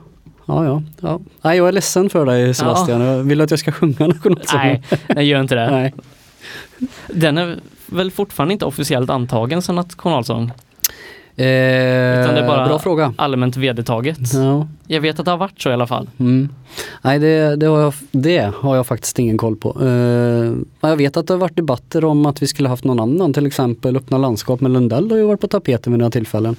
ja, 0.46 0.64
ja. 0.64 0.82
ja. 1.00 1.20
Nej, 1.42 1.56
jag 1.58 1.68
är 1.68 1.72
ledsen 1.72 2.10
för 2.10 2.26
dig 2.26 2.54
Sebastian. 2.54 3.00
Jag 3.00 3.22
vill 3.22 3.40
att 3.40 3.50
jag 3.50 3.58
ska 3.60 3.72
sjunga 3.72 4.06
nationalsången. 4.06 4.64
Nej, 4.64 4.82
nej 5.08 5.28
gör 5.28 5.40
inte 5.40 5.54
det. 5.54 5.70
Nej. 5.70 5.94
Den 7.08 7.38
är 7.38 7.56
väl 7.86 8.10
fortfarande 8.10 8.52
inte 8.52 8.64
officiellt 8.64 9.10
antagen 9.10 9.62
som 9.62 9.76
nationalsång. 9.76 10.52
Eh, 11.36 11.44
Utan 12.20 12.34
det 12.34 12.40
är 12.40 12.46
bara- 12.46 12.66
Bra 12.66 12.78
fråga. 12.78 13.14
Allmänt 13.16 13.56
vedertaget. 13.56 14.18
Ja. 14.34 14.68
Jag 14.86 15.00
vet 15.00 15.18
att 15.18 15.24
det 15.24 15.30
har 15.30 15.38
varit 15.38 15.60
så 15.62 15.70
i 15.70 15.72
alla 15.72 15.86
fall. 15.86 16.10
Mm. 16.18 16.48
Nej, 17.02 17.18
det, 17.18 17.56
det, 17.56 17.66
har 17.66 17.80
jag, 17.80 17.94
det 18.10 18.52
har 18.56 18.76
jag 18.76 18.86
faktiskt 18.86 19.18
ingen 19.18 19.38
koll 19.38 19.56
på. 19.56 19.76
Eh, 19.82 20.88
jag 20.90 20.96
vet 20.96 21.16
att 21.16 21.26
det 21.26 21.32
har 21.34 21.38
varit 21.38 21.56
debatter 21.56 22.04
om 22.04 22.26
att 22.26 22.42
vi 22.42 22.46
skulle 22.46 22.68
haft 22.68 22.84
någon 22.84 23.00
annan, 23.00 23.32
till 23.32 23.46
exempel 23.46 23.96
Öppna 23.96 24.18
landskap 24.18 24.60
med 24.60 24.70
Lundell 24.70 25.10
har 25.10 25.18
ju 25.18 25.24
varit 25.24 25.40
på 25.40 25.48
tapeten 25.48 25.92
vid 25.92 25.98
några 25.98 26.10
tillfällen. 26.10 26.56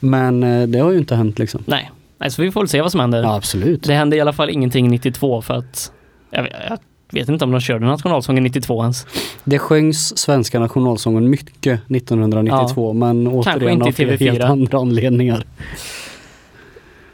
Men 0.00 0.42
eh, 0.42 0.66
det 0.68 0.78
har 0.78 0.90
ju 0.90 0.98
inte 0.98 1.14
hänt 1.16 1.38
liksom. 1.38 1.62
Nej, 1.66 1.90
nej 2.20 2.30
så 2.30 2.42
vi 2.42 2.50
får 2.50 2.60
väl 2.60 2.68
se 2.68 2.82
vad 2.82 2.90
som 2.90 3.00
händer. 3.00 3.22
Ja, 3.22 3.34
absolut. 3.36 3.82
Det 3.82 3.94
hände 3.94 4.16
i 4.16 4.20
alla 4.20 4.32
fall 4.32 4.50
ingenting 4.50 4.88
92 4.90 5.42
för 5.42 5.54
att 5.54 5.92
jag 6.30 6.42
vet, 6.42 6.52
jag 6.60 6.78
vet 7.20 7.28
inte 7.28 7.44
om 7.44 7.50
de 7.50 7.60
körde 7.60 7.86
nationalsången 7.86 8.42
92 8.44 8.82
ens. 8.82 9.06
Det 9.44 9.58
sjöngs 9.58 10.18
svenska 10.18 10.60
nationalsången 10.60 11.30
mycket 11.30 11.80
1992 11.90 12.92
men 12.92 13.26
återigen 13.26 13.82
av 13.82 13.88
i 13.88 13.92
flera 13.92 14.10
TV4. 14.16 14.30
helt 14.30 14.40
andra 14.44 14.78
anledningar. 14.78 15.44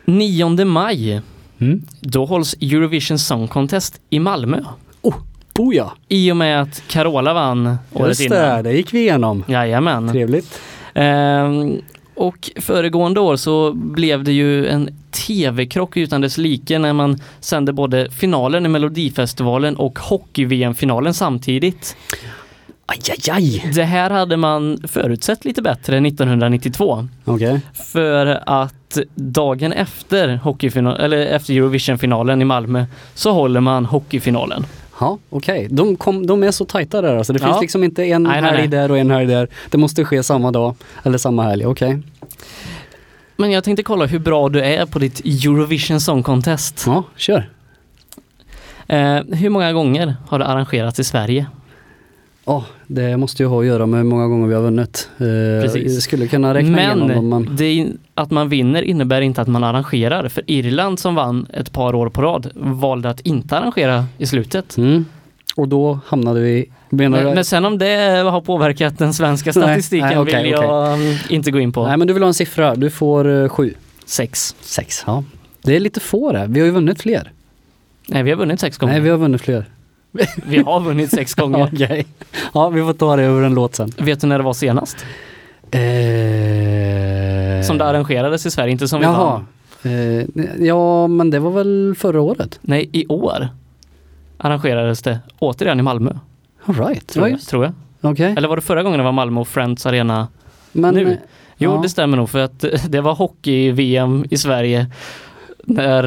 9 0.05 0.65
maj, 0.65 1.23
Mm. 1.59 1.83
då 2.01 2.25
hålls 2.25 2.55
Eurovision 2.61 3.19
Song 3.19 3.49
Contest 3.49 4.01
i 4.11 4.19
Malmö. 4.19 4.61
Boja! 5.55 5.93
I 6.09 6.33
och 6.33 6.37
med 6.37 6.63
att 6.63 6.83
Carola 6.89 7.35
vann 7.35 7.77
året 7.93 8.09
Just 8.09 8.31
det, 8.31 8.37
innan. 8.47 8.65
det 8.65 8.73
gick 8.73 8.95
vi 8.95 9.01
igenom. 9.01 9.45
Jajamän. 9.49 10.09
Trevligt. 10.13 10.61
Ehm, 10.95 11.81
och 12.17 12.51
föregående 12.57 13.21
år 13.21 13.37
så 13.37 13.73
blev 13.73 14.25
det 14.25 14.33
ju 14.33 14.67
en 14.69 14.91
tv-krock 15.11 15.97
utan 15.97 16.21
dess 16.21 16.39
like 16.39 16.79
när 16.79 16.93
man 16.93 17.21
sände 17.41 17.73
både 17.73 18.11
finalen 18.11 18.67
i 18.67 18.69
Melodifestivalen 18.69 19.77
och 19.77 19.99
hockey-VM-finalen 19.99 21.15
samtidigt. 21.15 21.97
Aj, 22.87 23.01
aj, 23.11 23.31
aj! 23.31 23.73
Det 23.75 23.85
här 23.85 24.11
hade 24.11 24.37
man 24.37 24.79
förutsett 24.89 25.45
lite 25.45 25.63
bättre 25.63 25.97
1992. 25.97 27.09
Okej. 27.25 27.61
För 27.93 28.43
att 28.47 28.99
dagen 29.15 29.73
efter, 29.73 30.37
hockeyfinal, 30.37 31.01
eller 31.01 31.17
efter 31.17 31.55
Eurovision-finalen 31.55 32.43
i 32.43 32.45
Malmö 32.45 32.87
så 33.15 33.33
håller 33.33 33.61
man 33.61 33.85
hockeyfinalen. 33.85 34.67
Ja, 35.01 35.19
okej. 35.31 35.69
De, 35.71 35.97
kom- 35.97 36.27
de 36.27 36.43
är 36.43 36.51
så 36.51 36.65
tajta 36.65 37.01
där 37.03 37.17
alltså. 37.17 37.33
Det 37.33 37.39
Ja. 37.43 37.47
finns 37.47 37.61
liksom 37.61 37.85
inte 37.85 38.05
en 38.05 38.23
Nej, 38.23 38.43
helg 38.43 38.59
nej. 38.59 38.69
där 38.69 38.91
och 38.91 38.99
en 38.99 39.11
helg 39.11 39.27
där. 39.27 39.49
Det 39.71 39.79
måste 39.79 40.05
ske 40.05 40.23
samma 40.23 40.51
dag 40.51 40.75
eller 41.03 41.19
samma 41.19 41.43
helg. 41.43 41.67
Okej. 41.67 41.99
Men 43.37 43.51
jag 43.51 43.65
tänkte 43.65 43.83
kolla 43.83 44.07
hur 44.07 44.19
bra 44.19 44.49
du 44.49 44.61
är 44.63 44.87
på 44.87 44.99
ditt 44.99 45.21
Eurovision 45.21 46.01
Song 46.01 46.23
Contest. 46.23 46.83
Ja, 46.87 47.03
kör. 47.17 47.51
Eh, 48.89 49.15
hur 49.33 49.51
många 49.51 49.73
gånger 49.73 50.17
har 50.29 50.39
det 50.39 50.47
arrangerats 50.47 50.99
i 51.01 51.05
Sverige? 51.05 51.47
Ja, 52.47 52.65
det 52.87 53.17
måste 53.17 53.43
ju 53.43 53.49
ha 53.49 53.61
att 53.61 53.67
göra 53.67 53.87
med 53.87 54.01
hur 54.01 54.05
många 54.05 54.27
gånger 54.27 54.47
vi 54.47 54.55
har 54.55 54.63
vunnit. 54.63 55.11
Eh, 55.19 55.63
Precis. 55.63 55.95
Jag 55.95 56.03
skulle 56.03 56.27
kunna 56.27 56.55
räkna 56.55 56.81
igenom 56.81 57.09
dem 57.09 57.29
Men 57.29 57.43
men... 57.43 57.57
det 57.57 57.89
att 58.15 58.31
man 58.31 58.49
vinner 58.49 58.83
innebär 58.83 59.21
inte 59.21 59.43
att 59.43 59.49
man 59.49 59.65
arrangerar. 59.65 60.29
För 60.29 60.43
Irland 60.47 60.99
som 60.99 61.15
vann 61.15 61.47
ett 61.53 61.73
par 61.73 61.95
år 61.95 62.09
på 62.09 62.23
rad 62.23 62.51
valde 62.55 63.11
att 63.11 63.21
inte 63.21 63.59
arrangera 63.59 64.05
i 64.19 64.27
slutet. 64.27 64.77
Mm. 64.77 65.05
Och 65.57 65.69
då 65.69 65.99
hamnade 66.07 66.41
vi... 66.41 66.71
Menar 66.91 67.25
Men, 67.25 67.35
men 67.35 67.45
sen 67.45 67.65
om 67.65 67.79
det 67.79 68.25
har 68.31 68.41
påverkat 68.41 68.99
den 68.99 69.15
svenska 69.15 69.53
Nej, 69.55 69.63
statistiken 69.63 70.09
nej, 70.09 70.19
okej, 70.19 70.43
vill 70.43 70.53
jag 70.53 70.95
mm, 70.95 71.17
inte 71.29 71.51
gå 71.51 71.61
in 71.61 71.73
på. 71.73 71.87
Nej 71.87 71.97
men 71.97 72.07
du 72.07 72.15
vill 72.15 72.23
ha 72.23 72.29
en 72.29 72.35
siffra. 72.35 72.75
Du 72.75 72.91
får 72.91 73.43
eh, 73.43 73.49
sju. 73.49 73.75
Sex. 74.05 74.57
Sex, 74.61 75.05
ja. 75.07 75.25
Det 75.63 75.77
är 75.77 75.81
lite 75.81 76.01
få 76.01 76.33
det. 76.33 76.47
Vi 76.49 76.61
har 76.61 76.67
ju 76.67 76.73
vunnit 76.73 77.03
fler. 77.03 77.33
Nej, 78.09 78.23
vi 78.23 78.31
har 78.31 78.39
vunnit 78.39 78.61
sex 78.61 78.79
gånger. 78.79 78.93
Nej, 78.93 79.03
vi 79.03 79.11
har 79.11 79.19
vunnit 79.19 79.41
fler. 79.41 79.65
Vi 80.47 80.59
har 80.59 80.81
vunnit 80.81 81.11
sex 81.11 81.35
gånger. 81.35 81.71
Okej. 81.73 82.07
Ja, 82.55 82.69
vi 82.69 82.83
får 82.83 82.93
ta 82.93 83.17
det 83.17 83.23
över 83.23 83.43
en 83.43 83.55
låt 83.55 83.75
sen. 83.75 83.93
Vet 83.99 84.21
du 84.21 84.27
när 84.27 84.39
det 84.39 84.45
var 84.45 84.53
senast? 84.53 84.97
Eh... 85.71 87.67
Som 87.67 87.79
det 87.79 87.85
arrangerades 87.85 88.47
i 88.47 88.51
Sverige, 88.51 88.73
inte 88.73 88.89
som 88.89 89.01
vi 89.01 89.07
Jaha. 89.07 89.45
Eh, 89.83 90.45
ja, 90.67 91.07
men 91.07 91.31
det 91.31 91.39
var 91.39 91.51
väl 91.51 91.95
förra 91.99 92.21
året? 92.21 92.59
Nej, 92.63 92.91
i 92.93 93.07
år 93.07 93.49
arrangerades 94.39 95.03
det 95.03 95.21
återigen 95.39 95.81
i 95.81 95.83
Malmö. 95.83 96.11
All 96.65 96.75
right. 96.75 97.07
Tror, 97.07 97.29
Ja, 97.29 97.31
jag, 97.31 97.41
tror 97.41 97.65
jag. 97.65 97.73
Okej. 98.01 98.35
Eller 98.37 98.49
var 98.49 98.57
det 98.57 98.63
förra 98.63 98.83
gången 98.83 98.99
det 98.99 99.05
var 99.05 99.13
Malmö 99.13 99.41
och 99.41 99.49
Friends 99.49 99.87
Arena? 99.87 100.29
Men, 100.73 100.95
nu? 100.95 101.19
Jo, 101.57 101.75
ja. 101.75 101.83
det 101.83 101.89
stämmer 101.89 102.17
nog 102.17 102.31
för 102.31 102.39
att 102.39 102.65
det 102.89 103.01
var 103.01 103.15
hockey-VM 103.15 104.25
i 104.31 104.37
Sverige 104.37 104.87
när 105.69 106.05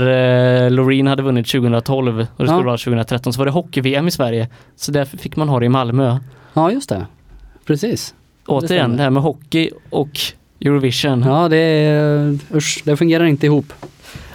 eh, 0.66 0.72
Loreen 0.72 1.08
hade 1.08 1.24
vunnit 1.24 1.48
2012 1.48 2.20
och 2.20 2.26
det 2.26 2.26
skulle 2.36 2.52
Ja. 2.52 2.62
vara 2.62 2.78
2013 2.78 3.34
så 3.34 3.38
var 3.40 3.46
det 3.46 3.52
hockey-VM 3.52 4.08
i 4.08 4.12
Sverige. 4.12 4.48
Så 4.76 4.92
därför 4.92 5.18
fick 5.18 5.36
man 5.36 5.50
ha 5.50 5.60
det 5.60 5.66
i 5.66 5.70
Malmö. 5.70 6.18
Ja, 6.54 6.72
just 6.72 6.90
det. 6.90 7.06
Precis. 7.66 8.14
Återigen, 8.48 8.68
stämmer. 8.68 8.98
det 8.98 9.04
här 9.04 9.10
med 9.10 9.24
hockey 9.24 9.70
och 9.90 10.20
Eurovision. 10.62 11.24
Ja, 11.28 11.50
det 11.50 12.38
usch, 12.56 12.82
det 12.86 12.98
fungerar 12.98 13.26
inte 13.26 13.46
ihop. 13.46 13.74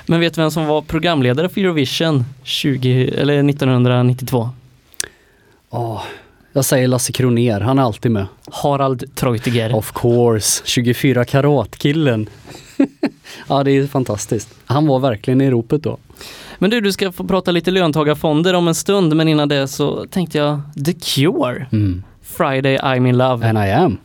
Men 0.07 0.21
vet 0.21 0.35
du 0.35 0.41
vem 0.41 0.51
som 0.51 0.67
var 0.67 0.83
programledare 0.83 1.49
för 1.49 1.61
Eurovision 1.61 2.25
20, 2.43 3.09
eller 3.17 3.49
1992? 3.49 4.49
Åh, 5.71 6.03
jag 6.53 6.65
säger 6.65 6.89
Lasse 6.89 7.13
Kroner, 7.13 7.61
han 7.61 7.79
är 7.79 7.83
alltid 7.83 8.11
med. 8.13 8.27
Harald 8.53 9.15
Treutiger. 9.15 9.75
Of 9.75 9.93
course, 9.95 10.63
24 10.67 11.25
karat-killen. 11.25 12.29
Ja, 13.49 13.63
det 13.65 13.71
är 13.71 13.87
fantastiskt. 13.87 14.49
Han 14.67 14.87
var 14.87 14.99
verkligen 14.99 15.41
i 15.41 15.51
ropet 15.51 15.83
då. 15.83 15.99
Men 16.59 16.71
du, 16.71 16.81
du 16.81 16.93
ska 16.93 17.13
få 17.13 17.25
prata 17.25 17.51
lite 17.51 17.71
löntagarfonder 17.71 18.55
om 18.55 18.69
en 18.69 18.75
stund, 18.75 19.17
men 19.17 19.29
innan 19.29 19.49
det 19.49 19.69
så 19.69 20.07
tänkte 20.11 20.39
jag 20.39 20.61
The 20.85 20.93
Cure, 20.93 21.67
Mm. 21.73 22.03
Friday 22.23 22.79
I'm 22.79 23.09
in 23.09 23.17
love. 23.19 23.49
And 23.49 23.59
I 23.59 23.71
am, 23.71 23.99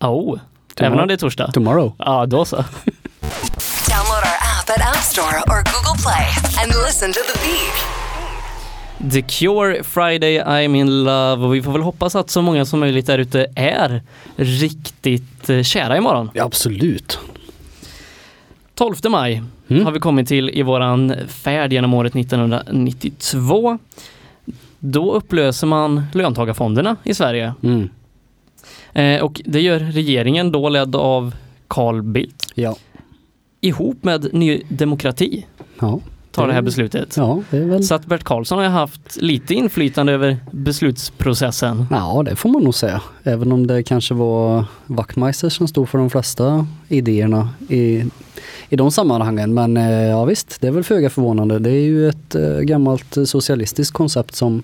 Oh, 0.00 0.38
även 0.80 1.00
om 1.00 1.08
det 1.08 1.14
är 1.14 1.18
torsdag. 1.18 1.50
tomorrow. 1.52 1.92
Ja, 1.98 2.26
då 2.26 2.44
så. 2.44 2.56
Download 2.56 4.22
our 4.24 4.38
app 4.60 4.70
at 4.70 4.80
App 4.96 5.02
Store 5.02 5.38
or 5.46 5.62
Google 5.72 6.02
Play 6.02 6.26
and 6.62 6.72
listen 6.86 7.12
to 7.12 7.20
the 7.32 7.38
beat. 7.48 9.12
The 9.12 9.22
Cure, 9.22 9.82
Friday 9.82 10.40
I'm 10.42 10.76
in 10.76 11.04
love 11.04 11.44
och 11.46 11.54
vi 11.54 11.62
får 11.62 11.72
väl 11.72 11.82
hoppas 11.82 12.14
att 12.14 12.30
så 12.30 12.42
många 12.42 12.64
som 12.64 12.80
möjligt 12.80 13.06
där 13.06 13.18
ute 13.18 13.46
är 13.56 14.02
riktigt 14.36 15.50
eh, 15.50 15.62
kära 15.62 15.96
imorgon. 15.96 16.30
Ja, 16.34 16.44
absolut. 16.44 17.18
12 18.74 18.94
maj 19.10 19.42
Mm. 19.68 19.84
har 19.84 19.92
vi 19.92 20.00
kommit 20.00 20.28
till 20.28 20.50
i 20.50 20.62
våran 20.62 21.14
färd 21.28 21.72
genom 21.72 21.94
året 21.94 22.14
1992. 22.14 23.78
Då 24.78 25.12
upplöser 25.12 25.66
man 25.66 26.02
löntagarfonderna 26.14 26.96
i 27.04 27.14
Sverige 27.14 27.54
Mm. 27.62 27.88
eh, 28.92 29.22
och 29.24 29.40
det 29.44 29.60
gör 29.60 29.78
regeringen 29.78 30.52
då 30.52 30.68
ledd 30.68 30.96
av 30.96 31.34
Carl 31.68 32.02
Bildt 32.02 32.52
Ja. 32.54 32.76
ihop 33.60 34.04
med 34.04 34.34
Ny 34.34 34.62
Demokrati 34.68 35.46
Ja. 35.80 36.00
Tar 36.34 36.46
det 36.46 36.52
här 36.52 36.58
Mm. 36.58 36.64
beslutet. 36.64 37.16
ja, 37.16 37.42
det 37.50 37.60
väl... 37.60 37.84
Så 37.84 37.94
att 37.94 38.06
Bert 38.06 38.24
Karlsson 38.24 38.58
har 38.58 38.64
haft 38.64 39.16
lite 39.22 39.54
inflytande 39.54 40.12
över 40.12 40.36
beslutsprocessen. 40.50 41.86
Ja, 41.90 42.22
det 42.26 42.36
får 42.36 42.48
man 42.48 42.62
nog 42.62 42.74
säga. 42.74 43.00
Även 43.22 43.52
om 43.52 43.66
det 43.66 43.82
kanske 43.82 44.14
var 44.14 44.64
Wachtmeister 44.86 45.48
som 45.48 45.68
stod 45.68 45.88
för 45.88 45.98
de 45.98 46.10
flesta 46.10 46.66
idéerna 46.88 47.48
i, 47.68 48.04
i 48.68 48.76
de 48.76 48.90
sammanhangen. 48.90 49.54
Men 49.54 49.76
eh, 49.76 50.02
ja 50.02 50.24
visst, 50.24 50.60
det 50.60 50.66
är 50.66 50.70
väl 50.72 50.84
föga 50.84 51.10
förvånande. 51.10 51.58
Det 51.58 51.70
är 51.70 51.82
ju 51.84 52.08
ett 52.08 52.34
eh, 52.34 52.58
gammalt 52.58 53.16
socialistiskt 53.24 53.92
koncept 53.94 54.34
som, 54.34 54.62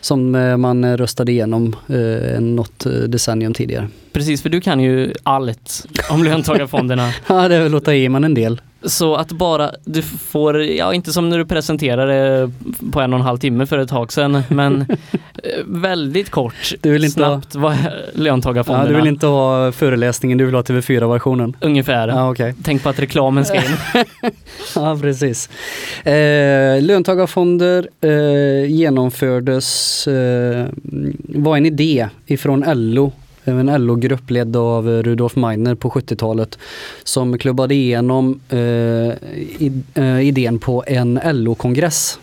som 0.00 0.34
eh, 0.34 0.56
man 0.56 0.96
röstade 0.96 1.32
igenom 1.32 1.76
eh, 1.88 2.40
något 2.40 2.86
decennium 3.08 3.54
tidigare. 3.54 3.88
Precis, 4.14 4.42
för 4.42 4.48
du 4.48 4.60
kan 4.60 4.80
ju 4.80 5.12
allt 5.22 5.86
om 6.10 6.24
löntagarfonderna. 6.24 7.10
Ja, 7.26 7.48
det 7.48 7.54
är 7.56 7.62
väl 7.62 7.74
att 7.74 7.84
ta 7.84 7.92
i 7.92 8.08
man 8.08 8.24
en 8.24 8.34
del. 8.34 8.60
Så 8.86 9.14
att 9.14 9.32
bara, 9.32 9.70
du 9.84 10.02
får, 10.02 10.62
ja 10.62 10.94
inte 10.94 11.12
som 11.12 11.28
när 11.28 11.38
du 11.38 11.46
presenterade 11.46 12.50
på 12.92 13.00
en 13.00 13.12
och 13.12 13.18
en 13.18 13.24
halv 13.24 13.38
timme 13.38 13.66
för 13.66 13.78
ett 13.78 13.88
tag 13.88 14.12
sedan, 14.12 14.42
men 14.48 14.80
eh, 15.42 15.48
väldigt 15.66 16.30
kort, 16.30 16.72
Du 16.80 16.90
vill 16.90 17.04
inte 17.04 17.14
snabbt 17.14 17.54
vad 17.54 17.72
är 17.72 17.78
Ja, 18.14 18.20
löntagarfonderna? 18.22 18.88
du 18.88 18.94
vill 18.94 19.06
inte 19.06 19.26
ha 19.26 19.72
föreläsningen, 19.72 20.38
du 20.38 20.44
vill 20.44 20.54
ha 20.54 20.62
TV4-versionen. 20.62 21.56
Ungefär. 21.60 22.08
Ja, 22.08 22.30
okej. 22.30 22.54
Tänk 22.64 22.82
på 22.82 22.88
att 22.88 22.98
reklamen 22.98 23.44
ska 23.44 23.56
in. 23.56 23.62
Ja, 24.74 24.98
precis. 25.02 25.48
Eh, 26.04 26.82
löntagarfonder 26.82 27.88
eh, 28.00 28.70
genomfördes, 28.70 30.06
eh, 30.06 30.66
var 31.28 31.56
en 31.56 31.66
idé 31.66 32.08
ifrån 32.26 32.64
LO, 32.66 33.12
Eh, 33.44 33.58
en 33.58 33.86
LO-grupp 33.86 34.30
ledd 34.30 34.56
av 34.56 34.90
eh, 34.90 35.02
Rudolf 35.02 35.36
Meidner 35.36 35.74
på 35.74 35.90
70-talet 35.90 36.58
som 37.04 37.38
klubbade 37.38 37.74
igenom 37.74 38.40
eh, 38.48 39.08
eh 39.94 40.20
idén 40.20 40.58
på 40.58 40.84
en 40.86 41.20
LO-kongress. 41.24 42.18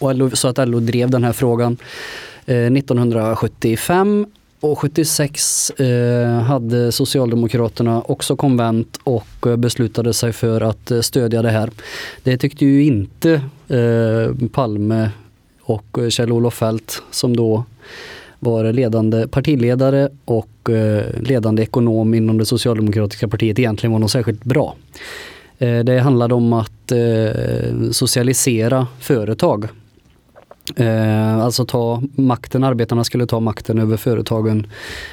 LO, 0.00 0.30
så 0.30 0.48
att 0.48 0.68
LO 0.68 0.80
drev 0.80 1.10
den 1.10 1.24
här 1.24 1.32
frågan 1.32 1.76
eh, 2.46 2.72
1975 2.72 4.26
och 4.60 4.78
76 4.78 5.70
eh, 5.70 6.40
hade 6.40 6.92
Socialdemokraterna 6.92 8.02
också 8.02 8.36
konvent 8.36 8.98
och 9.04 9.46
beslutade 9.58 10.12
sig 10.12 10.32
för 10.32 10.60
att 10.60 10.92
stödja 11.00 11.42
det 11.42 11.50
här. 11.50 11.70
Det 12.22 12.38
tyckte 12.38 12.64
ju 12.64 12.84
inte 12.84 13.32
eh, 13.68 14.48
Palme 14.52 15.10
och 15.62 15.98
Kjell-Olof 16.08 16.54
Feldt 16.54 17.02
som 17.10 17.36
då 17.36 17.64
var 18.42 18.72
ledande 18.72 19.28
partiledare 19.28 20.08
och 20.24 20.70
eh, 20.70 21.04
ledande 21.20 21.62
ekonom 21.62 22.14
inom 22.14 22.38
det 22.38 22.44
socialdemokratiska 22.44 23.28
partiet 23.28 23.58
egentligen 23.58 23.92
var 23.92 23.98
något 23.98 24.10
särskilt 24.10 24.44
bra. 24.44 24.76
Eh, 25.58 25.78
det 25.78 25.98
handlade 25.98 26.34
om 26.34 26.52
att 26.52 26.92
eh, 26.92 27.90
socialisera 27.90 28.86
företag. 29.00 29.68
Eh, 30.76 31.38
alltså 31.38 31.64
ta 31.64 32.02
makten, 32.14 32.64
arbetarna 32.64 33.04
skulle 33.04 33.26
ta 33.26 33.40
makten 33.40 33.78
över 33.78 33.96
företagen 33.96 34.66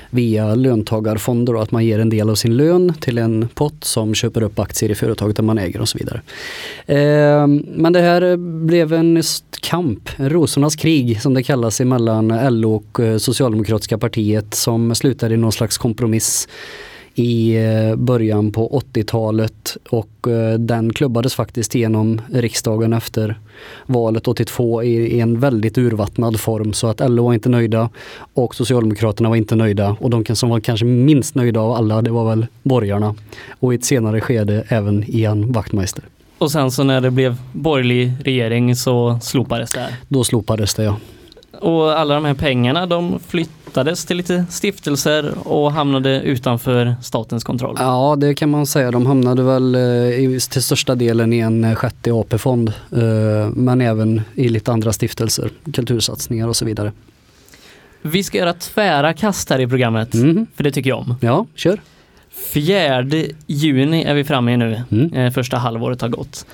via 0.09 0.55
löntagarfonder 0.55 1.55
och 1.55 1.63
att 1.63 1.71
man 1.71 1.85
ger 1.85 1.99
en 1.99 2.09
del 2.09 2.29
av 2.29 2.35
sin 2.35 2.57
lön 2.57 2.93
till 2.99 3.17
en 3.17 3.47
pott 3.53 3.83
som 3.83 4.15
köper 4.15 4.43
upp 4.43 4.59
aktier 4.59 4.91
i 4.91 4.95
företaget 4.95 5.35
där 5.35 5.43
man 5.43 5.57
äger 5.57 5.81
och 5.81 5.89
så 5.89 5.97
vidare. 5.97 6.21
Eh, 6.85 7.47
men 7.75 7.93
det 7.93 8.01
här 8.01 8.37
blev 8.65 8.93
en 8.93 9.23
kamp, 9.61 10.09
en 10.15 10.29
rosornas 10.29 10.75
krig 10.75 11.21
som 11.21 11.33
det 11.33 11.43
kallas 11.43 11.81
emellan 11.81 12.27
LO 12.49 12.75
och 12.75 12.99
eh, 12.99 13.17
Socialdemokratiska 13.17 13.97
partiet 13.97 14.53
som 14.53 14.95
slutade 14.95 15.33
i 15.33 15.37
någon 15.37 15.51
slags 15.51 15.77
kompromiss 15.77 16.47
i 17.19 17.55
eh, 17.55 17.95
början 17.95 18.51
på 18.51 18.81
80-talet 18.93 19.77
och 19.89 20.27
eh, 20.27 20.59
den 20.59 20.93
klubbades 20.93 21.35
faktiskt 21.35 21.75
igenom 21.75 22.21
riksdagen 22.33 22.93
efter 22.93 23.39
valet 23.85 24.27
82 24.27 24.83
i, 24.83 25.15
i 25.15 25.19
en 25.19 25.39
väldigt 25.39 25.77
urvattnad 25.77 26.39
form 26.39 26.73
så 26.73 26.87
att 26.87 27.09
LO 27.09 27.23
var 27.23 27.33
inte 27.33 27.49
nöjda 27.49 27.89
och 28.33 28.55
Socialdemokraterna 28.55 29.29
var 29.29 29.35
inte 29.35 29.55
nöjda 29.55 29.97
och 29.99 30.09
de 30.09 30.35
som 30.35 30.49
var 30.49 30.59
kanske 30.59 30.85
minst 30.85 31.35
nöjda 31.35 31.59
av 31.59 31.71
alla 31.71 32.01
det 32.01 32.11
var 32.11 32.29
väl 32.29 32.47
borgarna 32.63 33.15
och 33.59 33.73
i 33.73 33.75
ett 33.75 33.85
senare 33.85 34.21
skede 34.21 34.63
även 34.67 35.03
Ian 35.07 35.51
Wachtmeister. 35.51 36.03
Och 36.37 36.51
sen 36.51 36.71
så 36.71 36.83
när 36.83 37.01
det 37.01 37.11
blev 37.11 37.35
borgerlig 37.53 38.13
regering 38.23 38.75
så 38.75 39.19
slopades 39.21 39.71
det 39.71 39.79
här. 39.79 39.93
Då 40.07 40.23
slopades 40.23 40.73
det 40.73 40.83
ja. 40.83 40.97
Och 41.61 41.99
alla 41.99 42.13
de 42.15 42.25
här 42.25 42.33
pengarna 42.33 42.85
de 42.85 43.19
flyttades 43.27 44.05
till 44.05 44.17
lite 44.17 44.45
stiftelser 44.49 45.33
och 45.47 45.71
hamnade 45.71 46.21
utanför 46.21 46.95
statens 47.01 47.43
kontroll. 47.43 47.75
Ja, 47.79 48.15
det 48.19 48.33
kan 48.35 48.49
man 48.49 48.65
säga. 48.65 48.91
De 48.91 49.05
hamnade 49.05 49.43
väl 49.43 49.75
eh, 49.75 50.39
till 50.39 50.63
största 50.63 50.95
delen 50.95 51.33
i 51.33 51.39
en 51.39 51.63
eh, 51.63 51.75
sjätte 51.75 52.11
AP-fond. 52.13 52.73
Eh, 52.91 53.49
men 53.53 53.81
även 53.81 54.21
i 54.35 54.49
lite 54.49 54.71
andra 54.71 54.93
stiftelser, 54.93 55.49
kultursatsningar 55.73 56.47
och 56.47 56.55
så 56.55 56.65
vidare. 56.65 56.91
Vi 58.01 58.23
ska 58.23 58.37
göra 58.37 58.53
tvära 58.53 59.13
kast 59.13 59.49
här 59.49 59.59
i 59.59 59.67
programmet, 59.67 60.13
Mhm. 60.13 60.47
för 60.55 60.63
det 60.63 60.71
tycker 60.71 60.89
jag 60.89 60.99
om. 60.99 61.15
Ja, 61.21 61.45
kör. 61.55 61.79
Fjärde 62.53 63.25
juni 63.47 64.03
är 64.03 64.13
vi 64.13 64.23
framme 64.23 64.53
i 64.53 64.57
nu, 64.57 64.81
Mm. 64.91 65.31
första 65.31 65.57
halvåret 65.57 66.01
har 66.01 66.09
gått. 66.09 66.45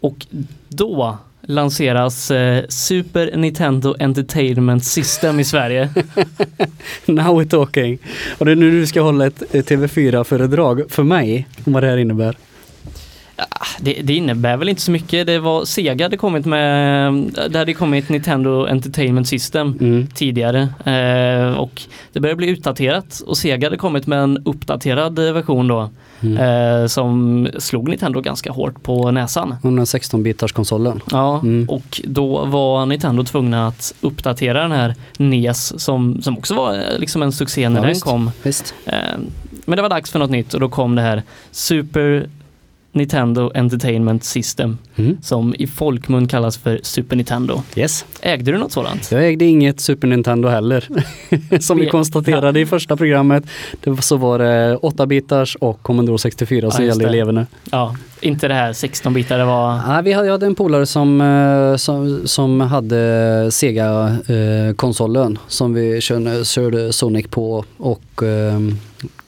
Och 0.00 0.26
då 0.68 1.18
lanseras 1.42 2.30
eh, 2.30 2.64
Super 2.68 3.36
Nintendo 3.36 3.94
Entertainment 3.98 4.84
System 4.84 5.40
i 5.40 5.44
Sverige. 5.44 5.90
Now 7.06 7.40
we're 7.40 7.48
talking. 7.48 7.98
Och 8.38 8.46
det 8.46 8.52
är 8.52 8.56
nu 8.56 8.70
du 8.70 8.86
ska 8.86 9.00
hålla 9.00 9.26
ett 9.26 9.54
eh, 9.54 9.62
TV4-föredrag 9.62 10.82
för 10.88 11.02
mig 11.02 11.48
om 11.64 11.72
vad 11.72 11.82
det 11.82 11.86
här 11.86 11.96
innebär. 11.96 12.36
Det, 13.80 13.92
det 14.02 14.14
innebär 14.14 14.56
väl 14.56 14.68
inte 14.68 14.82
så 14.82 14.90
mycket. 14.90 15.26
Det 15.26 15.38
var 15.38 15.64
Sega 15.64 16.04
hade 16.04 16.16
kommit 16.16 16.46
med, 16.46 17.12
det 17.50 17.58
hade 17.58 17.74
kommit 17.74 18.08
Nintendo 18.08 18.66
Entertainment 18.66 19.28
System 19.28 19.76
Mm. 19.80 20.06
tidigare 20.14 20.68
eh, 20.84 21.58
och 21.58 21.82
det 22.12 22.20
började 22.20 22.36
bli 22.36 22.48
utdaterat 22.48 23.22
och 23.26 23.36
Sega 23.36 23.66
hade 23.66 23.76
kommit 23.76 24.06
med 24.06 24.18
en 24.18 24.38
uppdaterad 24.44 25.18
eh, 25.18 25.32
version 25.32 25.68
då 25.68 25.90
Mm. 26.24 26.36
eh, 26.82 26.86
som 26.86 27.48
slog 27.58 27.88
Nintendo 27.88 28.20
ganska 28.20 28.52
hårt 28.52 28.82
på 28.82 29.10
näsan. 29.10 29.54
Den 29.62 29.78
här 29.78 29.84
16-bitars 29.84 30.52
konsolen. 30.52 31.00
Ja, 31.10 31.38
Mm. 31.38 31.68
och 31.68 32.00
då 32.04 32.44
var 32.44 32.86
Nintendo 32.86 33.24
tvungna 33.24 33.66
att 33.66 33.94
uppdatera 34.00 34.62
den 34.62 34.72
här 34.72 34.94
NES 35.18 35.80
som, 35.82 36.22
som 36.22 36.38
också 36.38 36.54
var 36.54 36.74
eh, 36.74 36.98
liksom 36.98 37.22
en 37.22 37.32
succé 37.32 37.68
när 37.68 37.76
Ja, 37.76 37.80
den 37.80 37.88
visst. 37.88 38.04
kom. 38.04 38.30
Visst. 38.42 38.74
Eh, 38.86 38.94
men 39.66 39.76
det 39.76 39.82
var 39.82 39.88
dags 39.88 40.10
för 40.10 40.18
något 40.18 40.30
nytt 40.30 40.54
och 40.54 40.60
då 40.60 40.68
kom 40.68 40.94
det 40.94 41.02
här 41.02 41.22
Super 41.50 42.26
Nintendo 42.92 43.50
Entertainment 43.54 44.24
System 44.24 44.78
Mm. 44.96 45.16
som 45.22 45.54
i 45.58 45.66
folkmun 45.66 46.28
kallas 46.28 46.56
för 46.58 46.80
Super 46.82 47.16
Nintendo. 47.16 47.62
Yes. 47.76 48.04
Ägde 48.20 48.52
du 48.52 48.58
något 48.58 48.72
sådant? 48.72 49.12
Jag 49.12 49.26
ägde 49.28 49.44
inget 49.44 49.80
Super 49.80 50.08
Nintendo 50.08 50.48
heller. 50.48 50.88
Som 51.60 51.78
vi 51.78 51.86
konstaterade 51.86 52.60
i 52.60 52.66
första 52.66 52.96
programmet. 52.96 53.44
Det 53.84 54.02
så 54.02 54.16
var 54.16 54.38
det 54.38 54.76
8-bitars 54.76 55.56
och 55.60 55.82
Commodore 55.82 56.18
64 56.18 56.70
som 56.70 56.84
Ja, 56.84 56.88
gällde 56.88 57.08
eleverna. 57.08 57.46
Ja, 57.70 57.96
inte 58.20 58.48
det 58.48 58.54
här 58.54 58.72
16-bitar, 58.72 59.38
det 59.38 59.44
var... 59.44 59.80
Nej, 59.88 60.02
vi 60.02 60.12
hade, 60.12 60.26
jag 60.26 60.32
hade 60.34 60.46
en 60.46 60.54
polare 60.54 60.86
som, 60.86 61.20
eh, 61.20 61.76
som, 61.76 62.22
som 62.28 62.60
hade 62.60 63.48
Sega-konsolen 63.52 65.38
som 65.48 65.74
vi 65.74 66.00
körde, 66.00 66.44
körde 66.44 66.92
Sonic 66.92 67.26
på 67.30 67.64
och 67.76 68.22
eh, 68.22 68.60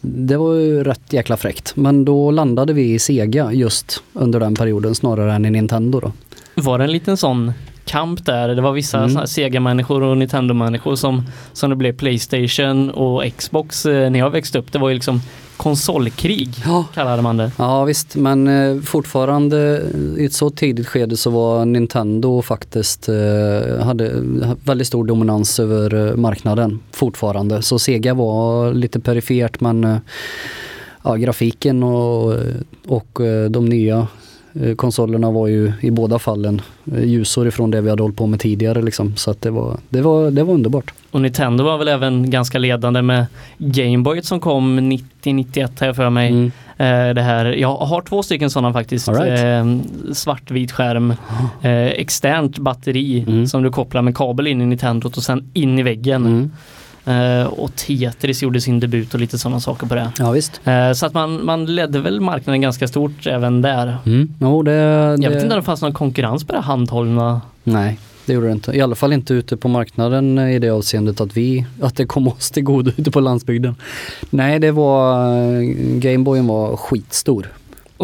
det 0.05 0.37
var 0.37 0.55
ju 0.55 0.85
rätt 0.85 1.13
jäkla 1.13 1.37
fräckt. 1.37 1.77
Men 1.77 2.05
då 2.05 2.31
landade 2.31 2.73
vi 2.73 2.95
i 2.95 2.99
Sega 2.99 3.53
just 3.53 4.03
under 4.13 4.41
den 4.41 4.55
perioden 4.55 4.95
snarare 4.95 5.33
än 5.33 5.45
i 5.45 5.51
Nintendo 5.51 6.01
då. 6.01 6.13
Var 6.55 6.79
det 6.79 6.85
en 6.85 6.93
liten 6.93 7.17
sån 7.17 7.53
kamp 7.85 8.25
där? 8.25 8.49
Det 8.49 8.63
var 8.63 8.73
vissa 8.73 9.05
Mm. 9.05 9.27
Sega-människor 9.27 10.03
och 10.03 10.17
Nintendo-människor 10.17 10.97
som, 10.97 11.23
som 11.53 11.71
det 11.71 11.77
blev 11.77 11.97
Playstation 11.97 12.91
och 12.91 13.25
Xbox 13.37 13.87
eh, 13.87 14.11
när 14.11 14.19
jag 14.19 14.31
växte 14.31 14.59
upp. 14.59 14.73
Det 14.73 14.79
var 14.79 14.89
ju 14.89 14.95
liksom 14.95 15.21
konsolkrig 15.57 16.51
Ja. 16.65 16.85
kallade 16.95 17.23
man 17.23 17.37
det. 17.37 17.51
Ja 17.59 17.85
visst, 17.85 18.17
men 18.17 18.49
eh, 18.49 18.81
fortfarande 18.83 19.83
i 20.19 20.25
ett 20.25 20.33
så 20.33 20.51
tidigt 20.51 20.87
skede 20.87 21.17
så 21.17 21.31
var 21.31 21.65
Nintendo 21.65 22.43
faktiskt, 22.43 23.09
eh, 23.09 23.85
hade 23.85 24.13
väldigt 24.65 24.87
stor 24.87 25.05
dominans 25.05 25.61
över 25.61 26.09
eh, 26.09 26.17
marknaden 26.17 26.81
fortfarande. 26.93 27.63
Så 27.63 27.79
Sega 27.79 28.15
var 28.15 28.73
lite 28.73 29.01
perifert 29.01 29.61
men 29.61 29.85
eh, 29.85 29.97
ja, 31.05 31.15
grafiken 31.15 31.83
och, 31.83 32.35
och 32.87 33.21
eh, 33.21 33.51
de 33.51 33.65
nya 33.69 33.99
eh, 33.99 34.07
konsolerna 34.77 35.31
var 35.31 35.47
ju 35.49 35.73
i 35.81 35.91
båda 35.91 36.19
fallen 36.19 36.63
eh, 36.95 37.05
ljusår 37.05 37.49
ifrån 37.49 37.71
det 37.71 37.81
vi 37.81 37.91
hade 37.91 38.03
hållit 38.03 38.17
på 38.17 38.27
med 38.27 38.41
tidigare 38.41 38.83
liksom. 38.83 39.17
Så 39.17 39.31
att 39.31 39.43
det 39.43 39.51
var, 39.51 39.79
det 39.89 40.03
var, 40.03 40.31
det 40.31 40.43
var 40.45 40.55
underbart. 40.55 40.93
Och 41.11 41.21
Nintendo 41.21 41.65
var 41.65 41.79
väl 41.79 41.89
även 41.89 42.31
ganska 42.31 42.59
ledande 42.59 43.03
med 43.03 43.27
Gameboy 43.59 44.23
som 44.23 44.41
kom 44.41 44.81
90-91 44.81 45.81
har 45.81 45.87
jag 45.87 45.97
för 45.97 46.11
mig. 46.11 46.29
Mm. 46.29 46.53
Eh, 46.77 47.15
det 47.15 47.23
här, 47.23 47.45
jag 47.45 47.77
har 47.77 48.03
två 48.03 48.23
stycken 48.23 48.51
sådana 48.51 48.73
faktiskt. 48.73 49.09
Right. 49.09 49.45
Eh, 49.45 49.67
svartvit 50.13 50.73
skärm, 50.73 51.11
eh, 51.63 51.71
externt 51.87 52.59
batteri 52.59 53.25
Mm. 53.29 53.47
som 53.47 53.63
du 53.63 53.71
kopplar 53.71 54.03
med 54.03 54.17
kabel 54.17 54.47
in 54.47 54.61
i 54.61 54.67
Nintendot 54.67 55.17
och 55.17 55.23
sen 55.23 55.51
in 55.53 55.79
i 55.79 55.83
väggen. 55.83 56.27
Mm. 56.27 56.51
Eh, 57.07 57.47
och 57.47 57.77
Tetris 57.77 58.43
gjorde 58.43 58.61
sin 58.61 58.81
debut 58.81 59.15
och 59.15 59.21
lite 59.21 59.39
sådana 59.39 59.61
saker 59.61 59.87
på 59.87 59.95
det. 59.95 60.13
Ja 60.19 60.31
visst. 60.31 60.61
Eh, 60.65 60.93
så 60.93 61.07
att 61.07 61.15
man, 61.15 61.45
man 61.45 61.67
ledde 61.67 62.01
väl 62.01 62.21
marknaden 62.21 62.61
ganska 62.61 62.89
stort 62.89 63.27
även 63.27 63.63
där. 63.63 63.97
Mm. 64.07 64.29
Jo, 64.41 64.63
det, 64.63 64.73
Jag 64.73 65.21
det... 65.21 65.29
vet 65.29 65.43
inte 65.43 65.55
om 65.55 65.61
det 65.61 65.67
fanns 65.67 65.83
någon 65.83 65.93
konkurrens 65.95 66.45
på 66.45 66.53
det 66.53 66.61
handhållna. 66.61 67.41
Nej, 67.65 67.99
det 68.27 68.33
gjorde 68.33 68.47
det 68.47 68.53
inte. 68.53 68.73
I 68.77 68.81
alla 68.81 68.95
fall 68.95 69.13
inte 69.13 69.35
ute 69.35 69.57
på 69.57 69.69
marknaden 69.69 70.39
i 70.39 70.59
det 70.59 70.71
avseendet 70.71 71.21
att 71.21 71.37
vi, 71.37 71.67
att 71.81 71.97
det 71.97 72.07
kom 72.07 72.29
oss 72.29 72.51
till 72.51 72.63
godo 72.63 72.91
ute 72.97 73.11
på 73.11 73.21
landsbygden. 73.21 73.75
Nej, 74.31 74.59
det 74.59 74.71
var, 74.71 75.37
Gameboyen 76.01 76.47
var 76.47 76.77
skitstor. 76.77 77.47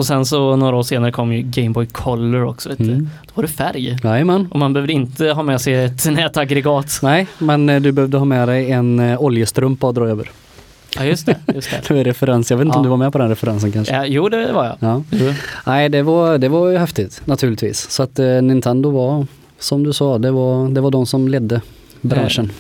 Och 0.01 0.07
sen 0.07 0.27
så 0.27 0.57
några 0.57 0.77
år 0.77 0.83
senare 0.83 1.13
kom 1.13 1.33
ju 1.33 1.43
Game 1.43 1.71
Boy 1.71 1.87
Color 1.87 2.45
också. 2.45 2.69
Vet 2.69 2.79
du. 2.79 2.85
Mm. 2.85 3.09
Då 3.27 3.31
var 3.35 3.43
det 3.43 3.49
färg. 3.49 3.97
Jajamän. 4.05 4.49
Och 4.51 4.59
man 4.59 4.73
behövde 4.73 4.93
inte 4.93 5.27
ha 5.31 5.43
med 5.43 5.61
sig 5.61 5.75
ett 5.85 6.11
nätaggregat. 6.11 6.99
Nej, 7.03 7.27
men 7.39 7.69
eh, 7.69 7.81
du 7.81 7.93
behövde 7.93 8.19
ha 8.19 8.25
med 8.25 8.49
dig 8.49 8.71
en 8.71 9.01
eh, 9.01 9.21
oljestrumpa 9.23 9.89
att 9.89 9.95
dra 9.95 10.09
över. 10.09 10.31
Ja 10.97 11.05
just 11.05 11.27
det. 11.27 11.37
Just 11.55 11.71
det. 11.71 11.81
Det 11.89 11.95
var 11.95 12.05
referens, 12.05 12.51
jag 12.51 12.59
vet 12.59 12.65
inte 12.65 12.79
om 12.79 12.83
Ja. 12.85 12.85
du 12.85 12.91
var 12.91 12.97
med 12.97 13.13
på 13.13 13.19
den 13.19 13.29
referensen 13.29 13.73
kanske? 13.73 13.95
Ja, 13.95 14.05
jo 14.07 14.29
det 14.29 14.53
var 14.53 14.65
jag. 14.65 14.77
Ja. 14.81 15.03
Jo. 15.11 15.33
Nej, 15.67 15.89
det 15.89 16.03
var, 16.03 16.39
det 16.39 16.49
var 16.49 16.69
ju 16.71 16.79
häftigt 16.79 17.23
naturligtvis. 17.25 17.91
Så 17.91 18.03
att 18.03 18.19
eh, 18.19 18.27
Nintendo 18.43 18.91
var, 18.91 19.27
som 19.59 19.83
du 19.85 19.93
sa, 19.93 20.19
det 20.19 20.31
var, 20.31 20.69
det 20.69 20.81
var 20.81 20.91
de 20.91 21.07
som 21.07 21.29
ledde 21.29 21.61
branschen. 22.01 22.53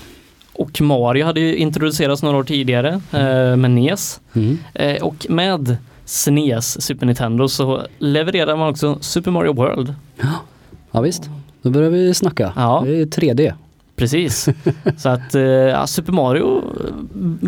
Och 0.52 0.80
Mario 0.80 1.24
hade 1.24 1.40
ju 1.40 1.56
introducerats 1.56 2.22
några 2.22 2.36
år 2.36 2.44
tidigare 2.44 2.88
eh, 3.12 3.56
med 3.56 3.70
NES. 3.70 4.20
Mm. 4.32 4.58
Eh, 4.74 5.02
och 5.02 5.26
med 5.28 5.76
SNES, 6.10 6.82
Super 6.82 7.06
Nintendo, 7.06 7.48
så 7.48 7.82
levererade 7.98 8.56
man 8.56 8.68
också 8.68 8.98
Super 9.00 9.30
Mario 9.30 9.52
World. 9.52 9.94
Ja 10.90 11.00
visst, 11.00 11.30
då 11.62 11.70
börjar 11.70 11.90
vi 11.90 12.14
snacka. 12.14 12.52
Ja. 12.56 12.82
Det 12.86 13.00
är 13.00 13.06
3D. 13.06 13.52
Precis. 13.96 14.48
så 14.98 15.08
att 15.08 15.34
eh, 15.34 15.42
ja, 15.42 15.86
Super 15.86 16.12
Mario 16.12 16.56
eh, 16.58 16.94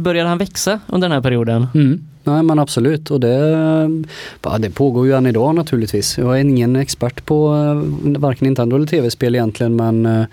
började 0.01 0.29
han 0.29 0.39
växa 0.39 0.81
under 0.87 1.09
den 1.09 1.15
här 1.15 1.23
perioden. 1.23 1.67
Mm. 1.75 2.07
Nej 2.25 2.43
men 2.43 2.59
absolut 2.59 3.11
och 3.11 3.21
det, 3.21 4.05
det 4.59 4.71
pågår 4.71 5.07
ju 5.07 5.13
än 5.13 5.27
idag 5.27 5.55
naturligtvis. 5.55 6.19
Jag 6.19 6.37
är 6.37 6.41
ingen 6.41 6.77
expert 6.77 7.27
på 7.27 7.55
eh, 7.55 8.21
varken 8.21 8.47
Nintendo 8.47 8.77
eller 8.77 8.87
tv-spel 8.87 9.35
egentligen 9.35 9.77
men 9.77 10.07
eh, 10.07 10.25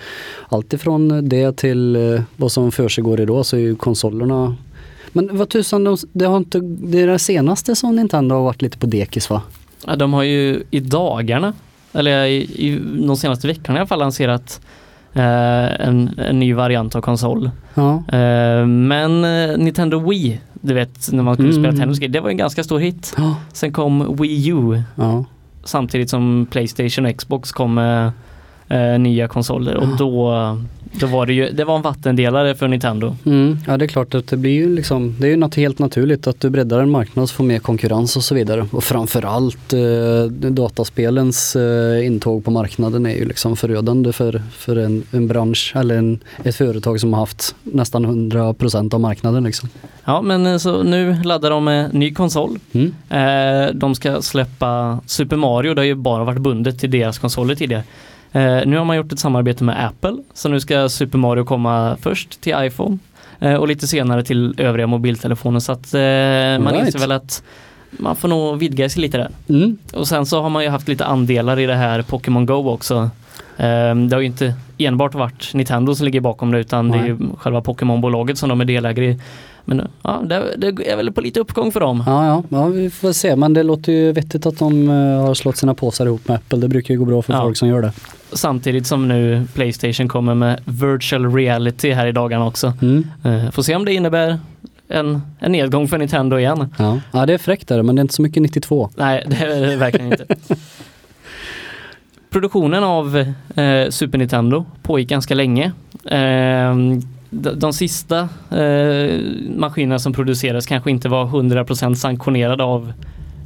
allt 0.50 0.74
ifrån 0.74 1.30
det 1.30 1.58
till 1.58 1.98
vad 2.36 2.52
som 2.52 2.72
försiggår 2.72 3.20
idag 3.20 3.46
så 3.46 3.56
är 3.56 3.62
ju 3.62 3.76
konsolerna 3.76 4.56
men 5.14 5.38
vad 5.38 5.50
tusan, 5.50 5.84
de- 5.84 5.98
det, 6.14 6.26
har 6.26 6.38
inte, 6.38 6.60
det 6.64 7.02
är 7.02 7.08
det 7.08 7.20
senaste 7.20 7.76
som 7.76 7.96
Nintendo 7.96 8.36
har 8.36 8.44
varit 8.44 8.62
lite 8.62 8.78
på 8.78 8.86
dekis 8.86 9.30
va? 9.30 9.42
Ja, 9.88 9.96
de 9.96 10.14
har 10.14 10.24
ju 10.24 10.64
i 10.72 10.80
dagarna, 10.80 11.54
eller 11.94 12.26
i, 12.26 12.36
i 12.42 12.80
de 13.08 13.18
senaste 13.18 13.48
veckorna 13.48 13.78
i 13.78 13.80
alla 13.80 13.88
fall 13.88 14.00
lanserat 14.00 14.62
eh, 15.14 15.88
en, 15.88 16.10
en 16.18 16.40
ny 16.40 16.54
variant 16.54 16.96
av 16.96 17.02
konsol. 17.02 17.52
Ja. 17.74 18.04
Eh, 18.18 18.66
men 18.66 19.24
eh, 19.26 19.58
Nintendo 19.58 20.10
Wii, 20.10 20.40
du 20.54 20.74
vet 20.74 21.12
när 21.12 21.24
man 21.24 21.36
kunde 21.36 21.52
Mm. 21.52 21.64
spela 21.64 21.78
tennis, 21.84 22.00
det 22.14 22.20
var 22.20 22.30
en 22.30 22.38
ganska 22.38 22.64
stor 22.64 22.80
hit. 22.80 23.14
Ja. 23.18 23.36
Sen 23.54 23.72
kom 23.74 24.16
Wii 24.20 24.48
U 24.50 24.82
ja. 24.96 25.26
samtidigt 25.64 26.10
som 26.10 26.48
Playstation 26.52 27.06
och 27.06 27.18
Xbox 27.18 27.52
kom 27.52 27.74
med 27.74 28.12
eh, 28.68 29.00
nya 29.00 29.28
konsoler 29.28 29.76
och 29.78 29.98
då, 29.98 30.32
då 30.92 31.08
var 31.08 31.26
det 31.26 31.34
ju, 31.34 31.50
det 31.52 31.66
var 31.66 31.76
en 31.76 31.82
vattendelare 31.82 32.56
för 32.56 32.68
Nintendo. 32.68 33.16
Mm, 33.26 33.58
ja 33.68 33.78
det 33.78 33.86
är 33.86 33.88
klart 33.88 34.16
att 34.16 34.28
det 34.28 34.38
blir 34.38 34.52
ju 34.52 34.76
liksom, 34.76 35.16
det 35.20 35.28
är 35.28 35.32
ju 35.32 35.38
något 35.38 35.56
helt 35.56 35.80
naturligt 35.80 36.28
att 36.28 36.40
du 36.40 36.50
breddar 36.50 36.80
en 36.80 36.90
marknad 36.90 37.24
och 37.24 37.30
får 37.30 37.44
mer 37.44 37.60
konkurrens 37.60 38.16
och 38.16 38.24
så 38.24 38.36
vidare. 38.36 38.68
Och 38.72 38.84
framförallt 38.84 39.74
eh, 39.74 40.24
dataspelens 40.32 41.56
eh, 41.56 42.06
intåg 42.06 42.46
på 42.46 42.52
marknaden 42.52 43.06
är 43.06 43.16
ju 43.16 43.26
liksom 43.26 43.58
förödande 43.58 44.14
för, 44.14 44.42
för 44.52 44.76
en, 44.76 45.04
en 45.12 45.28
bransch 45.28 45.74
eller 45.76 45.98
en, 45.98 46.20
ett 46.44 46.56
företag 46.56 47.00
som 47.00 47.14
har 47.14 47.20
haft 47.20 47.56
nästan 47.64 48.32
100% 48.32 48.94
av 48.94 49.00
marknaden 49.00 49.44
liksom. 49.44 49.70
Ja 50.06 50.22
men 50.22 50.46
eh, 50.46 50.58
så 50.58 50.84
nu 50.84 51.24
laddar 51.24 51.50
de 51.50 51.64
med 51.64 51.94
ny 51.94 52.14
konsol. 52.14 52.60
Mm. 52.72 52.94
Eh, 53.10 53.74
de 53.74 53.96
ska 53.96 54.22
släppa 54.22 55.00
Super 55.06 55.36
Mario, 55.36 55.74
det 55.74 55.82
har 55.82 55.86
ju 55.86 55.96
bara 55.96 56.24
varit 56.24 56.42
bundet 56.42 56.80
till 56.80 56.92
deras 56.92 57.20
konsoler 57.20 57.56
tidigare. 57.56 57.84
Eh, 58.32 58.60
nu 58.66 58.78
har 58.78 58.86
man 58.86 58.98
gjort 58.98 59.12
ett 59.14 59.20
samarbete 59.20 59.64
med 59.64 59.86
Apple, 59.86 60.18
så 60.34 60.50
nu 60.50 60.60
ska 60.60 60.90
Super 60.90 61.18
Mario 61.18 61.44
komma 61.46 61.98
först 62.02 62.42
till 62.42 62.54
iPhone 62.58 62.98
eh, 63.40 63.54
och 63.54 63.68
lite 63.68 63.88
senare 63.88 64.24
till 64.24 64.56
övriga 64.58 64.88
mobiltelefoner 64.88 65.60
så 65.60 65.72
att 65.72 65.94
eh, 65.94 66.00
man 66.64 66.74
Right. 66.74 66.86
inser 66.86 67.00
väl 67.00 67.12
att 67.12 67.44
man 67.92 68.16
får 68.16 68.28
nog 68.28 68.60
vidga 68.60 68.90
sig 68.90 69.02
lite 69.02 69.18
där. 69.18 69.30
Mm. 69.50 69.78
Och 69.94 70.08
sen 70.08 70.26
så 70.26 70.42
har 70.42 70.50
man 70.50 70.64
ju 70.64 70.70
haft 70.70 70.88
lite 70.88 71.06
andelar 71.06 71.60
i 71.60 71.66
det 71.66 71.76
här 71.76 72.02
Pokémon 72.02 72.46
Go 72.46 72.70
också. 72.70 72.96
Eh, 73.58 73.96
det 73.96 74.14
har 74.16 74.20
ju 74.20 74.26
inte 74.26 74.54
enbart 74.78 75.14
varit 75.16 75.54
Nintendo 75.54 75.96
som 75.96 76.06
ligger 76.06 76.22
bakom 76.22 76.52
det 76.52 76.60
utan 76.60 76.92
det 76.92 76.98
är 76.98 77.06
ju 77.06 77.18
själva 77.38 77.62
Pokémon-bolaget 77.62 78.38
som 78.38 78.50
de 78.50 78.62
är 78.62 78.66
delägare 78.66 79.06
i. 79.12 79.20
Men 79.66 79.88
ja, 80.02 80.22
det, 80.26 80.44
det 80.58 80.90
är 80.92 80.96
väl 80.96 81.12
på 81.12 81.22
lite 81.22 81.40
uppgång 81.40 81.72
för 81.72 81.80
dem. 81.80 82.04
Ja, 82.08 82.26
ja, 82.26 82.44
ja, 82.50 82.66
vi 82.66 82.90
får 82.90 83.12
se. 83.12 83.36
Men 83.36 83.54
det 83.54 83.64
låter 83.64 83.92
ju 83.92 84.12
vettigt 84.12 84.46
att 84.46 84.60
de 84.60 84.90
eh, 84.90 84.96
har 85.26 85.34
slått 85.34 85.58
sina 85.58 85.74
påsar 85.74 86.06
ihop 86.06 86.28
med 86.28 86.36
Apple. 86.38 86.58
Det 86.60 86.68
brukar 86.68 86.94
ju 86.94 87.00
gå 87.00 87.06
bra 87.06 87.22
för 87.22 87.34
Ja. 87.34 87.42
folk 87.42 87.58
som 87.58 87.68
gör 87.68 87.82
det. 87.82 87.92
Samtidigt 88.34 88.88
som 88.88 89.08
nu 89.08 89.48
Playstation 89.54 90.08
kommer 90.08 90.36
med 90.36 90.62
virtual 90.66 91.36
reality 91.36 91.92
här 91.92 92.08
i 92.08 92.12
dagarna 92.12 92.46
också. 92.46 92.74
Mm. 92.82 93.08
Eh, 93.24 93.52
Får 93.52 93.64
se 93.64 93.76
om 93.76 93.86
det 93.86 93.94
innebär 93.94 94.40
en, 94.88 95.22
en 95.40 95.52
nedgång 95.52 95.88
för 95.88 95.98
Nintendo 95.98 96.40
igen. 96.40 96.74
Ja. 96.78 97.00
ja, 97.12 97.26
det 97.26 97.34
är 97.34 97.38
fräckt 97.38 97.68
där, 97.68 97.84
men 97.84 97.96
det 97.96 98.00
är 98.00 98.02
inte 98.02 98.14
så 98.14 98.22
mycket 98.22 98.44
92. 98.44 98.90
Nej, 98.96 99.24
det 99.28 99.36
är 99.36 99.62
det 99.62 99.76
verkligen 99.76 100.12
inte. 100.12 100.26
Produktionen 102.30 102.84
av 102.84 103.18
eh, 103.56 103.90
Super 103.90 104.18
Nintendo 104.18 104.66
pågick 104.82 105.10
ganska 105.10 105.36
länge. 105.36 105.72
Eh, 106.06 106.76
de, 107.30 107.50
de 107.56 107.74
sista 107.74 108.20
eh, 108.52 109.20
maskinerna 109.56 110.00
som 110.00 110.14
producerades 110.14 110.66
kanske 110.66 110.92
inte 110.92 111.10
var 111.10 111.26
100% 111.26 111.94
sanktionerade 111.94 112.64
av 112.64 112.94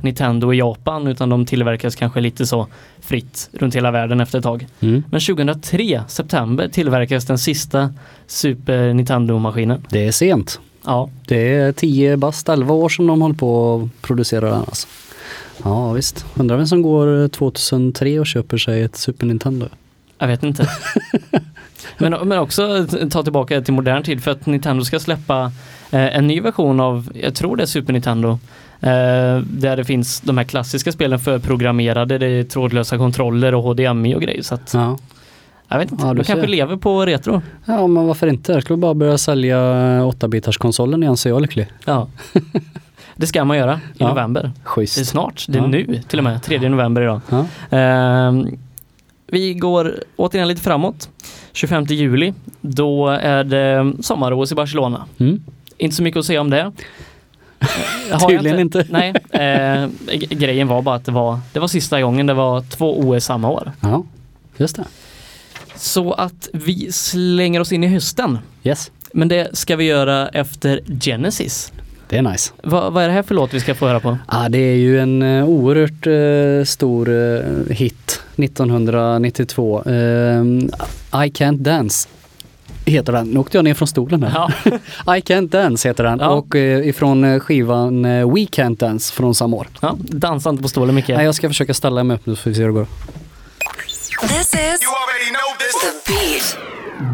Nintendo 0.04 0.54
i 0.54 0.58
Japan 0.58 1.08
utan 1.08 1.30
de 1.30 1.46
tillverkades 1.46 1.96
kanske 1.96 2.22
lite 2.22 2.46
så 2.46 2.68
fritt 3.02 3.50
runt 3.54 3.76
hela 3.76 3.92
världen 3.92 4.22
efter 4.22 4.38
ett 4.38 4.44
tag. 4.44 4.68
Mm. 4.80 5.04
Men 5.12 5.22
2003, 5.22 6.04
september, 6.08 6.68
tillverkades 6.68 7.26
den 7.26 7.38
sista 7.38 7.94
Super 8.28 8.94
Nintendo-maskinen. 8.94 9.86
Det 9.90 10.08
är 10.08 10.12
sent. 10.12 10.60
Ja, 10.86 11.10
Det 11.28 11.56
är 11.56 11.72
10 11.72 12.18
bast 12.18 12.50
11 12.50 12.74
år 12.74 12.90
som 12.90 13.08
de 13.08 13.22
håller 13.22 13.36
på 13.36 13.76
att 13.76 14.02
producera 14.02 14.46
den 14.50 14.60
alltså. 14.60 14.88
Ja 15.64 15.92
visst. 15.92 16.26
Undrar 16.36 16.58
vem 16.58 16.68
som 16.68 16.82
går 16.82 17.28
2003 17.28 18.20
och 18.20 18.28
köper 18.28 18.58
sig 18.58 18.82
ett 18.84 18.96
Super 18.96 19.26
Nintendo. 19.26 19.68
jag 20.18 20.28
vet 20.28 20.44
inte. 20.44 20.70
men, 21.98 22.28
men 22.28 22.40
också 22.40 22.88
ta 23.12 23.24
tillbaka 23.24 23.62
till 23.62 23.74
modern 23.74 24.04
tid 24.04 24.24
för 24.24 24.32
att 24.32 24.46
Nintendo 24.46 24.84
ska 24.86 25.00
släppa 25.00 25.52
en 26.00 26.28
ny 26.28 26.40
version 26.42 26.80
av, 26.80 27.10
jag 27.24 27.36
tror 27.36 27.56
det 27.58 27.64
är 27.64 27.68
Super 27.68 27.94
Nintendo, 27.94 28.40
Eh, 28.86 29.40
där 29.40 29.78
det 29.78 29.84
finns 29.86 30.22
de 30.22 30.38
här 30.38 30.44
klassiska 30.46 30.92
spelen 30.92 31.20
förprogrammerade, 31.20 32.18
det 32.18 32.26
är 32.28 32.44
trådlösa 32.44 32.98
kontroller 32.98 33.56
och 33.56 33.64
HDMI 33.64 34.16
och 34.16 34.22
grejer. 34.22 34.42
Så 34.42 34.56
att, 34.56 34.72
Ja. 34.74 34.98
jag 35.68 35.78
vet 35.80 35.92
inte, 35.92 36.06
Ja, 36.08 36.14
du 36.14 36.24
kanske 36.24 36.48
lever 36.48 36.76
på 36.78 37.06
retro. 37.06 37.42
ja, 37.66 37.88
men 37.88 38.08
varför 38.08 38.28
inte? 38.28 38.52
Jag 38.52 38.62
skulle 38.64 38.78
bara 38.78 38.94
börja 38.94 39.18
sälja 39.18 39.58
8-bitars-konsolen 40.06 41.04
igen 41.04 41.18
så 41.18 41.30
är 41.30 41.34
jag 41.34 41.42
lycklig. 41.42 41.68
Ja. 41.86 42.08
det 43.16 43.28
ska 43.28 43.46
man 43.46 43.58
göra 43.58 43.74
i 43.76 43.80
Ja. 43.98 44.08
november. 44.10 44.42
Det 44.42 44.48
är 44.48 44.66
Schysst. 44.66 45.06
snart, 45.06 45.46
det 45.50 45.58
är 45.58 45.62
Ja. 45.62 45.68
nu 45.68 46.02
till 46.08 46.20
och 46.20 46.24
med, 46.24 46.44
3 46.44 46.70
november 46.70 47.02
idag. 47.02 47.22
Ehm, 47.70 48.48
vi 49.28 49.54
går 49.54 49.94
återigen 50.16 50.48
lite 50.48 50.62
framåt. 50.62 51.10
25 51.54 51.86
juli, 51.90 52.34
då 52.62 53.08
är 53.08 53.44
det 53.44 53.94
sommar-OS 54.04 54.52
i 54.52 54.56
Barcelona. 54.56 55.06
Mm. 55.18 55.44
Inte 55.84 55.96
så 55.96 56.04
mycket 56.04 56.20
att 56.20 56.26
säga 56.26 56.42
om 56.42 56.50
det. 56.50 56.72
Tydligen 58.30 58.60
inte. 58.60 58.86
Nej, 58.90 59.14
eh, 59.32 59.90
grejen 60.30 60.68
var 60.68 60.82
bara 60.82 60.96
att 60.96 61.06
det 61.06 61.12
var, 61.12 61.40
det 61.54 61.60
var 61.60 61.68
sista 61.68 62.02
gången 62.02 62.26
det 62.26 62.34
var 62.34 62.62
två 62.62 63.00
OS 63.00 63.26
samma 63.26 63.50
år. 63.50 63.72
Ja, 63.80 64.04
just 64.58 64.76
det. 64.76 64.84
Så 65.76 66.14
att 66.14 66.50
vi 66.54 66.92
slänger 66.92 67.60
oss 67.60 67.72
in 67.72 67.84
i 67.84 67.88
hösten. 67.88 68.38
Yes, 68.64 68.92
Men 69.14 69.28
det 69.28 69.58
ska 69.58 69.76
vi 69.76 69.84
göra 69.84 70.28
efter 70.28 70.80
Genesis. 71.02 71.72
det 72.10 72.18
är 72.18 72.22
nice. 72.22 72.54
Va, 72.64 72.90
vad 72.90 73.04
är 73.04 73.08
det 73.08 73.14
här 73.14 73.24
för 73.24 73.36
låt 73.36 73.54
vi 73.54 73.60
ska 73.60 73.76
få 73.76 73.88
höra 73.88 74.00
på? 74.00 74.18
Ja, 74.32 74.50
det 74.50 74.58
är 74.58 74.76
ju 74.76 75.00
en 75.00 75.22
eh, 75.22 75.46
oerhört 75.46 76.08
eh, 76.08 76.66
stor 76.66 77.10
eh, 77.10 77.76
hit 77.76 78.22
1992. 78.36 79.84
Eh, 79.84 79.94
I 81.26 81.30
Can't 81.32 81.58
Dance 81.58 82.10
heter 82.86 83.14
den. 83.14 83.28
Nu 83.28 83.40
åkte 83.40 83.58
jag 83.58 83.64
ner 83.64 83.74
från 83.74 83.88
stolen 83.88 84.24
här. 84.24 84.54
Ja, 85.06 85.16
I 85.18 85.20
Can't 85.22 85.48
Dance 85.50 85.88
heter 85.88 86.04
den 86.04 86.20
Ja. 86.20 86.28
och 86.30 86.56
eh, 86.56 86.88
ifrån 86.88 87.24
eh, 87.24 87.40
skivan 87.40 88.06
eh, 88.06 88.34
We 88.34 88.40
Can't 88.42 88.78
Dance 88.78 89.14
från 89.14 89.36
samma 89.36 89.58
år. 89.58 89.68
ja, 89.82 89.96
dansa 90.00 90.50
inte 90.50 90.64
på 90.64 90.70
stolen 90.70 90.96
Micke. 90.96 91.08
Nej, 91.08 91.26
jag 91.26 91.36
ska 91.36 91.48
försöka 91.48 91.74
ställa 91.74 92.04
mig 92.04 92.16
upp 92.16 92.26
nu 92.26 92.36
så 92.36 92.42
får 92.42 92.50
vi 92.50 92.56
se 92.56 92.62
hur 92.62 92.68
det 92.68 92.74
går. 92.74 92.88
This 94.22 94.54
is 94.54 94.82
You 94.84 94.94
already 94.94 95.30
know 95.30 95.58
this. 95.60 95.82
The 95.82 96.14
Beat. 96.14 96.58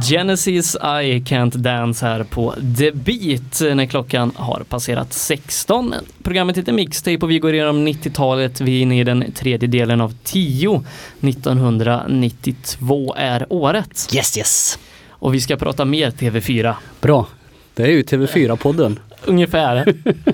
Genesis 0.10 0.76
I 0.76 1.20
Can't 1.26 1.58
Dance 1.58 2.06
här 2.06 2.24
på 2.24 2.56
The 2.78 2.92
Beat 2.92 3.76
när 3.76 3.86
klockan 3.86 4.32
har 4.36 4.64
passerat 4.70 5.14
16. 5.14 5.94
Programmet 6.24 6.58
heter 6.58 6.72
Mixtape 6.74 7.18
och 7.18 7.32
vi 7.32 7.40
går 7.40 7.54
igenom 7.54 7.88
90-talet. 7.88 8.62
Vi 8.62 8.78
är 8.78 8.82
inne 8.82 9.00
i 9.00 9.04
den 9.04 9.32
tredje 9.32 9.68
delen 9.68 10.02
av 10.02 10.14
10. 10.24 10.84
1992 11.22 13.16
är 13.18 13.46
året. 13.50 14.10
Yes, 14.16 14.38
yes. 14.38 14.80
Och 15.20 15.34
vi 15.34 15.42
ska 15.42 15.58
prata 15.58 15.86
mer 15.86 16.12
TV4. 16.12 16.74
Bra. 17.02 17.28
Det 17.74 17.84
är 17.84 17.88
ju 17.88 18.02
TV4-podden. 18.02 19.00
Ungefär. 19.26 19.94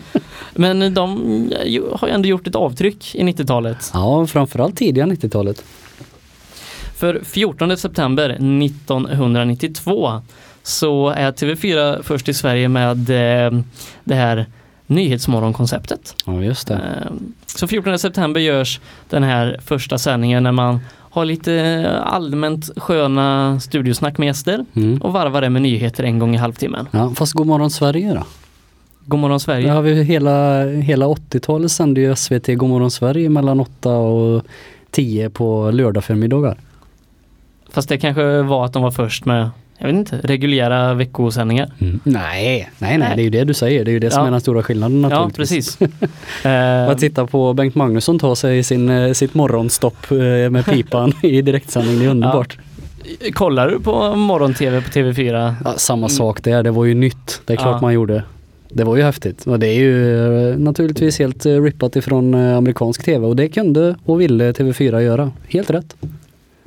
Men 0.53 0.93
de 0.93 1.09
har 1.93 2.07
ju 2.07 2.13
ändå 2.13 2.27
gjort 2.27 2.47
ett 2.47 2.55
avtryck 2.55 3.15
i 3.15 3.23
90-talet. 3.23 3.91
Ja, 3.93 4.27
framförallt 4.27 4.77
tidiga 4.77 5.05
90-talet. 5.05 5.63
För 6.95 7.21
14 7.23 7.77
september 7.77 8.29
1992 8.29 10.21
så 10.63 11.09
är 11.09 11.31
TV4 11.31 12.01
först 12.03 12.29
i 12.29 12.33
Sverige 12.33 12.67
med 12.69 13.09
eh, 13.09 13.59
det 14.03 14.15
här 14.15 14.45
Nyhetsmorgonkonceptet. 14.87 16.15
Ja, 16.25 16.41
just 16.43 16.67
det. 16.67 16.73
Eh, 16.73 17.11
Så 17.45 17.67
14 17.67 17.99
september 17.99 18.41
görs 18.41 18.79
den 19.09 19.23
här 19.23 19.59
första 19.65 19.97
sändningen 19.97 20.43
när 20.43 20.51
man 20.51 20.79
har 21.15 21.25
lite 21.25 22.01
allmänt 22.05 22.69
sköna 22.77 23.59
studiosnack 23.59 24.17
med 24.17 24.25
gäster 24.25 24.65
Mm. 24.73 24.97
och 25.01 25.13
varvar 25.13 25.41
det 25.41 25.49
med 25.49 25.61
nyheter 25.61 26.03
en 26.03 26.19
gång 26.19 26.35
i 26.35 26.37
halvtimmen. 26.37 26.87
Ja, 26.91 27.11
fast 27.15 27.33
God 27.33 27.71
Sverige 27.71 28.13
då? 28.13 28.23
God 29.05 29.19
morgon 29.19 29.39
Sverige. 29.39 29.71
Har 29.71 29.81
vi 29.81 30.03
hela, 30.03 30.65
hela 30.65 31.05
80-talet 31.07 31.71
sände 31.71 32.01
ju 32.01 32.15
SVT 32.15 32.47
Godmorgon 32.47 32.91
Sverige 32.91 33.29
mellan 33.29 33.59
8 33.59 33.89
och 33.89 34.43
10 34.91 35.29
på 35.29 35.71
lördag 35.71 36.03
förmiddagar. 36.03 36.57
Fast 37.69 37.89
det 37.89 37.97
kanske 37.97 38.41
var 38.41 38.65
att 38.65 38.73
de 38.73 38.83
var 38.83 38.91
först 38.91 39.25
med, 39.25 39.49
jag 39.77 39.87
vet 39.87 39.95
inte, 39.95 40.19
reguljära 40.23 40.93
veckosändningar. 40.93 41.71
Nej, 41.79 41.99
nej, 42.03 42.69
nej, 42.79 42.97
Nej. 42.97 43.11
det 43.15 43.21
är 43.21 43.23
ju 43.23 43.29
det 43.29 43.43
du 43.43 43.53
säger. 43.53 43.85
Det 43.85 43.91
är 43.91 43.93
ju 43.93 43.99
det 43.99 44.11
som 44.11 44.21
Ja. 44.21 44.27
är 44.27 44.31
den 44.31 44.41
stora 44.41 44.63
skillnaden 44.63 45.01
Ja, 45.01 45.09
naturligtvis. 45.09 45.77
precis. 45.77 46.45
Eh, 46.45 46.89
Att 46.89 46.99
titta 46.99 47.27
på 47.27 47.53
Bengt 47.53 47.75
Magnusson 47.75 48.19
ta 48.19 48.35
sig 48.35 48.63
sin, 48.63 48.89
eh, 48.89 49.11
sitt 49.13 49.33
morgonstopp 49.33 50.11
eh, 50.11 50.17
med 50.49 50.65
pipan 50.65 51.13
i 51.23 51.41
direktsändning, 51.41 51.99
det 51.99 52.05
är 52.05 52.09
underbart. 52.09 52.57
Kollar 53.33 53.67
du 53.69 53.79
på 53.79 54.15
morgon-tv 54.15 54.81
på 54.81 54.89
TV4? 54.89 55.53
Ja, 55.65 55.73
samma 55.77 56.09
sak 56.09 56.43
där, 56.43 56.63
det 56.63 56.71
var 56.71 56.85
ju 56.85 56.93
nytt. 56.93 57.41
Det 57.45 57.53
är 57.53 57.57
klart 57.57 57.75
Ja. 57.75 57.81
man 57.81 57.93
gjorde. 57.93 58.23
Det 58.69 58.83
var 58.83 58.95
ju 58.95 59.03
häftigt. 59.03 59.47
Och 59.47 59.59
det 59.59 59.67
är 59.67 59.73
ju 59.73 60.19
eh, 60.51 60.57
naturligtvis 60.57 61.19
helt 61.19 61.45
rippat 61.45 61.95
ifrån 61.95 62.35
amerikansk 62.35 63.03
tv 63.05 63.25
och 63.27 63.35
det 63.35 63.47
kunde 63.49 63.95
och 64.05 64.21
ville 64.21 64.51
TV4 64.51 64.99
göra. 64.99 65.31
Helt 65.47 65.69
rätt. 65.69 65.95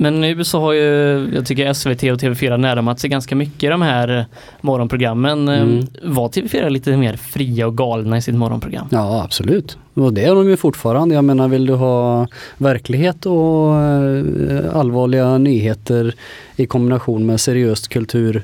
Men 0.00 0.20
nu 0.20 0.44
så 0.44 0.60
har 0.60 0.72
ju, 0.72 1.30
jag 1.34 1.46
tycker 1.46 1.72
SVT 1.72 2.02
och 2.02 2.20
TV4 2.20 2.56
närmat 2.56 3.00
sig 3.00 3.10
ganska 3.10 3.36
mycket 3.36 3.62
i 3.62 3.66
de 3.66 3.82
här 3.82 4.26
morgonprogrammen. 4.60 5.48
Eh, 5.48 5.58
Mm. 5.62 5.86
Var 6.02 6.28
TV4 6.28 6.70
lite 6.70 6.96
mer 6.96 7.16
fria 7.16 7.66
och 7.66 7.76
galna 7.76 8.16
i 8.18 8.22
sitt 8.22 8.34
morgonprogram? 8.34 8.86
Ja, 8.90 9.22
absolut. 9.24 9.78
Och 9.94 10.12
det 10.12 10.24
är 10.24 10.34
de 10.34 10.48
ju 10.48 10.56
fortfarande. 10.56 11.14
Jag 11.14 11.24
menar, 11.24 11.48
vill 11.48 11.66
du 11.66 11.74
ha 11.74 12.26
verklighet 12.58 13.26
och 13.26 13.74
eh, 13.76 14.76
allvarliga 14.76 15.38
nyheter 15.38 16.14
i 16.56 16.66
kombination 16.66 17.26
med 17.26 17.40
seriöst 17.40 17.88
kultur 17.88 18.42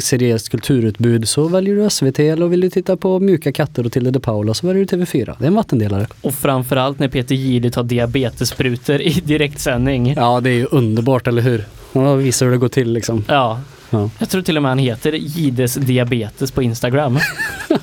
seriöst 0.00 0.48
kulturutbud 0.48 1.28
så 1.28 1.48
väljer 1.48 1.76
du 1.76 1.90
SVT 1.90 2.18
eller 2.18 2.46
vill 2.46 2.60
du 2.60 2.70
titta 2.70 2.96
på 2.96 3.20
Mjuka 3.20 3.52
katter 3.52 3.86
och 3.86 3.92
Tilde 3.92 4.10
de 4.10 4.20
Paula 4.20 4.54
så 4.54 4.66
väljer 4.66 4.84
du 4.84 4.96
TV4. 4.96 5.34
Det 5.38 5.44
är 5.44 5.48
en 5.48 5.54
vattendelare. 5.54 6.06
Och 6.20 6.34
framförallt 6.34 6.98
när 6.98 7.08
Peter 7.08 7.34
Jihde 7.34 7.70
tar 7.70 7.82
diabetessprutor 7.82 9.00
i 9.00 9.10
direktsändning. 9.24 10.14
Ja, 10.16 10.40
det 10.40 10.50
är 10.50 10.54
ju 10.54 10.66
underbart, 10.70 11.26
eller 11.26 11.42
hur? 11.42 11.64
Ja, 11.92 12.14
visar 12.14 12.46
hur 12.46 12.52
det 12.52 12.58
går 12.58 12.68
till 12.68 12.92
liksom. 12.92 13.24
Ja, 13.28 13.60
Ja, 13.90 14.10
jag 14.18 14.28
tror 14.28 14.42
till 14.42 14.56
och 14.56 14.62
med 14.62 14.70
han 14.70 14.78
heter 14.78 15.12
Jihdes 15.12 15.74
diabetes 15.74 16.50
på 16.50 16.62
Instagram. 16.62 17.18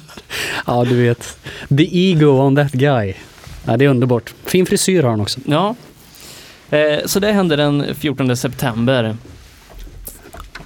ja 0.65 0.85
du 0.85 0.95
vet. 0.95 1.37
The 1.77 2.11
ego 2.11 2.27
on 2.27 2.55
that 2.55 2.71
guy. 2.71 3.13
Ja, 3.65 3.77
det 3.77 3.85
är 3.85 3.89
underbart. 3.89 4.33
Fin 4.45 4.65
frisyr 4.65 5.03
har 5.03 5.09
han 5.09 5.21
också. 5.21 5.39
Ja. 5.45 5.75
Eh, 6.69 7.05
så 7.05 7.19
det 7.19 7.31
hände 7.31 7.55
den 7.55 7.95
14 7.95 8.37
september. 8.37 9.17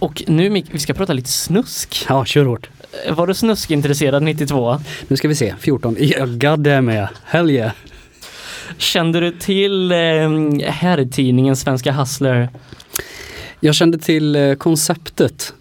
Och 0.02 0.24
nu 0.28 0.50
Mick, 0.50 0.66
vi 0.72 0.80
ska 0.80 0.94
prata 0.94 1.14
lite 1.14 1.30
snusk. 1.30 2.06
Ja, 2.10 2.26
kör 2.26 2.46
hårt. 2.46 2.70
Eh, 3.06 3.14
Var 3.16 3.28
du 3.28 3.34
snuskintresserad 3.34 4.24
92? 4.24 4.80
Nu 5.08 5.18
ska 5.18 5.28
vi 5.28 5.36
se, 5.36 5.56
14. 5.60 5.96
Ja, 6.00 6.26
god 6.26 6.60
damn 6.60 6.90
yeah. 6.90 7.10
Hell 7.24 7.50
yeah. 7.52 7.72
Kände 8.78 9.20
du 9.20 9.32
till 9.32 9.92
eh, 9.92 9.98
herrtidningen 10.66 11.56
Svenska 11.56 11.92
Hustler? 11.92 12.50
Jag 13.60 13.76
kände 13.76 13.98
till 13.98 14.36
eh, 14.36 14.54
konceptet 14.54 15.54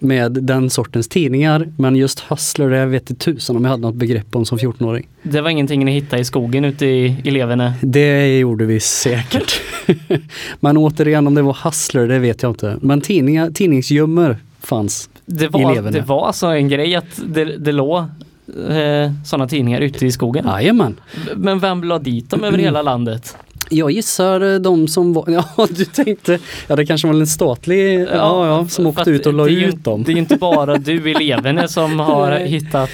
med 0.00 0.32
den 0.32 0.70
sortens 0.70 1.08
tidningar, 1.08 1.68
men 1.76 1.96
just 1.96 2.20
Hustler, 2.20 2.70
det 2.70 2.86
vet 2.86 3.10
inte 3.10 3.24
tusan 3.24 3.56
om 3.56 3.64
jag 3.64 3.70
hade 3.70 3.82
något 3.82 3.94
begrepp 3.94 4.36
om 4.36 4.44
som 4.44 4.58
14-åring. 4.58 5.08
Det 5.22 5.40
var 5.40 5.50
ingenting 5.50 5.84
ni 5.84 5.92
hittade 5.92 6.22
i 6.22 6.24
skogen 6.24 6.64
ute 6.64 6.86
i, 6.86 7.16
i 7.24 7.30
Levene? 7.30 7.74
Det 7.80 8.38
gjorde 8.38 8.64
vi 8.64 8.80
säkert. 8.80 9.60
men 10.60 10.76
återigen, 10.76 11.26
om 11.26 11.34
det 11.34 11.42
var 11.42 11.58
Hustler, 11.64 12.08
det 12.08 12.18
vet 12.18 12.42
jag 12.42 12.50
inte. 12.50 12.78
Men 12.80 13.00
tidningar, 13.00 13.50
tidningsgömmor 13.50 14.36
fanns. 14.60 15.10
Det 15.26 15.48
var, 15.48 15.70
Eleverna. 15.70 15.90
det 15.90 16.00
var 16.00 16.26
alltså 16.26 16.46
en 16.46 16.68
grej 16.68 16.94
att 16.94 17.20
det, 17.26 17.44
det 17.44 17.72
låg 17.72 17.98
eh, 18.68 19.12
sådana 19.24 19.48
tidningar 19.48 19.80
ute 19.80 20.06
i 20.06 20.12
skogen. 20.12 20.46
Jajamän. 20.46 20.96
Men 21.36 21.58
vem 21.58 21.84
la 21.84 21.98
dit 21.98 22.30
dem 22.30 22.44
över 22.44 22.58
hela 22.58 22.82
landet? 22.82 23.36
Jag 23.72 23.90
gissar 23.90 24.54
eh, 24.54 24.58
de 24.60 24.88
som 24.88 25.12
var, 25.12 25.24
ja 25.56 25.66
du 25.70 25.84
tänkte, 25.84 26.38
ja 26.68 26.76
det 26.76 26.86
kanske 26.86 27.06
var 27.08 27.14
en 27.14 27.26
statlig, 27.26 28.00
ja, 28.00 28.46
ja, 28.46 28.66
som 28.68 28.86
åkte 28.86 29.10
ut 29.10 29.26
och 29.26 29.32
la 29.34 29.48
ju- 29.48 29.66
ut 29.66 29.84
dem. 29.84 30.02
Det 30.02 30.10
är 30.10 30.14
ju 30.14 30.18
inte 30.20 30.36
bara 30.36 30.76
du 30.76 31.10
i 31.10 31.14
Levene 31.18 31.68
som 31.68 32.00
har 32.00 32.30
Nej. 32.30 32.48
hittat 32.48 32.90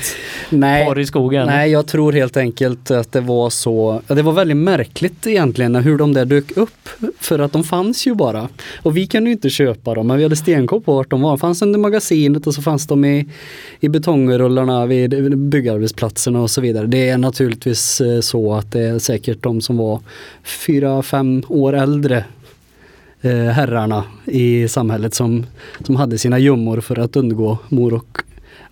Nej, 0.51 0.87
porr 0.87 0.99
i 0.99 1.07
skogen. 1.07 1.47
Nej, 1.47 1.71
jag 1.71 1.87
tror 1.87 2.12
helt 2.12 2.37
enkelt 2.37 2.91
att 2.91 3.12
det 3.12 3.21
var 3.21 3.51
så. 3.51 4.03
ja, 4.07 4.15
Det 4.15 4.23
var 4.23 4.33
väldigt 4.33 4.57
märkligt 4.57 5.27
egentligen 5.27 5.75
hur 5.75 5.99
de 5.99 6.12
där 6.15 6.25
dök 6.25 6.57
upp. 6.57 6.89
För 7.21 7.39
att 7.39 7.53
de 7.53 7.65
fanns 7.65 8.07
ju 8.07 8.15
bara. 8.15 8.49
Och 8.83 8.97
vi 8.97 9.07
kunde 9.07 9.31
ju 9.31 9.35
inte 9.35 9.51
köpa 9.51 9.95
dem, 9.95 10.07
men 10.07 10.17
vi 10.17 10.23
hade 10.23 10.37
stenkoll 10.37 10.81
på 10.81 10.95
vart 10.95 11.11
de 11.11 11.21
var. 11.23 11.31
De 11.31 11.39
fanns 11.39 11.62
under 11.62 11.79
magasinet 11.79 12.47
och 12.47 12.55
så 12.55 12.62
fanns 12.62 12.87
de 12.87 13.05
i, 13.05 13.27
i 13.81 13.89
betongrullarna 13.89 14.87
vid 14.87 15.39
byggarbetsplatserna 15.39 16.43
och 16.43 16.51
så 16.51 16.61
vidare. 16.61 16.87
Det 16.87 17.09
är 17.09 17.19
naturligtvis 17.19 18.01
eh, 18.01 18.21
så 18.21 18.55
att 18.55 18.73
det 18.73 18.81
är 18.81 18.99
säkert 18.99 19.43
de 19.43 19.61
som 19.61 19.77
var 19.77 20.01
fyra, 20.66 21.02
fem 21.02 21.42
år 21.48 21.72
äldre 21.72 22.25
eh, 23.21 23.31
herrarna 23.31 24.04
i 24.25 24.69
samhället 24.69 25.14
som, 25.14 25.46
som 25.85 25.96
hade 25.96 26.19
sina 26.19 26.38
gömmor 26.38 26.81
för 26.81 26.98
att 26.98 27.17
undgå 27.17 27.58
mor 27.69 27.94
och, 27.94 28.23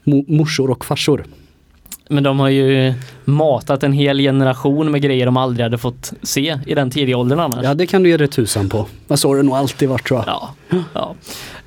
mo, 0.05 0.25
morsor 0.29 0.71
och 0.71 0.85
farsor. 0.85 1.25
Men 2.09 2.23
de 2.23 2.41
har 2.41 2.49
ju 2.49 2.95
matat 3.25 3.83
en 3.83 3.93
hel 3.93 4.19
generation 4.19 4.91
med 4.91 5.03
grejer 5.03 5.27
de 5.27 5.37
aldrig 5.37 5.65
hade 5.65 5.79
fått 5.79 6.13
se 6.23 6.59
i 6.67 6.75
den 6.75 6.91
tidiga 6.91 7.17
åldern 7.17 7.41
annars. 7.41 7.65
Ja, 7.65 7.75
det 7.75 7.87
kan 7.87 8.03
du 8.03 8.09
ge 8.09 8.17
dig 8.17 8.29
tusan 8.29 8.69
på. 8.69 8.87
Men 9.07 9.19
så 9.19 9.29
har 9.29 9.37
det 9.37 9.43
nog 9.43 9.55
alltid 9.55 9.89
varit 9.89 10.07
tror 10.07 10.21
jag. 10.21 10.29
Ja, 10.29 10.85
ja. 10.95 11.15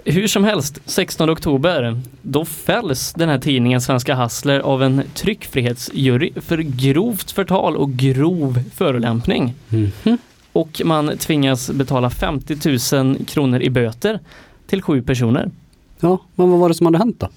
Hur 0.09 0.27
som 0.27 0.43
helst, 0.43 0.79
16 0.85 1.29
oktober, 1.29 1.99
då 2.21 2.45
fälls 2.45 3.13
den 3.13 3.29
här 3.29 3.39
tidningen 3.39 3.81
Svenska 3.81 4.15
Hassler 4.15 4.59
av 4.59 4.83
en 4.83 5.03
tryckfrihetsjury 5.13 6.31
för 6.35 6.57
grovt 6.57 7.31
förtal 7.31 7.77
och 7.77 7.91
grov 7.91 8.59
förolämpning. 8.75 9.53
Mhm. 9.69 10.17
Och 10.51 10.81
man 10.85 11.17
tvingas 11.17 11.71
betala 11.71 12.09
50 12.09 12.95
000 12.95 13.25
kronor 13.25 13.61
i 13.61 13.69
böter 13.69 14.19
till 14.67 14.81
sju 14.81 15.01
personer. 15.01 15.51
Ja, 15.99 16.19
men 16.35 16.51
vad 16.51 16.59
var 16.59 16.69
det 16.69 16.75
som 16.75 16.85
hade 16.85 16.97
hänt 16.97 17.19
då? 17.19 17.29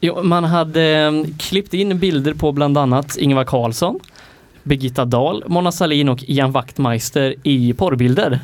Jo, 0.00 0.22
man 0.22 0.44
hade 0.44 0.82
eh, 0.82 1.12
klippt 1.38 1.74
in 1.74 1.98
bilder 1.98 2.34
på 2.34 2.52
bland 2.52 2.78
annat 2.78 3.16
Ingvar 3.16 3.44
Carlsson, 3.44 4.00
Birgitta 4.62 5.04
Dahl, 5.04 5.44
Mona 5.46 5.72
Sahlin 5.72 6.08
och 6.08 6.24
Ian 6.26 6.52
Wachtmeister 6.52 7.34
i 7.42 7.72
porrbilder. 7.72 8.40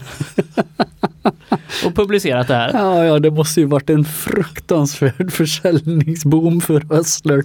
och 1.85 1.95
publicerat 1.95 2.49
det 2.49 2.55
här. 2.55 2.71
Ja, 2.75 3.05
ja, 3.05 3.19
det 3.19 3.31
måste 3.31 3.61
ju 3.61 3.67
varit 3.67 3.91
en 3.91 4.05
fruktansvärd 4.05 5.33
försäljningsboom 5.33 6.61
för 6.61 6.81
Hustler. 6.81 7.43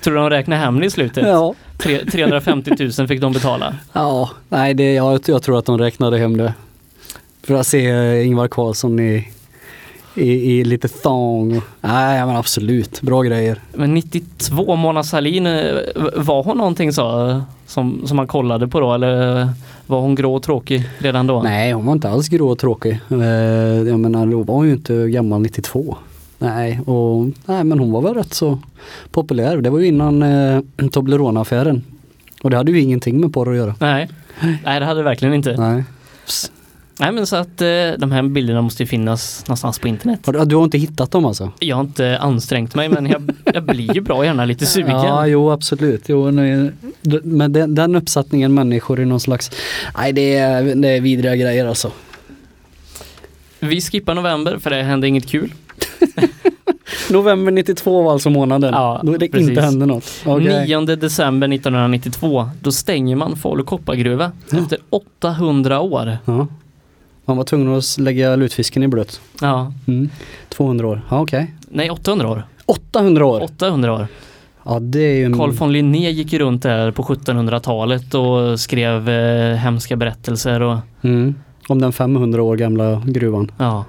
Tror 0.00 0.14
du 0.14 0.20
de 0.20 0.30
räknar 0.30 0.56
hem 0.56 0.80
det 0.80 0.86
i 0.86 0.90
slutet? 0.90 1.26
Ja. 1.26 1.54
Tre- 1.78 2.04
350 2.12 2.90
000 2.98 3.08
fick 3.08 3.20
de 3.20 3.32
betala. 3.32 3.74
Ja, 3.92 4.30
nej, 4.48 4.74
det, 4.74 4.92
jag, 4.94 5.20
jag 5.26 5.42
tror 5.42 5.58
att 5.58 5.64
de 5.66 5.78
räknade 5.78 6.18
hem 6.18 6.36
det. 6.36 6.54
För 7.42 7.54
att 7.54 7.66
se 7.66 7.90
eh, 7.90 8.26
Ingvar 8.26 8.48
Carlsson 8.48 9.00
i, 9.00 9.28
i, 10.14 10.58
i 10.58 10.64
lite 10.64 10.88
thong. 10.88 11.60
Nej, 11.80 12.26
men 12.26 12.36
absolut. 12.36 13.00
Bra 13.02 13.22
grejer. 13.22 13.60
Men 13.72 13.94
92, 13.94 14.76
Mona 14.76 15.02
Sahlin, 15.02 15.46
eh, 15.46 15.74
var 16.16 16.42
hon 16.42 16.58
någonting 16.58 16.92
så 16.92 17.40
som, 17.66 18.02
som 18.06 18.16
man 18.16 18.26
kollade 18.26 18.68
på 18.68 18.80
då 18.80 18.94
eller 18.94 19.48
var 19.86 20.00
hon 20.00 20.14
grå 20.14 20.34
och 20.34 20.42
tråkig 20.42 20.88
redan 20.98 21.26
då? 21.26 21.42
Nej, 21.42 21.72
hon 21.72 21.86
var 21.86 21.92
inte 21.92 22.08
alls 22.10 22.28
grå 22.28 22.48
och 22.48 22.58
tråkig. 22.58 23.00
Eh, 23.10 23.18
jag 23.88 24.00
menar, 24.00 24.26
då 24.26 24.42
var 24.42 24.54
hon 24.54 24.66
ju 24.66 24.72
inte 24.72 25.08
gammal 25.08 25.40
92. 25.40 25.96
Nej, 26.38 26.80
och, 26.80 27.26
nej, 27.46 27.64
men 27.64 27.78
hon 27.78 27.92
var 27.92 28.02
väl 28.02 28.14
rätt 28.14 28.34
så 28.34 28.58
populär. 29.10 29.56
Det 29.56 29.70
var 29.70 29.78
ju 29.78 29.86
innan 29.86 30.22
eh, 30.22 30.60
Toblerone-affären. 30.90 31.82
Och 32.42 32.50
det 32.50 32.56
hade 32.56 32.72
ju 32.72 32.80
ingenting 32.80 33.20
med 33.20 33.32
porr 33.32 33.50
att 33.50 33.56
göra. 33.56 33.74
Nej. 33.78 34.08
Nej, 34.64 34.80
det 34.80 34.86
hade 34.86 35.00
det 35.00 35.04
verkligen 35.04 35.34
inte. 35.34 35.56
Nej. 35.58 35.84
Nej, 36.98 37.12
men 37.12 37.26
så 37.26 37.36
att 37.36 37.60
eh, 37.60 37.68
de 37.98 38.12
här 38.12 38.22
bilderna 38.22 38.62
måste 38.62 38.82
ju 38.82 38.86
finnas 38.86 39.44
någonstans 39.46 39.78
på 39.78 39.88
internet. 39.88 40.20
Du 40.24 40.44
du 40.44 40.56
har 40.56 40.64
inte 40.64 40.78
hittat 40.78 41.10
dem 41.10 41.24
alltså? 41.24 41.52
Jag 41.58 41.76
har 41.76 41.84
inte 41.84 42.18
ansträngt 42.18 42.74
mig 42.74 42.88
men 42.88 43.06
jag, 43.06 43.30
jag 43.44 43.62
blir 43.62 43.94
ju 43.94 44.00
bra 44.00 44.24
gärna 44.24 44.44
lite 44.44 44.66
sugen. 44.66 44.90
Ja, 44.90 45.26
jo 45.26 45.50
absolut. 45.50 46.02
Jo, 46.06 46.30
nej, 46.30 46.70
men 47.22 47.52
den, 47.52 47.74
den 47.74 47.96
uppsättningen 47.96 48.54
människor 48.54 49.00
i 49.00 49.04
någon 49.04 49.20
slags... 49.20 49.50
Nej, 49.98 50.12
det 50.12 50.36
är, 50.36 50.74
det 50.74 50.88
är 50.88 51.00
vidriga 51.00 51.36
grejer 51.36 51.66
alltså. 51.66 51.90
Vi 53.60 53.80
skippar 53.80 54.14
november 54.14 54.58
för 54.58 54.70
det 54.70 54.82
hände 54.82 55.08
inget 55.08 55.26
kul. 55.26 55.52
November 57.10 57.52
92 57.52 58.02
var 58.02 58.12
alltså 58.12 58.30
månaden. 58.30 58.74
Ja, 58.74 59.00
då 59.04 59.16
det 59.16 59.28
precis. 59.28 59.48
inte 59.48 59.62
hände 59.62 59.86
något. 59.86 60.10
Okej. 60.24 60.66
9 60.66 60.80
december 60.96 61.54
1992, 61.54 62.48
då 62.60 62.72
stänger 62.72 63.16
man 63.16 63.36
Falu 63.36 63.62
koppargruva 63.62 64.32
efter 64.52 64.78
800 64.90 65.80
år. 65.80 66.18
Ja. 66.24 66.46
Man 67.24 67.36
var 67.36 67.44
tvungen 67.44 67.74
att 67.78 67.98
lägga 67.98 68.36
lutfisken 68.36 68.82
i 68.82 68.88
blöt. 68.88 69.20
Ja, 69.40 69.72
Mm. 69.86 70.08
200 70.48 70.88
år. 70.88 71.00
Ja, 71.10 71.20
okej. 71.20 71.54
nej 71.68 71.90
800 71.90 72.28
år. 72.28 72.42
800 72.66 73.26
år! 73.26 73.42
800 73.42 73.92
år. 73.92 74.06
Ja, 74.64 74.78
det 74.80 74.98
är 75.00 75.14
ju... 75.16 75.24
en- 75.24 75.38
Carl 75.38 75.50
von 75.50 75.72
Linné 75.72 76.10
gick 76.10 76.32
runt 76.32 76.62
där 76.62 76.90
på 76.90 77.02
1700-talet 77.02 78.14
och 78.14 78.60
skrev 78.60 79.08
eh, 79.08 79.56
hemska 79.56 79.96
berättelser 79.96 80.60
och 80.62 80.78
Mm. 81.02 81.34
Om 81.68 81.80
den 81.80 81.92
500 81.92 82.42
år 82.42 82.56
gamla 82.56 83.02
gruvan. 83.06 83.50
ja. 83.58 83.84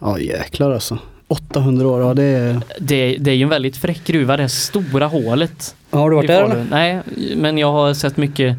Ja, 0.00 0.18
jäklar 0.18 0.70
alltså. 0.70 0.98
800 1.28 1.88
år, 1.88 2.00
ja 2.00 2.14
det 2.14 2.22
är... 2.22 2.60
Det, 2.80 3.16
det 3.16 3.30
är 3.30 3.34
ju 3.34 3.42
en 3.42 3.48
väldigt 3.48 3.76
fräck 3.76 4.04
gruva, 4.06 4.36
det 4.36 4.42
här 4.42 4.48
stora 4.48 5.06
hålet. 5.06 5.74
Har 5.90 6.10
du 6.10 6.16
varit 6.16 6.28
där 6.28 6.42
eller? 6.44 6.66
Nej, 6.70 7.00
men 7.36 7.58
jag 7.58 7.72
har 7.72 7.94
sett 7.94 8.16
mycket 8.16 8.56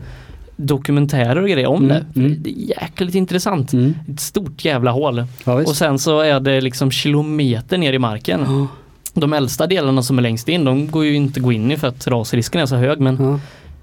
dokumentärer 0.56 1.42
och 1.42 1.50
grejer 1.50 1.68
om 1.68 1.84
Mm, 1.84 1.88
det. 2.14 2.20
mm. 2.20 2.36
Det 2.44 2.50
är 2.50 2.82
jäkligt 2.82 3.16
intressant. 3.16 3.74
Mm. 3.74 3.94
Ett 4.14 4.20
stort 4.20 4.66
jävla 4.66 4.92
hål. 4.92 5.24
Ja. 5.44 5.54
Och 5.54 5.76
sen 5.76 6.00
så 6.00 6.20
är 6.20 6.40
det 6.40 6.62
liksom 6.62 6.92
kilometer 6.92 7.78
ner 7.78 7.94
i 7.94 8.00
marken. 8.00 8.42
Ja, 8.48 8.68
De 9.14 9.34
äldsta 9.34 9.68
delarna 9.68 10.04
som 10.04 10.18
är 10.18 10.22
längst 10.22 10.50
in, 10.50 10.66
de 10.66 10.88
går 10.92 11.06
ju 11.06 11.14
inte 11.16 11.40
att 11.40 11.44
gå 11.44 11.52
in 11.52 11.72
i 11.72 11.78
för 11.78 11.88
att 11.88 12.08
rasrisken 12.08 12.62
är 12.62 12.66
så 12.66 12.76
hög. 12.76 13.00
Men 13.00 13.18
ja. 13.24 13.40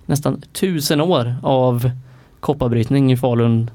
nästan 0.07 0.43
tusen 0.53 1.01
år 1.01 1.35
av 1.43 1.91
kopparbrytning 2.41 3.12
i 3.12 3.16
Falun 3.16 3.70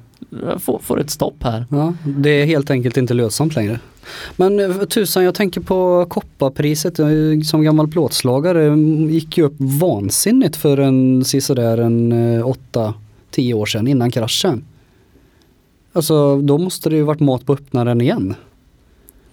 får, 0.59 0.79
får 0.79 0.99
ett 1.01 1.09
stopp 1.09 1.43
här. 1.43 1.65
Ja, 1.71 1.93
det 2.03 2.29
är 2.29 2.45
helt 2.45 2.71
enkelt 2.71 2.97
inte 2.97 3.13
lönsamt 3.13 3.55
längre. 3.55 3.79
Men 4.35 4.59
eh, 4.59 4.83
tusan, 4.83 5.23
jag 5.23 5.35
tänker 5.35 5.61
på 5.61 6.05
kopparpriset. 6.09 6.95
Som 7.45 7.63
gammal 7.63 7.87
plåtslagare 7.87 8.65
mm, 8.65 9.09
gick 9.09 9.37
ju 9.37 9.43
upp 9.43 9.55
vansinnigt 9.59 10.55
för 10.55 10.77
en 10.77 11.25
sisådär 11.25 11.77
en 11.77 12.13
8-10 12.43 13.53
år 13.53 13.65
sedan 13.65 13.87
innan 13.87 14.11
kraschen. 14.11 14.63
Alltså 15.93 16.37
då 16.41 16.57
måste 16.57 16.89
det 16.89 16.95
ju 16.95 17.01
varit 17.03 17.19
mat 17.19 17.45
på 17.45 17.53
öppnaren 17.53 18.01
igen. 18.01 18.35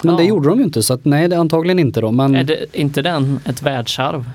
Men 0.02 0.16
det 0.16 0.22
Ja. 0.22 0.28
gjorde 0.28 0.48
de 0.48 0.58
ju 0.58 0.64
inte 0.64 0.82
så 0.82 0.94
att 0.94 1.04
nej 1.04 1.28
det 1.28 1.38
antagligen 1.38 1.78
inte 1.78 2.00
då. 2.00 2.10
Men, 2.12 2.34
Är 2.34 2.44
det 2.44 2.66
inte 2.72 3.02
den 3.02 3.40
ett 3.44 3.62
världsarv? 3.62 4.30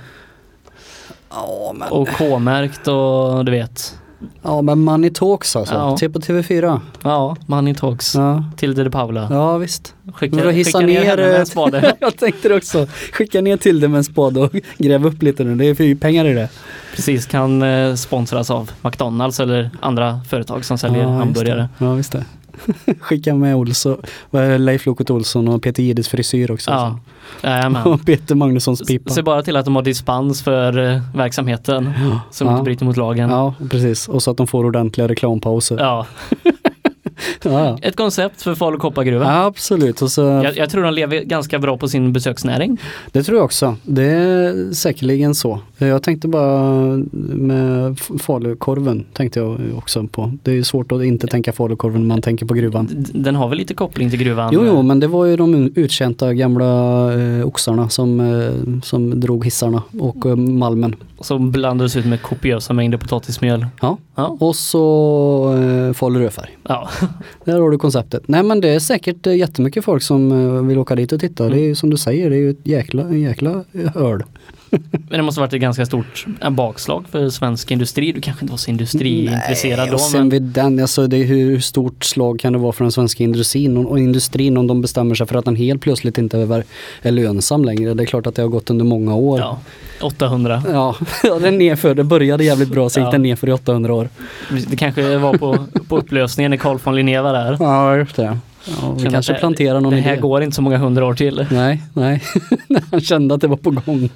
ja, 1.30 1.74
men, 1.80 1.88
Och 1.92 2.08
K-märkt 2.08 2.88
och 2.88 3.46
du 3.46 3.52
vet. 3.52 3.96
Ja 4.42 4.62
men 4.62 4.80
money 4.80 5.10
talks 5.10 5.56
alltså. 5.56 5.76
Ja. 5.76 5.98
Till 5.98 6.12
på 6.12 6.20
TV4. 6.20 6.80
Ja, 7.04 7.36
Money 7.46 7.74
Talks. 7.76 8.16
Ja, 8.16 8.44
Tilde 8.58 8.84
de 8.84 8.90
Paula. 8.90 9.28
ja 9.32 9.58
visst. 9.58 9.96
Skicka, 10.14 10.36
Men 10.36 10.46
då 10.46 10.52
hissa 10.52 10.80
skicka 10.80 10.88
ner 10.88 11.00
ner, 11.02 11.10
henne 11.10 11.22
med 11.22 11.40
en 11.40 11.46
spade. 11.46 11.96
jag 12.00 12.18
tänkte 12.18 12.50
det 12.50 12.56
också. 12.56 12.88
Skicka 13.14 13.42
ner 13.42 13.58
till 13.58 13.80
det 13.80 13.88
med 13.88 13.98
en 13.98 14.04
spade 14.04 14.40
och 14.40 14.52
gräv 14.78 15.06
upp 15.06 15.22
lite 15.24 15.44
nu. 15.44 15.56
Det 15.56 15.66
är 15.80 15.82
ju 15.86 15.96
pengar 15.96 16.26
i 16.26 16.34
det. 16.34 16.50
Precis, 16.96 17.26
kan 17.26 17.62
eh, 17.62 17.96
sponsras 17.96 18.52
av 18.52 18.72
McDonalds 18.82 19.40
eller 19.40 19.70
andra 19.82 20.20
företag 20.30 20.66
som 20.66 20.78
säljer 20.78 21.04
Ja, 21.04 21.10
hamburgare. 21.10 21.70
Ja, 21.78 21.94
visst 21.94 22.12
det. 22.12 22.26
Skicka 23.00 23.36
med 23.36 23.56
Olsson, 23.56 23.98
Leif 24.58 24.86
Loket 24.86 25.10
Olsson 25.10 25.48
och 25.48 25.64
Peter 25.64 25.84
Jihdes 25.84 26.08
frisyr 26.10 26.52
också. 26.52 26.72
Ja, 26.72 27.00
Jajamän. 27.44 27.84
Och 27.88 28.06
Peter 28.06 28.36
Magnussons 28.36 28.82
pipa. 28.88 29.14
Se 29.14 29.22
bara 29.22 29.42
till 29.42 29.56
att 29.56 29.66
de 29.66 29.76
har 29.76 29.84
dispens 29.84 30.42
för 30.44 30.78
eh, 30.94 31.02
verksamheten 31.16 31.94
som 32.32 32.48
Ja. 32.48 32.54
inte 32.54 32.64
bryter 32.64 32.86
mot 32.86 32.98
lagen. 32.98 33.30
Ja, 33.30 33.54
precis. 33.70 34.08
Och 34.10 34.24
så 34.24 34.32
att 34.32 34.38
de 34.38 34.48
får 34.48 34.66
ordentliga 34.66 35.08
reklampauser. 35.08 35.78
Ja, 35.80 36.06
Ja, 37.44 37.78
ett 37.82 37.96
koncept 37.96 38.42
för 38.42 38.56
Falu 38.56 38.78
koppargruva. 38.78 39.26
ja 39.26 39.46
absolut. 39.46 40.02
Och 40.02 40.12
så, 40.12 40.22
Jag, 40.22 40.58
jag 40.58 40.70
tror 40.70 40.84
de 40.84 40.94
lever 40.94 41.22
ganska 41.24 41.60
bra 41.60 41.78
på 41.78 41.88
sin 41.88 42.14
besöksnäring. 42.14 42.78
Det 43.12 43.24
tror 43.24 43.38
jag 43.38 43.46
också. 43.46 43.76
Det 43.84 44.04
är 44.04 44.74
säkerligen 44.74 45.36
så. 45.36 45.60
Jag 45.78 46.04
tänkte 46.04 46.28
bara 46.28 46.72
med 47.12 48.00
falukorven 48.00 49.06
tänkte 49.14 49.40
jag 49.40 49.60
också 49.78 50.08
på. 50.08 50.32
Det 50.44 50.58
är 50.58 50.64
svårt 50.64 50.92
att 50.92 51.04
inte 51.04 51.28
tänka 51.28 51.52
falukorven 51.54 52.02
när 52.02 52.08
man 52.08 52.22
tänker 52.22 52.46
på 52.46 52.54
gruvan. 52.54 52.88
Den 53.14 53.36
har 53.36 53.50
väl 53.50 53.58
lite 53.58 53.74
koppling 53.74 54.10
till 54.10 54.20
gruvan? 54.20 54.50
Jo, 54.54 54.62
jo, 54.66 54.82
men 54.82 55.00
det 55.00 55.08
var 55.08 55.26
ju 55.26 55.36
de 55.38 55.72
utkänta 55.76 56.34
gamla 56.34 56.66
eh, 57.14 57.48
oxarna 57.48 57.90
som, 57.90 58.20
eh, 58.20 58.82
som 58.84 59.20
drog 59.20 59.46
hissarna 59.46 59.84
och 60.00 60.26
eh, 60.26 60.36
malmen. 60.36 60.96
Som 61.22 61.52
blandades 61.52 61.96
ut 61.96 62.06
med 62.06 62.22
kopiösa 62.22 62.74
mängder 62.74 62.98
potatismjöl. 62.98 63.66
Ja. 63.82 63.98
Ja. 64.16 64.38
Och 64.40 64.56
så 64.56 65.56
eh, 65.88 65.94
Falu 65.94 66.20
rödfärg. 66.20 66.58
ja. 66.64 66.90
Där 67.46 67.60
har 67.60 67.72
du 67.72 67.78
konceptet. 67.78 68.28
Nej 68.28 68.44
men 68.44 68.62
det 68.62 68.70
är 68.70 68.80
säkert 68.80 69.28
eh, 69.28 69.36
jättemycket 69.36 69.86
folk 69.86 70.04
som 70.04 70.32
eh, 70.32 70.64
vill 70.64 70.78
åka 70.78 70.96
dit 70.96 71.12
och 71.12 71.20
titta. 71.20 71.50
Det 71.50 71.60
är 71.60 71.66
ju 71.66 71.76
som 71.76 71.90
du 71.90 71.98
säger, 71.98 72.30
det 72.30 72.36
är 72.36 72.40
ju 72.40 72.50
ett 72.50 72.68
jäkla, 72.68 73.04
en 73.04 73.22
jäkla 73.22 73.64
eh, 73.74 73.98
öl. 73.98 74.24
Men 74.92 75.18
det 75.18 75.22
måste 75.22 75.42
varit 75.42 75.54
ett 75.54 75.62
ganska 75.62 75.86
stort 75.86 76.26
en 76.42 76.56
bakslag 76.56 77.06
för 77.12 77.30
svensk 77.30 77.72
industri. 77.72 78.12
Du 78.12 78.22
kanske 78.22 78.44
inte 78.46 78.52
var 78.52 78.58
så 78.58 78.70
industriintresserad 78.72 79.80
Nej, 79.80 79.88
då. 79.88 79.94
och 79.94 80.02
sen 80.02 80.20
Men 80.20 80.30
vid 80.30 80.42
den, 80.42 80.80
alltså 80.80 81.08
det 81.08 81.18
hur 81.18 81.60
stort 81.60 82.04
slag 82.04 82.40
kan 82.40 82.54
det 82.54 82.60
vara 82.60 82.72
för 82.72 82.84
den 82.84 82.92
svenska 82.92 83.24
industrin 83.24 83.78
och, 83.78 84.00
industrin 84.00 84.58
om 84.58 84.68
de 84.68 84.82
bestämmer 84.82 85.16
sig 85.16 85.28
för 85.28 85.36
att 85.36 85.46
den 85.46 85.56
helt 85.56 85.82
plötsligt 85.82 86.18
inte 86.18 86.38
är, 86.40 86.64
är 87.02 87.12
lönsam 87.12 87.66
längre. 87.66 87.94
Det 87.94 88.04
är 88.04 88.06
klart 88.06 88.28
att 88.28 88.36
det 88.36 88.42
har 88.42 88.50
gått 88.50 88.70
under 88.70 88.86
många 88.86 89.16
år. 89.16 89.40
ja, 89.40 89.60
800. 90.02 90.64
Ja, 90.72 90.96
den 91.40 91.58
nerför. 91.58 91.96
Det 91.96 92.04
började 92.04 92.44
jävligt 92.44 92.70
bra, 92.70 92.90
så 92.90 93.00
gick 93.00 93.08
Ja. 93.08 93.12
den 93.12 93.22
nerför 93.24 93.50
i 93.50 93.52
800 93.52 93.94
år. 93.94 94.10
Det 94.70 94.76
kanske 94.76 95.18
var 95.18 95.34
på, 95.38 95.58
på 95.88 95.98
upplösningen 95.98 96.50
när 96.52 96.58
Carl 96.58 96.78
von 96.84 96.96
Linné 96.96 97.20
var 97.22 97.34
där. 97.34 97.58
Ja, 97.60 97.98
just 97.98 98.16
det. 98.16 98.38
Ja, 98.82 98.96
vi 99.00 99.10
kanske 99.10 99.34
planterar 99.34 99.82
någon 99.82 99.94
Det 99.94 100.02
här 100.02 100.14
idé. 100.14 100.22
går 100.22 100.44
inte 100.44 100.56
så 100.56 100.62
många 100.62 100.78
hundra 100.78 101.06
år 101.06 101.14
till. 101.14 101.46
Nej, 101.52 101.82
nej. 101.94 102.24
Han 102.92 103.02
kände 103.02 103.36
att 103.36 103.42
det 103.42 103.48
var 103.48 103.58
på 103.58 103.72
gång. 103.72 104.10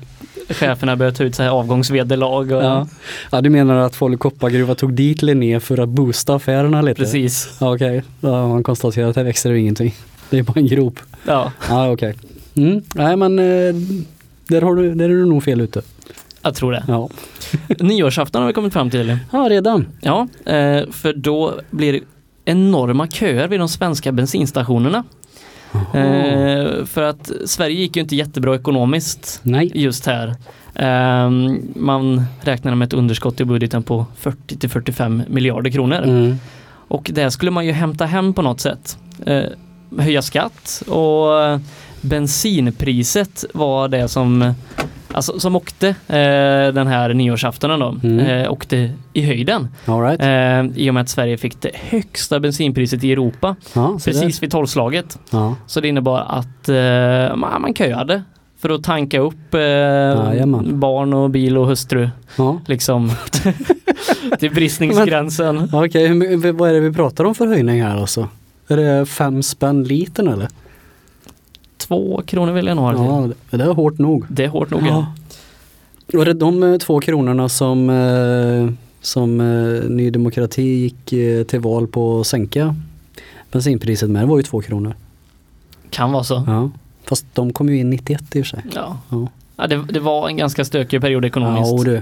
Cheferna 0.50 0.96
började 0.96 1.18
ta 1.18 1.24
ut 1.24 1.36
så 1.36 1.44
här 1.44 1.50
avgångsvederlag. 1.50 2.52
Och, 2.52 2.64
Ja. 2.64 2.88
ja, 3.32 3.42
du 3.42 3.50
menar 3.50 3.76
att 3.76 3.96
Falu 3.96 4.18
koppargruva 4.18 4.76
tog 4.76 4.94
dit 4.94 5.22
Linné 5.22 5.60
för 5.60 5.80
att 5.80 5.90
boosta 5.90 6.36
affärerna 6.36 6.82
lite? 6.82 6.96
Precis. 7.02 7.58
Ja, 7.60 7.76
okej. 7.76 8.04
Ja, 8.22 8.48
man 8.48 8.64
konstaterar 8.64 9.10
att 9.10 9.16
här 9.16 9.24
växer 9.24 9.52
det 9.52 9.60
ingenting. 9.60 9.96
Det 10.30 10.38
är 10.40 10.44
bara 10.44 10.60
en 10.60 10.68
grop. 10.68 11.00
Ja, 11.28 11.52
Ja, 11.70 11.92
okej. 11.92 12.16
Mm. 12.56 12.82
Nej, 12.96 13.16
men 13.18 13.40
eh, 13.40 13.76
där, 14.48 14.62
har 14.62 14.76
du, 14.76 14.96
där 14.96 15.06
är 15.06 15.10
du 15.10 15.26
nog 15.26 15.44
fel 15.44 15.62
ute. 15.62 15.82
jag 16.42 16.56
tror 16.56 16.72
det. 16.72 16.84
Ja, 16.88 17.10
Nyårsafton 17.80 18.42
har 18.42 18.48
vi 18.48 18.54
kommit 18.54 18.74
fram 18.74 18.90
till. 18.90 19.18
ja 19.32 19.48
redan. 19.50 19.86
Ja, 20.02 20.28
eh, 20.46 20.90
för 20.92 21.14
då 21.14 21.54
blir 21.70 21.94
det 21.94 22.00
enorma 22.46 23.08
köer 23.08 23.48
vid 23.48 23.60
de 23.60 23.70
svenska 23.70 24.12
bensinstationerna. 24.12 25.04
Eh, 25.94 26.86
för 26.86 27.02
att 27.02 27.32
Sverige 27.46 27.76
gick 27.76 27.96
ju 27.96 28.02
inte 28.02 28.16
jättebra 28.16 28.56
ekonomiskt 28.56 29.40
Nej. 29.44 29.72
just 29.76 30.06
här. 30.06 30.36
Ehm, 30.76 31.60
man 31.76 32.26
räknade 32.42 32.76
med 32.76 32.86
ett 32.86 32.94
underskott 32.94 33.42
i 33.42 33.46
budgeten 33.46 33.84
på 33.84 34.06
40 34.18 34.58
till 34.58 34.70
45 34.70 35.24
miljarder 35.28 35.72
kronor. 35.72 36.04
Mm. 36.04 36.38
Och 36.88 37.12
det 37.14 37.32
skulle 37.32 37.52
man 37.52 37.66
ju 37.66 37.72
hämta 37.72 38.06
hem 38.06 38.34
på 38.34 38.42
något 38.42 38.60
sätt. 38.60 38.98
Eh, 39.26 39.44
höja 39.98 40.22
skatt 40.22 40.84
och 40.88 41.42
eh, 41.42 41.60
bensinpriset 42.02 43.46
var 43.54 43.88
det 43.88 44.08
som 44.08 44.54
Alltså 45.14 45.40
som 45.40 45.56
åkte 45.56 45.88
eh, 45.90 46.74
den 46.74 46.88
här 46.88 47.14
nyårsaftonen 47.14 47.80
då, 47.80 47.96
Mm. 48.04 48.20
eh, 48.20 48.52
åkte 48.52 48.92
i 49.14 49.22
höjden. 49.22 49.68
All 49.86 50.02
right. 50.02 50.22
Eh, 50.22 50.78
I 50.84 50.90
och 50.90 50.94
med 50.94 51.02
att 51.02 51.10
Sverige 51.10 51.38
fick 51.38 51.62
det 51.62 51.72
högsta 51.74 52.40
bensinpriset 52.40 53.04
i 53.04 53.12
Europa 53.12 53.56
ja, 53.74 54.00
precis 54.06 54.44
vid 54.44 54.52
tolvslaget. 54.52 55.20
Ja. 55.32 55.56
Så 55.68 55.82
det 55.82 55.88
innebar 55.88 56.20
att 56.20 56.70
eh, 56.70 57.36
man, 57.36 57.62
man 57.62 57.74
köade 57.74 58.24
för 58.60 58.70
att 58.70 58.84
tanka 58.84 59.20
upp 59.20 59.54
eh, 59.54 59.60
Jajamän. 59.62 60.80
barn 60.80 61.14
och 61.14 61.30
bil 61.30 61.58
och 61.58 61.68
hustru 61.68 62.10
Ja. 62.38 62.60
liksom 62.66 63.12
till 64.40 64.52
bristningsgränsen. 64.54 65.70
Okej, 65.74 66.14
my- 66.14 66.52
vad 66.52 66.70
är 66.70 66.74
det 66.74 66.80
vi 66.80 66.94
pratar 66.94 67.24
om 67.24 67.36
för 67.36 67.48
höjning 67.48 67.84
här 67.84 67.98
alltså? 67.98 68.28
Är 68.68 68.78
det 68.78 69.06
fem 69.06 69.44
spänn 69.44 69.84
litern 69.84 70.28
eller? 70.28 70.48
Två 71.88 72.22
kronor 72.26 72.52
vill 72.52 72.66
jag 72.68 72.76
nog 72.76 72.86
ha 72.86 72.92
det 72.92 72.98
till. 73.28 73.36
Ja, 73.50 73.58
det 73.58 73.64
är 73.64 73.74
hårt 73.74 73.98
nog. 73.98 74.26
Det 74.30 74.44
är 74.44 74.48
hårt 74.48 74.70
nog. 74.70 74.82
Ja. 74.88 75.06
Var 76.14 76.26
det 76.26 76.34
de 76.34 76.64
eh, 76.64 76.78
två 76.78 77.00
kronorna 77.00 77.50
som, 77.50 77.90
eh, 77.90 78.74
som 79.02 79.42
eh, 79.42 79.90
Ny 79.90 80.10
Demokrati 80.10 80.62
gick 80.64 81.06
till 81.48 81.60
val 81.60 81.88
på 81.88 82.20
att 82.20 82.28
sänka 82.28 82.76
bensinpriset 83.52 84.10
med? 84.10 84.22
Det 84.22 84.26
var 84.26 84.38
ju 84.38 84.44
två 84.44 84.62
kronor. 84.62 84.96
Kan 85.90 86.12
vara 86.12 86.24
så. 86.24 86.44
Ja. 86.48 86.70
Fast 87.06 87.26
de 87.34 87.54
kom 87.54 87.70
ju 87.70 87.78
in 87.78 87.90
91 87.90 88.36
i 88.36 88.42
och 88.42 88.46
för 88.46 88.50
sig. 88.50 88.66
Ja. 88.76 88.98
Ja. 89.10 89.28
Ja, 89.56 89.68
det, 89.68 89.84
det 89.90 90.00
var 90.00 90.28
en 90.28 90.38
ganska 90.38 90.66
stökig 90.66 91.02
period 91.02 91.24
Ja, 91.24 91.28
ekonomiskt. 91.28 91.74
och 91.74 91.86
du. 91.86 92.02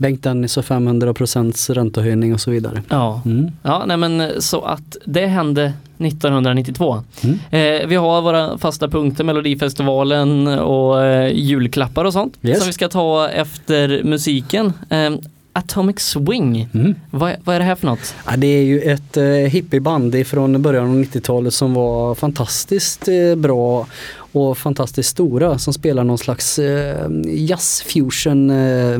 Bengt 0.00 0.22
Dennis 0.22 0.56
och 0.56 0.64
500 0.64 1.14
procents 1.14 1.70
räntehöjning 1.70 2.34
och 2.34 2.40
så 2.40 2.50
vidare. 2.50 2.82
Ja. 2.88 3.22
Mm. 3.24 3.50
Ja, 3.62 3.84
nej 3.86 3.96
men 3.96 4.42
så 4.42 4.60
att 4.62 4.96
det 5.04 5.26
hände 5.26 5.72
1992. 5.98 7.02
Mm. 7.22 7.38
Eh, 7.50 7.86
vi 7.88 7.94
har 7.96 8.22
våra 8.22 8.58
fasta 8.58 8.88
punkter, 8.88 9.24
Melodifestivalen 9.24 10.46
och 10.48 11.02
eh, 11.04 11.32
julklappar 11.34 12.04
och 12.04 12.12
sånt 12.12 12.34
Yes. 12.42 12.58
som 12.58 12.66
vi 12.66 12.72
ska 12.72 12.88
ta 12.88 13.28
efter 13.28 14.02
musiken. 14.04 14.72
Eh, 14.90 15.10
Atomic 15.52 15.98
Swing, 16.00 16.68
Mm. 16.74 16.94
vad, 17.10 17.32
vad 17.44 17.54
är 17.56 17.58
det 17.60 17.64
här 17.64 17.74
för 17.74 17.86
något? 17.86 18.14
Ja, 18.26 18.36
det 18.36 18.46
är 18.46 18.62
ju 18.62 18.80
ett 18.80 19.16
eh, 19.16 19.24
hippieband 19.24 20.26
från 20.26 20.62
början 20.62 20.84
av 20.90 20.96
90-talet 21.04 21.54
som 21.54 21.74
var 21.74 22.14
fantastiskt 22.14 23.08
eh, 23.08 23.34
bra 23.36 23.86
och 24.32 24.58
fantastiskt 24.58 25.08
stora 25.08 25.58
som 25.58 25.72
spelar 25.72 26.04
någon 26.04 26.18
slags 26.18 26.58
eh, 26.58 27.06
jazzfusion 27.28 28.50
eh, 28.50 28.98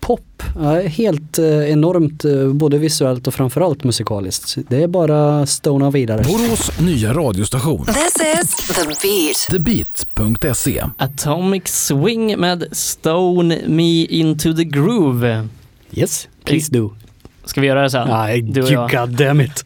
pop. 0.00 0.42
Helt 0.86 1.38
eh, 1.38 1.70
enormt 1.70 2.24
eh, 2.24 2.46
både 2.48 2.78
visuellt 2.78 3.26
och 3.26 3.34
framförallt 3.34 3.84
musikaliskt. 3.84 4.56
Det 4.68 4.82
är 4.82 4.86
bara 4.88 5.46
stona 5.46 5.90
vidare. 5.90 6.22
Borås 6.22 6.80
nya 6.80 7.12
radiostation. 7.12 7.84
This 7.84 8.14
is 8.42 8.56
The 9.50 9.58
Beat. 9.58 9.96
TheBeat.se. 10.16 10.84
Atomic 10.96 11.62
Swing 11.68 12.38
med 12.38 12.64
Stone 12.72 13.58
Me 13.66 14.04
Into 14.04 14.52
The 14.54 14.64
Groove. 14.64 15.48
Yes, 15.92 16.28
please 16.44 16.72
do. 16.72 16.90
Ska 17.44 17.60
vi 17.60 17.66
göra 17.66 17.82
det 17.82 17.90
sen? 17.90 18.08
Nej, 18.08 18.42
Du 18.42 18.62
och 18.62 18.70
you 18.70 18.88
jag. 18.92 19.08
god 19.08 19.16
damn 19.18 19.40
it. 19.40 19.64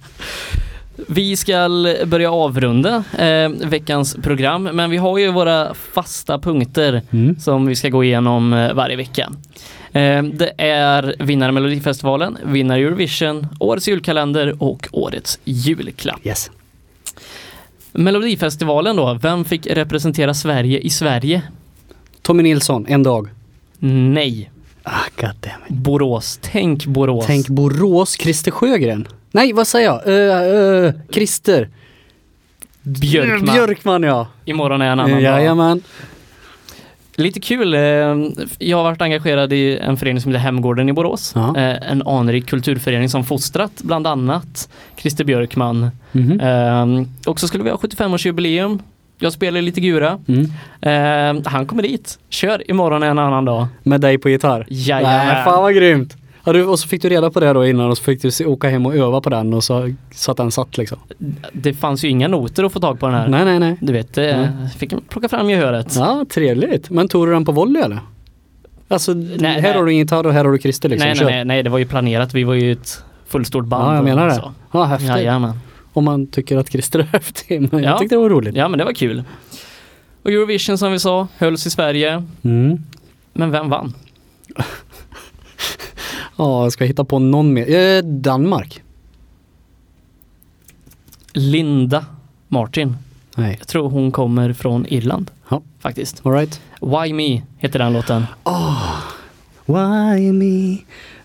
Vi 1.09 1.37
ska 1.37 1.69
börja 2.07 2.33
avrunda 2.33 3.05
eh, 3.19 3.49
veckans 3.49 4.15
program, 4.23 4.63
men 4.63 4.91
vi 4.91 4.97
har 4.97 5.19
ju 5.19 5.33
våra 5.33 5.75
fasta 5.75 6.39
punkter 6.39 7.03
Mm. 7.11 7.37
som 7.41 7.67
vi 7.67 7.77
ska 7.77 7.89
gå 7.89 8.05
igenom 8.05 8.53
eh, 8.53 8.73
varje 8.75 8.97
vecka. 8.97 9.33
Eh, 9.93 10.23
det 10.23 10.53
är 10.59 11.15
vinnare 11.19 11.53
Melodifestivalen, 11.53 12.39
vinnare 12.45 12.81
Eurovision, 12.81 13.47
årets 13.61 13.89
julkalender 13.89 14.63
och 14.63 14.89
årets 14.93 15.39
julklapp. 15.45 16.27
Yes. 16.27 16.51
Melodifestivalen 17.93 18.97
då, 18.97 19.19
vem 19.23 19.45
fick 19.45 19.67
representera 19.67 20.35
Sverige 20.35 20.79
i 20.79 20.91
Sverige? 20.91 21.43
Tommy 22.23 22.43
Nilsson, 22.43 22.87
en 22.89 23.03
dag. 23.03 23.29
Nej, 23.79 24.51
Ah. 24.85 25.01
Borås. 25.69 26.39
Tänk 26.43 26.87
Borås. 26.87 27.27
Tänk 27.27 27.49
Borås, 27.49 28.13
Christer 28.13 28.51
Sjögren. 28.51 29.09
Nej, 29.31 29.53
vad 29.53 29.67
säger 29.67 29.87
jag? 29.87 30.07
Uh, 30.07 30.87
uh, 30.87 30.93
Christer. 31.11 31.69
Björkman. 32.83 33.55
Björkman 33.55 34.03
ja. 34.03 34.27
Imorgon 34.45 34.83
är 34.83 34.87
en 34.87 35.01
annan 35.01 35.11
dag. 35.11 35.23
Jajamän. 35.23 35.83
Lite 37.17 37.41
kul. 37.41 37.75
eh, 37.75 37.81
Jag 38.59 38.77
har 38.77 38.83
varit 38.85 39.03
engagerad 39.03 39.53
i 39.53 39.79
en 39.79 39.97
förening 39.97 40.21
som 40.21 40.31
heter 40.33 40.43
Hemgården 40.45 40.89
i 40.89 40.93
Borås. 40.93 41.33
Ja. 41.35 41.57
Eh, 41.57 41.91
En 41.93 42.03
anrik 42.07 42.47
kulturförening 42.47 43.09
som 43.09 43.25
fostrat 43.25 43.73
bland 43.83 44.07
annat 44.07 44.69
Christer 44.97 45.25
Björkman. 45.25 45.91
Eh, 46.41 46.87
Och 47.27 47.41
så 47.41 47.49
skulle 47.49 47.65
vi 47.65 47.71
ha 47.71 47.77
75-årsjubileum. 47.77 48.79
Jag 49.19 49.33
spelar 49.33 49.63
lite 49.63 49.81
gura. 49.81 50.19
Mm. 50.29 51.43
Han 51.47 51.67
kommer 51.67 51.83
dit. 51.83 52.19
Kör 52.29 52.71
imorgon 52.71 53.03
en 53.03 53.19
annan 53.19 53.45
dag. 53.45 53.67
Med 53.83 54.01
dig 54.01 54.19
på 54.19 54.29
gitarr? 54.29 54.67
Jajamän. 54.69 55.27
Nej, 55.27 55.45
fan 55.45 55.63
vad 55.63 55.75
grymt. 55.75 56.17
Ja, 56.45 56.53
du, 56.53 56.65
och 56.65 56.79
så 56.79 56.89
fick 56.89 57.03
du 57.03 57.09
reda 57.09 57.31
på 57.31 57.41
det 57.41 57.53
då 57.53 57.67
innan 57.67 57.91
och 57.91 57.99
så 57.99 58.05
fick 58.05 58.23
du 58.23 58.47
åka 58.47 58.69
hem 58.69 58.87
och 58.87 58.95
öva 58.97 59.21
på 59.21 59.31
den 59.31 59.55
och 59.55 59.65
så, 59.65 59.95
så 60.15 60.31
att 60.31 60.37
den 60.37 60.51
satt 60.51 60.79
liksom. 60.79 60.99
Det 61.53 61.75
fanns 61.75 62.05
ju 62.05 62.09
inga 62.09 62.29
noter 62.29 62.65
att 62.65 62.73
få 62.73 62.81
tag 62.81 63.01
på 63.01 63.07
den 63.07 63.15
här. 63.15 63.29
Nej, 63.29 63.45
nej, 63.45 63.59
nej. 63.59 63.77
Du 63.81 63.93
vet, 63.93 64.19
eh, 64.19 64.47
fick 64.79 65.09
plocka 65.09 65.29
fram 65.29 65.51
gehöret. 65.51 65.95
Ja, 65.97 66.25
trevligt. 66.35 66.91
Men 66.91 67.09
tog 67.09 67.27
du 67.27 67.33
den 67.33 67.45
på 67.45 67.53
volley 67.53 67.83
eller? 67.83 67.99
Alltså, 68.89 69.15
här 69.15 69.37
nej. 69.41 69.73
har 69.73 69.85
du 69.85 69.95
gitarr 69.95 70.27
och 70.27 70.33
här 70.33 70.45
har 70.45 70.53
du 70.53 70.59
Christer 70.59 70.89
liksom. 70.89 71.07
nej, 71.09 71.17
nej, 71.19 71.27
nej, 71.35 71.45
nej, 71.45 71.63
det 71.63 71.71
var 71.71 71.79
ju 71.79 71.85
planerat. 71.87 72.35
Vi 72.35 72.45
var 72.45 72.55
ju 72.55 72.73
ett 72.73 73.05
fullstort 73.27 73.65
band. 73.65 73.85
Ja, 73.93 73.95
jag 73.95 74.05
menar 74.05 74.29
det. 74.29 74.35
så. 74.35 74.53
Ja, 74.73 74.85
häftigt. 74.85 75.09
Jajamän. 75.09 75.53
Om 75.93 76.05
man 76.05 76.27
tycker 76.27 76.57
att 76.57 76.69
Christer 76.73 76.99
är 76.99 77.03
häftig. 77.13 77.69
Men 77.73 77.83
Ja. 77.83 77.91
jag 77.91 77.99
tyckte 77.99 78.15
det 78.15 78.21
var 78.21 78.31
roligt. 78.31 78.57
Ja 78.57 78.69
men 78.69 78.79
det 78.79 78.85
var 78.85 78.93
kul. 78.93 79.23
Och 80.23 80.31
Eurovision 80.31 80.79
som 80.79 80.93
vi 80.93 80.99
sa 80.99 81.29
hölls 81.39 81.67
i 81.67 81.71
Sverige. 81.71 82.25
Mm. 82.43 82.79
Men 83.33 83.51
vem 83.51 83.69
vann? 83.69 83.95
Ja, 86.43 86.63
jag 86.63 86.73
ska 86.73 86.85
hitta 86.85 87.05
på 87.05 87.19
någon 87.19 87.53
mer. 87.53 87.75
Eh, 87.75 88.03
Danmark. 88.03 88.83
Linda 91.33 92.07
Martin. 92.49 92.97
Nej. 93.37 93.57
Jag 93.59 93.69
tror 93.69 93.91
hon 93.91 94.13
kommer 94.13 94.53
från 94.53 94.87
Irland. 94.89 95.31
Ja. 95.49 95.63
Faktiskt. 95.81 96.27
Alright. 96.27 96.61
Why 96.81 97.13
Me 97.13 97.43
heter 97.59 97.79
den 97.79 97.93
låten. 97.93 98.27
Why 99.67 100.33
me? 100.33 100.73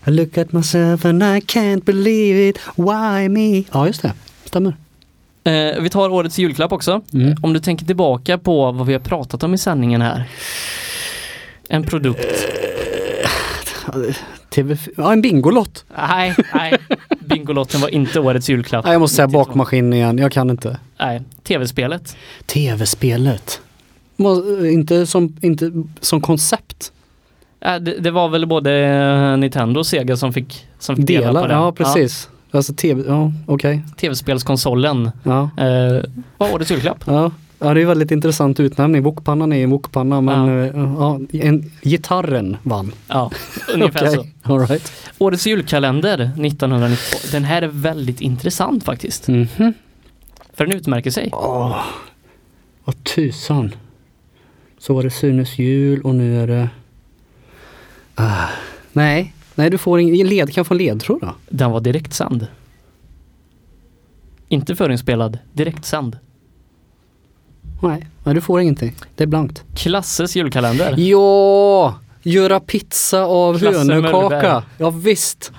I 0.06 0.10
look 0.10 0.38
at 0.38 0.52
myself 0.52 1.04
and 1.04 1.22
I 1.22 1.40
can't 1.40 1.84
believe 1.84 2.48
it. 2.48 2.58
Why 2.76 3.28
me? 3.28 3.64
Ja, 3.72 3.86
just 3.86 4.02
det. 4.02 4.12
Stämmer. 4.44 4.76
Eh, 5.44 5.82
vi 5.82 5.90
tar 5.90 6.10
årets 6.10 6.38
julklapp 6.38 6.72
också. 6.72 7.02
Mm. 7.12 7.36
Om 7.42 7.52
du 7.52 7.60
tänker 7.60 7.86
tillbaka 7.86 8.38
på 8.38 8.72
vad 8.72 8.86
vi 8.86 8.92
har 8.92 9.00
pratat 9.00 9.42
om 9.42 9.54
i 9.54 9.58
sändningen 9.58 10.00
här. 10.00 10.24
En 11.68 11.82
produkt. 11.82 12.46
TV... 14.58 14.76
Ja, 14.96 15.12
en 15.12 15.20
Bingolott. 15.22 15.84
Nej, 15.96 16.34
nej. 16.54 16.74
Bingolotten 17.20 17.80
var 17.80 17.88
inte 17.88 18.20
årets 18.20 18.48
julklapp. 18.50 18.84
Nej, 18.84 18.94
jag 18.94 19.00
måste 19.00 19.16
säga 19.16 19.28
bakmaskin 19.28 19.92
igen. 19.92 20.18
Jag 20.18 20.32
kan 20.32 20.50
inte. 20.50 20.78
Nej, 21.00 21.22
tv-spelet. 21.42 22.16
TV-spelet. 22.46 23.60
Må- 24.16 24.66
Inte 24.66 25.06
som, 25.06 25.36
inte 25.40 25.72
som 26.00 26.20
koncept. 26.20 26.92
Äh, 27.60 27.76
det, 27.76 27.98
det 27.98 28.10
var 28.10 28.28
väl 28.28 28.46
både 28.46 28.72
eh, 28.86 29.36
Nintendo 29.36 29.80
och 29.80 29.86
Sega 29.86 30.16
som 30.16 30.32
fick, 30.32 30.66
som 30.78 30.96
fick 30.96 31.06
dela 31.06 31.26
på 31.26 31.32
Delar, 31.34 31.48
det. 31.48 31.54
ja 31.54 31.72
precis. 31.72 32.28
Alltså 32.50 32.74
tv, 32.74 33.02
ja 33.06 33.32
okej. 33.46 33.82
Tv-spelskonsolen 34.00 35.10
Ja. 35.22 35.42
eh, 35.42 36.02
var 36.38 36.54
årets 36.54 36.70
julklapp. 36.70 37.04
Ja. 37.06 37.30
Ja, 37.58 37.74
det 37.74 37.80
är 37.82 37.86
väldigt 37.86 38.10
intressant 38.10 38.60
utnämning. 38.60 39.02
Wokpannan 39.02 39.52
är 39.52 39.64
en 39.64 39.70
wokpanna 39.70 40.20
men 40.20 40.46
Ja. 40.48 40.66
ja. 40.66 41.18
Ja, 41.30 41.40
en, 41.40 41.70
gitarren 41.82 42.56
vann. 42.62 42.92
Ja, 43.08 43.30
ungefär 43.74 44.02
Okej, 44.18 44.34
så. 44.44 44.52
all 44.52 44.66
right. 44.66 44.92
Årets 45.18 45.46
julkalender 45.46 46.14
1992. 46.20 47.18
Den 47.32 47.44
här 47.44 47.62
är 47.62 47.66
väldigt 47.68 48.20
intressant 48.20 48.84
faktiskt. 48.84 49.28
Mhm. 49.28 49.72
För 50.54 50.66
den 50.66 50.76
utmärker 50.76 51.10
sig. 51.10 51.28
Åh, 51.32 51.84
vad 52.84 53.04
tusan. 53.04 53.74
Så 54.78 54.94
var 54.94 55.02
det 55.02 55.10
Sunes 55.10 55.58
jul 55.58 56.00
och 56.02 56.14
nu 56.14 56.42
är 56.42 56.46
det... 56.46 56.68
Ah. 58.14 58.46
Nej, 58.92 59.34
nej 59.54 59.70
du 59.70 59.78
får 59.78 60.00
ingen 60.00 60.26
led, 60.26 60.48
kan 60.48 60.60
jag 60.60 60.66
få 60.66 60.74
en 60.74 60.78
ledtråd 60.78 61.20
då? 61.20 61.34
Den 61.48 61.70
var 61.70 61.80
direktsänd. 61.80 62.46
Inte 64.48 64.76
förinspelad, 64.76 65.38
direktsänd. 65.52 66.18
Nej, 67.80 68.06
nej, 68.24 68.34
du 68.34 68.40
får 68.40 68.60
ingenting. 68.60 68.94
Det 69.16 69.22
är 69.22 69.28
blankt. 69.28 69.64
Klasses 69.74 70.36
julkalender. 70.36 70.94
Ja! 70.98 71.94
Göra 72.22 72.60
pizza 72.60 73.22
av 73.22 73.58
Klasse 73.58 73.78
hönökaka. 73.78 74.62
Ja 74.78 74.90
visst. 74.90 75.52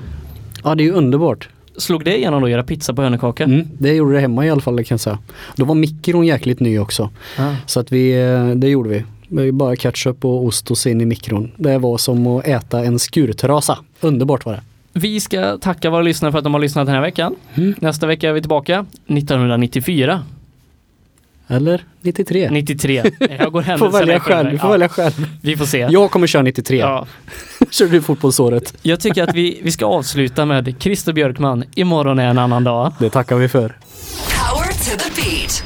Ja 0.64 0.76
det 0.76 0.84
är 0.84 0.86
ju 0.86 0.92
underbart. 0.92 1.50
Slog 1.78 2.06
det 2.06 2.18
igenom 2.18 2.42
då, 2.42 2.50
göra 2.50 2.64
pizza 2.64 2.94
på 2.94 3.02
hönökaka? 3.02 3.44
Mm, 3.44 3.68
det 3.78 3.94
gjorde 3.94 4.14
det 4.14 4.20
hemma 4.20 4.46
i 4.46 4.50
alla 4.50 4.62
fall 4.62 4.76
det 4.76 4.84
kan 4.84 4.96
jag 4.96 5.00
säga. 5.00 5.20
Då 5.56 5.66
var 5.66 5.76
mikron 5.76 6.26
jäkligt 6.26 6.60
ny 6.60 6.80
också. 6.80 7.10
Ah. 7.38 7.54
Så 7.66 7.80
att 7.80 7.92
vi, 7.92 8.22
eh, 8.22 8.48
det 8.50 8.70
gjorde 8.70 8.90
vi. 8.90 9.52
Bara 9.52 9.76
ketchup 9.76 10.26
och 10.26 10.46
ost 10.46 10.72
och 10.72 10.78
så 10.78 10.90
in 10.90 11.02
i 11.02 11.06
mikron. 11.06 11.52
Det 11.58 11.78
var 11.78 11.98
som 11.98 12.28
att 12.28 12.48
äta 12.48 12.84
en 12.84 13.00
skurtrasa. 13.00 13.78
Underbart 14.00 14.46
var 14.46 14.54
det. 14.54 14.62
Vi 14.94 15.20
ska 15.20 15.58
tacka 15.58 15.90
våra 15.90 16.02
lyssnare 16.02 16.32
för 16.32 16.38
att 16.38 16.44
de 16.44 16.54
har 16.54 16.62
lyssnat 16.62 16.86
den 16.86 16.96
här 16.96 17.02
veckan. 17.02 17.36
Mm. 17.56 17.76
Nästa 17.80 18.08
vecka 18.08 18.30
är 18.30 18.34
vi 18.34 18.42
tillbaka 18.42 18.86
1994. 19.08 20.22
Eller 21.52 21.84
93. 22.02 22.50
93. 22.52 23.04
Jag 23.40 23.52
går 23.52 23.52
Får 23.52 23.62
händelserna 23.62 24.00
välja 24.00 24.16
i 24.16 24.20
förväg. 24.20 24.46
själv. 24.46 24.58
Får 24.58 24.68
Ja, 24.68 24.72
välja 24.72 24.90
själv. 24.90 25.28
Vi 25.42 25.58
får 25.58 25.66
se. 25.66 25.88
Jag 25.90 26.12
kommer 26.12 26.28
köra 26.28 26.42
93. 26.42 26.78
Ja. 26.78 27.08
Kör 27.70 27.88
du 27.88 28.02
fotbollsåret. 28.02 28.74
Jag 28.82 29.00
tycker 29.00 29.24
att 29.24 29.36
vi, 29.36 29.60
vi 29.64 29.72
ska 29.72 29.86
avsluta 29.86 30.46
med 30.46 30.76
Christer 30.80 31.14
Björkman. 31.14 31.64
Imorgon 31.76 32.20
är 32.20 32.28
en 32.28 32.38
annan 32.38 32.64
dag. 32.64 32.94
Det 33.00 33.10
tackar 33.10 33.36
vi 33.36 33.50
för. 33.50 33.78
Power 34.40 34.68
to 34.68 35.04
the 35.04 35.22
beat. 35.22 35.64